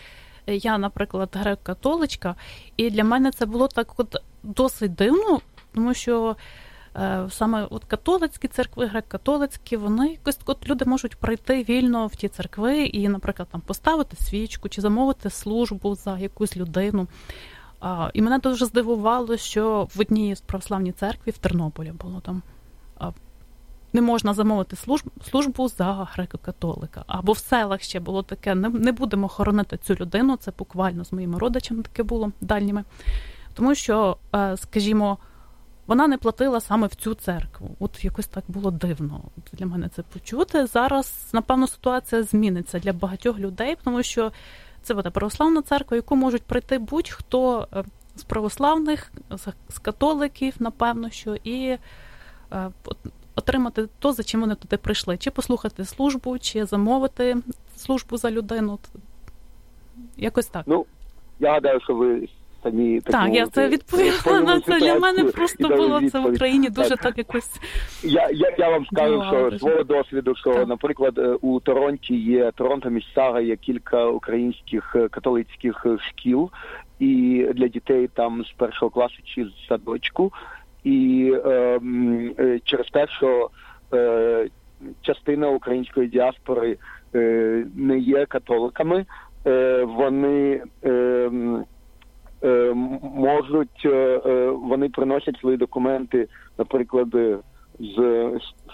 я, 0.48 0.78
наприклад, 0.78 1.30
грек-католичка, 1.34 2.36
і 2.78 2.90
для 2.90 3.04
мене 3.04 3.32
це 3.32 3.46
було 3.46 3.68
так 3.68 3.94
от 3.98 4.16
досить 4.44 4.96
дивно, 4.96 5.40
тому 5.74 5.94
що 5.94 6.36
е, 6.96 7.28
саме 7.30 7.68
от 7.70 7.86
католицькі 7.86 8.48
церкви, 8.48 8.86
грек-католицькі, 8.86 9.78
вони 9.78 10.08
якось 10.08 10.40
от 10.46 10.70
люди 10.70 10.86
можуть 10.86 11.16
прийти 11.16 11.64
вільно 11.70 12.08
в 12.08 12.16
ті 12.16 12.28
церкви 12.28 12.84
і, 12.84 13.10
наприклад, 13.10 13.48
там 13.52 13.62
поставити 13.62 14.16
свічку 14.16 14.70
чи 14.70 14.82
замовити 14.82 15.30
службу 15.30 15.96
за 15.96 16.18
якусь 16.18 16.58
людину. 16.58 17.08
І 18.14 18.22
мене 18.22 18.40
дуже 18.40 18.66
здивувало, 18.66 19.38
що 19.38 19.88
в 19.96 20.00
одній 20.00 20.36
з 20.36 20.42
православній 20.42 20.92
церкві 20.92 21.32
в 21.32 21.38
Тернополі 21.38 21.92
було 21.92 22.20
там. 22.20 22.42
Не 23.94 24.02
можна 24.02 24.34
замовити 24.34 24.76
службу 24.76 25.12
службу 25.30 25.68
за 25.68 26.08
греко-католика. 26.16 27.04
Або 27.08 27.32
в 27.32 27.38
селах 27.38 27.82
ще 27.82 28.00
було 28.00 28.24
таке: 28.24 28.56
не 28.56 28.70
не 28.70 28.92
будемо 28.92 29.28
хоронити 29.28 29.78
цю 29.78 29.96
людину. 29.96 30.38
Це 30.38 30.52
буквально 30.58 31.06
з 31.06 31.14
моїми 31.14 31.40
родичами 31.40 31.84
таке 31.84 32.04
було 32.04 32.32
дальніми. 32.42 32.84
Тому 33.54 33.76
що, 33.76 34.18
е, 34.36 34.58
скажімо, 34.58 35.18
вона 35.88 36.08
не 36.08 36.18
платила 36.18 36.62
саме 36.62 36.88
в 36.88 36.96
цю 36.96 37.14
церкву. 37.14 37.76
От 37.80 38.06
якось 38.06 38.28
так 38.28 38.44
було 38.48 38.72
дивно 38.72 39.22
для 39.54 39.66
мене 39.66 39.90
це 39.90 40.02
почути. 40.02 40.66
Зараз, 40.66 41.30
напевно, 41.34 41.68
ситуація 41.68 42.24
зміниться 42.24 42.80
для 42.80 42.94
багатьох 42.94 43.40
людей, 43.40 43.78
тому 43.84 44.04
що 44.04 44.32
це 44.86 44.94
буде 44.94 45.10
православна 45.10 45.62
церква, 45.62 45.98
яку 45.98 46.16
можуть 46.16 46.44
прийти 46.44 46.78
будь-хто 46.78 47.68
е, 47.74 47.84
з 48.16 48.24
православних, 48.24 49.12
з 49.70 49.80
католиків, 49.80 50.54
напевно, 50.60 51.10
що 51.10 51.36
і 51.44 51.78
е, 52.52 52.72
отримати 53.36 53.88
то, 54.00 54.12
за 54.12 54.24
чим 54.24 54.42
вони 54.42 54.56
туди 54.56 54.78
прийшли, 54.78 55.18
чи 55.18 55.32
послухати 55.32 55.86
службу, 55.86 56.40
чи 56.40 56.66
замовити 56.66 57.38
службу 57.76 58.18
за 58.18 58.32
людину. 58.32 58.80
Якось 60.18 60.48
так. 60.48 60.64
Ну, 60.68 60.86
я 61.40 61.52
гадаю, 61.52 61.82
що 61.82 61.96
ви 61.96 62.30
самі 62.66 63.02
так, 63.02 63.34
я 63.34 63.48
це 63.48 63.70
відповіла 63.70 64.42
на 64.42 64.62
це. 64.62 64.80
Для 64.80 65.00
мене 65.00 65.24
просто 65.24 65.68
було 65.70 66.02
це 66.10 66.20
в 66.20 66.26
Україні 66.26 66.70
дуже 66.70 66.96
так 66.96 67.18
якось. 67.18 67.60
Я 68.04 68.30
я, 68.34 68.56
я 68.58 68.70
вам 68.70 68.86
скажу, 68.86 69.24
що 69.28 69.60
свого 69.60 69.84
досвіду, 69.84 70.36
що, 70.36 70.54
так. 70.54 70.68
наприклад, 70.68 71.18
е, 71.18 71.38
у 71.42 71.60
Торонті 71.60 72.16
є 72.16 72.52
Торонто 72.56 72.90
Міссага, 72.90 73.42
є 73.42 73.56
кілька 73.56 74.06
українських 74.06 74.96
е, 74.96 75.08
католицьких 75.08 75.86
е, 75.86 75.98
шкіл, 76.10 76.50
і 77.00 77.46
для 77.54 77.68
дітей 77.68 78.10
там 78.14 78.44
з 78.46 78.52
першого 78.52 78.90
класу 78.90 79.16
чи 79.24 79.46
з 79.46 79.68
садочку, 79.68 80.32
і 80.84 81.32
е, 81.46 81.80
через 82.64 82.88
те, 82.88 83.08
що 83.08 83.50
е, 83.94 84.48
частина 85.02 85.50
української 85.50 86.08
діаспори 86.08 86.78
е, 87.16 87.20
не 87.76 87.98
є 88.00 88.26
католиками, 88.26 89.06
вони. 89.84 90.62
Е, 92.46 92.74
можуть 93.16 93.86
е, 93.86 94.22
е, 94.26 94.50
вони 94.50 94.90
приносять 94.90 95.38
свої 95.40 95.58
документи, 95.58 96.28
наприклад, 96.58 97.08
з 97.80 97.96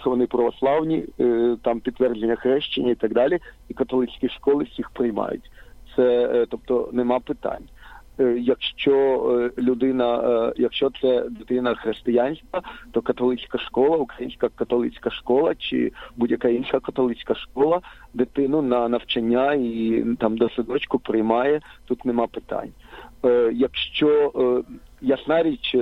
що 0.00 0.10
вони 0.10 0.26
православні, 0.26 1.04
там 1.62 1.80
підтвердження 1.80 2.36
хрещення 2.36 2.90
і 2.90 2.94
так 2.94 3.12
далі, 3.12 3.38
і 3.68 3.74
католицькі 3.74 4.28
школи 4.28 4.64
всіх 4.64 4.90
приймають. 4.90 5.50
Це 5.96 6.46
тобто 6.50 6.88
нема 6.92 7.20
питань. 7.20 7.64
Якщо 8.38 9.50
людина, 9.58 10.52
якщо 10.56 10.90
це 11.00 11.24
дитина 11.30 11.74
християнська, 11.74 12.62
то 12.92 13.00
католицька 13.02 13.58
школа, 13.58 13.96
українська 13.96 14.48
католицька 14.48 15.10
школа 15.10 15.54
чи 15.54 15.92
будь-яка 16.16 16.48
інша 16.48 16.80
католицька 16.80 17.34
школа 17.34 17.80
дитину 18.14 18.62
на 18.62 18.88
навчання 18.88 19.54
і 19.54 20.04
там 20.18 20.36
до 20.36 20.50
садочку 20.50 20.98
приймає. 20.98 21.60
Тут 21.86 22.04
нема 22.04 22.26
питань. 22.26 22.70
Якщо 23.52 24.32
ясна 25.00 25.42
річ. 25.42 25.76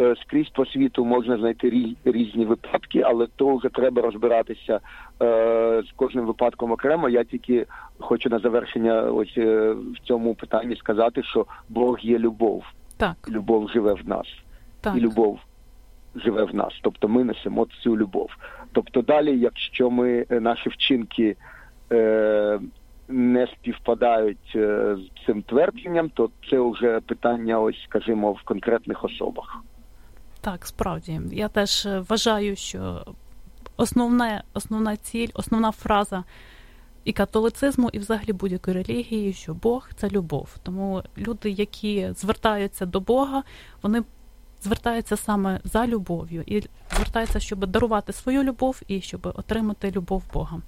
Е, 0.00 0.14
скрізь 0.22 0.48
по 0.48 0.66
світу 0.66 1.04
можна 1.04 1.36
знайти 1.36 1.96
різні 2.04 2.44
випадки, 2.44 3.02
але 3.06 3.26
то 3.36 3.56
вже 3.56 3.68
треба 3.68 4.02
розбиратися 4.02 4.80
е, 5.22 5.82
з 5.88 5.92
кожним 5.96 6.26
випадком 6.26 6.72
окремо. 6.72 7.08
Я 7.08 7.24
тільки 7.24 7.66
хочу 7.98 8.28
на 8.28 8.38
завершення, 8.38 9.02
ось 9.02 9.34
е, 9.36 9.72
в 9.72 9.98
цьому 10.04 10.34
питанні 10.34 10.76
сказати, 10.76 11.22
що 11.22 11.46
Бог 11.68 11.98
є 12.00 12.18
любов. 12.18 12.64
Так, 12.96 13.16
любов 13.28 13.70
живе 13.70 13.92
в 13.92 14.08
нас, 14.08 14.26
так. 14.80 14.96
і 14.96 15.00
любов 15.00 15.38
живе 16.14 16.44
в 16.44 16.54
нас. 16.54 16.72
Тобто 16.82 17.08
ми 17.08 17.24
несемо 17.24 17.66
цю 17.82 17.96
любов. 17.96 18.30
Тобто, 18.72 19.02
далі, 19.02 19.38
якщо 19.38 19.90
ми 19.90 20.26
наші 20.30 20.68
вчинки. 20.68 21.36
Е, 21.92 22.60
не 23.08 23.46
співпадають 23.46 24.52
з 24.54 24.98
цим 25.26 25.42
твердженням, 25.42 26.10
то 26.10 26.30
це 26.50 26.60
вже 26.60 27.00
питання, 27.00 27.60
ось 27.60 27.82
скажімо, 27.88 28.32
в 28.32 28.42
конкретних 28.42 29.04
особах. 29.04 29.62
Так, 30.40 30.66
справді. 30.66 31.20
Я 31.32 31.48
теж 31.48 31.86
е, 31.86 32.04
вважаю, 32.08 32.56
що 32.56 33.04
основне, 33.76 34.42
основна 34.54 34.96
ціль, 34.96 35.28
основна 35.34 35.72
фраза 35.72 36.24
і 37.04 37.12
католицизму, 37.12 37.90
і 37.92 37.98
взагалі 37.98 38.32
будь-якої 38.32 38.76
релігії, 38.76 39.32
що 39.32 39.54
Бог 39.54 39.88
це 39.96 40.08
любов. 40.08 40.56
Тому 40.62 41.02
люди, 41.18 41.50
які 41.50 42.12
звертаються 42.12 42.86
до 42.86 43.00
Бога, 43.00 43.42
вони 43.82 44.02
звертаються 44.62 45.16
саме 45.16 45.60
за 45.64 45.86
любов'ю 45.86 46.44
і 46.46 46.62
звертаються, 46.96 47.40
щоб 47.40 47.66
дарувати 47.66 48.12
свою 48.12 48.42
любов 48.42 48.82
і 48.88 49.00
щоб 49.00 49.26
отримати 49.26 49.90
любов 49.90 50.22
Бога. 50.32 50.60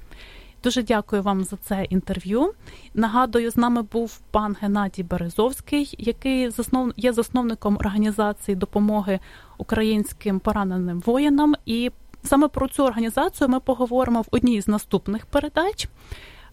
Дуже 0.64 0.82
дякую 0.82 1.22
вам 1.22 1.44
за 1.44 1.56
це 1.56 1.84
інтерв'ю. 1.84 2.52
Нагадую, 2.94 3.50
з 3.50 3.56
нами 3.56 3.82
був 3.82 4.18
пан 4.30 4.56
Геннадій 4.60 5.02
Березовський, 5.02 5.94
який 5.98 6.50
заснов... 6.50 6.92
є 6.96 7.12
засновником 7.12 7.76
організації 7.76 8.54
допомоги 8.54 9.20
українським 9.58 10.40
пораненим 10.40 11.00
воїнам. 11.06 11.54
І 11.66 11.90
саме 12.22 12.48
про 12.48 12.68
цю 12.68 12.84
організацію 12.84 13.48
ми 13.48 13.60
поговоримо 13.60 14.22
в 14.22 14.26
одній 14.30 14.60
з 14.60 14.68
наступних 14.68 15.26
передач. 15.26 15.88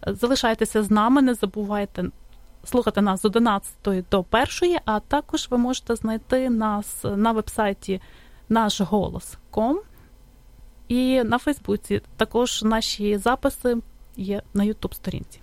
Залишайтеся 0.07 0.83
з 0.83 0.91
нами, 0.91 1.21
не 1.21 1.33
забувайте 1.33 2.05
слухати 2.63 3.01
нас 3.01 3.21
з 3.21 3.25
11 3.25 4.05
до 4.11 4.25
1, 4.61 4.77
а 4.85 4.99
також 4.99 5.47
ви 5.51 5.57
можете 5.57 5.95
знайти 5.95 6.49
нас 6.49 7.03
на 7.03 7.31
вебсайті 7.31 8.01
наш 8.49 8.81
голос.ком 8.81 9.79
і 10.87 11.23
на 11.23 11.37
Фейсбуці. 11.37 12.01
Також 12.17 12.63
наші 12.63 13.17
записи 13.17 13.77
є 14.17 14.41
на 14.53 14.63
Ютуб 14.63 14.93
сторінці. 14.93 15.41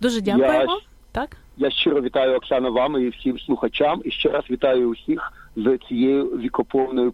Дуже 0.00 0.20
дякуємо. 0.20 0.72
Я, 0.72 0.80
так? 1.12 1.36
Я 1.56 1.70
щиро 1.70 2.00
вітаю 2.00 2.36
Оксану 2.36 2.72
вам 2.72 3.02
і 3.02 3.08
всім 3.08 3.38
слухачам. 3.38 4.02
І 4.04 4.10
ще 4.10 4.28
раз 4.28 4.44
вітаю 4.50 4.90
усіх 4.90 5.32
з 5.56 5.78
цією 5.88 6.24
вікоповною 6.24 7.12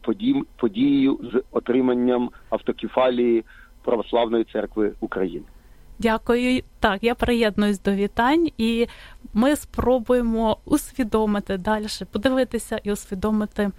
подією 0.57 1.21
з 1.33 1.43
отриманням 1.51 2.31
автокефалії 2.51 3.45
Православної 3.83 4.45
церкви 4.45 4.93
України. 5.01 5.45
Дякую. 5.99 6.63
Так, 6.81 7.05
я 7.05 7.15
приєднуюсь 7.15 7.81
до 7.83 7.93
вітань, 7.93 8.49
і 8.59 8.87
ми 9.35 9.57
спробуємо 9.57 10.59
усвідомити 10.65 11.57
далі, 11.57 11.87
подивитися 12.13 12.81
і 12.85 12.93
усвідомити, 12.93 13.71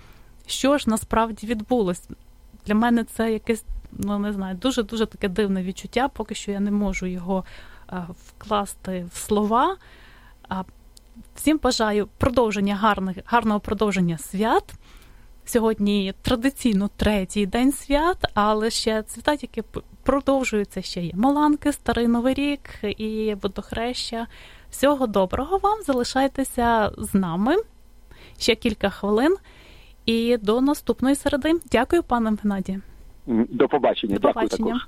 що 0.45 0.77
ж 0.77 0.89
насправді 0.89 1.47
відбулось. 1.47 2.09
Для 2.65 2.75
мене 2.75 3.03
це 3.03 3.33
якесь 3.33 3.65
ну 3.91 4.19
не 4.19 4.33
знаю, 4.33 4.55
дуже 4.55 4.83
дуже 4.83 5.05
таке 5.05 5.27
дивне 5.27 5.63
відчуття. 5.63 6.07
Поки 6.07 6.35
що 6.35 6.51
я 6.51 6.59
не 6.59 6.71
можу 6.71 7.05
його 7.05 7.45
а, 7.87 8.05
вкласти 8.27 9.05
в 9.13 9.17
слова. 9.17 9.77
Всім 11.35 11.59
бажаю 11.63 12.07
продовження 12.17 12.75
гарних, 12.75 13.17
гарного 13.25 13.59
продовження 13.59 14.17
свят. 14.17 14.73
Сьогодні 15.45 16.13
традиційно 16.21 16.89
третій 16.97 17.45
день 17.45 17.71
свят, 17.71 18.17
але 18.33 18.69
ще 18.69 19.03
свята, 19.07 19.31
які 19.31 19.63
продовжуються 20.03 20.81
ще 20.81 21.01
є. 21.01 21.11
Маланки, 21.15 21.73
Старий 21.73 22.07
Новий 22.07 22.33
рік 22.33 22.69
і 22.83 23.35
водохреща. 23.41 24.27
Всього 24.71 25.07
доброго 25.07 25.57
вам! 25.57 25.83
Залишайтеся 25.83 26.91
з 26.97 27.13
нами 27.13 27.55
ще 28.37 28.55
кілька 28.55 28.89
хвилин. 28.89 29.35
І 30.05 30.37
до 30.37 30.61
наступної 30.61 31.15
середи. 31.15 31.59
Дякую, 31.71 32.03
пане 32.03 32.37
Геннадію. 32.43 32.81
До 33.29 33.67
побачення. 33.67 34.17
До 34.19 34.27
побачення. 34.27 34.49
Дякую 34.57 34.79
також. 34.79 34.87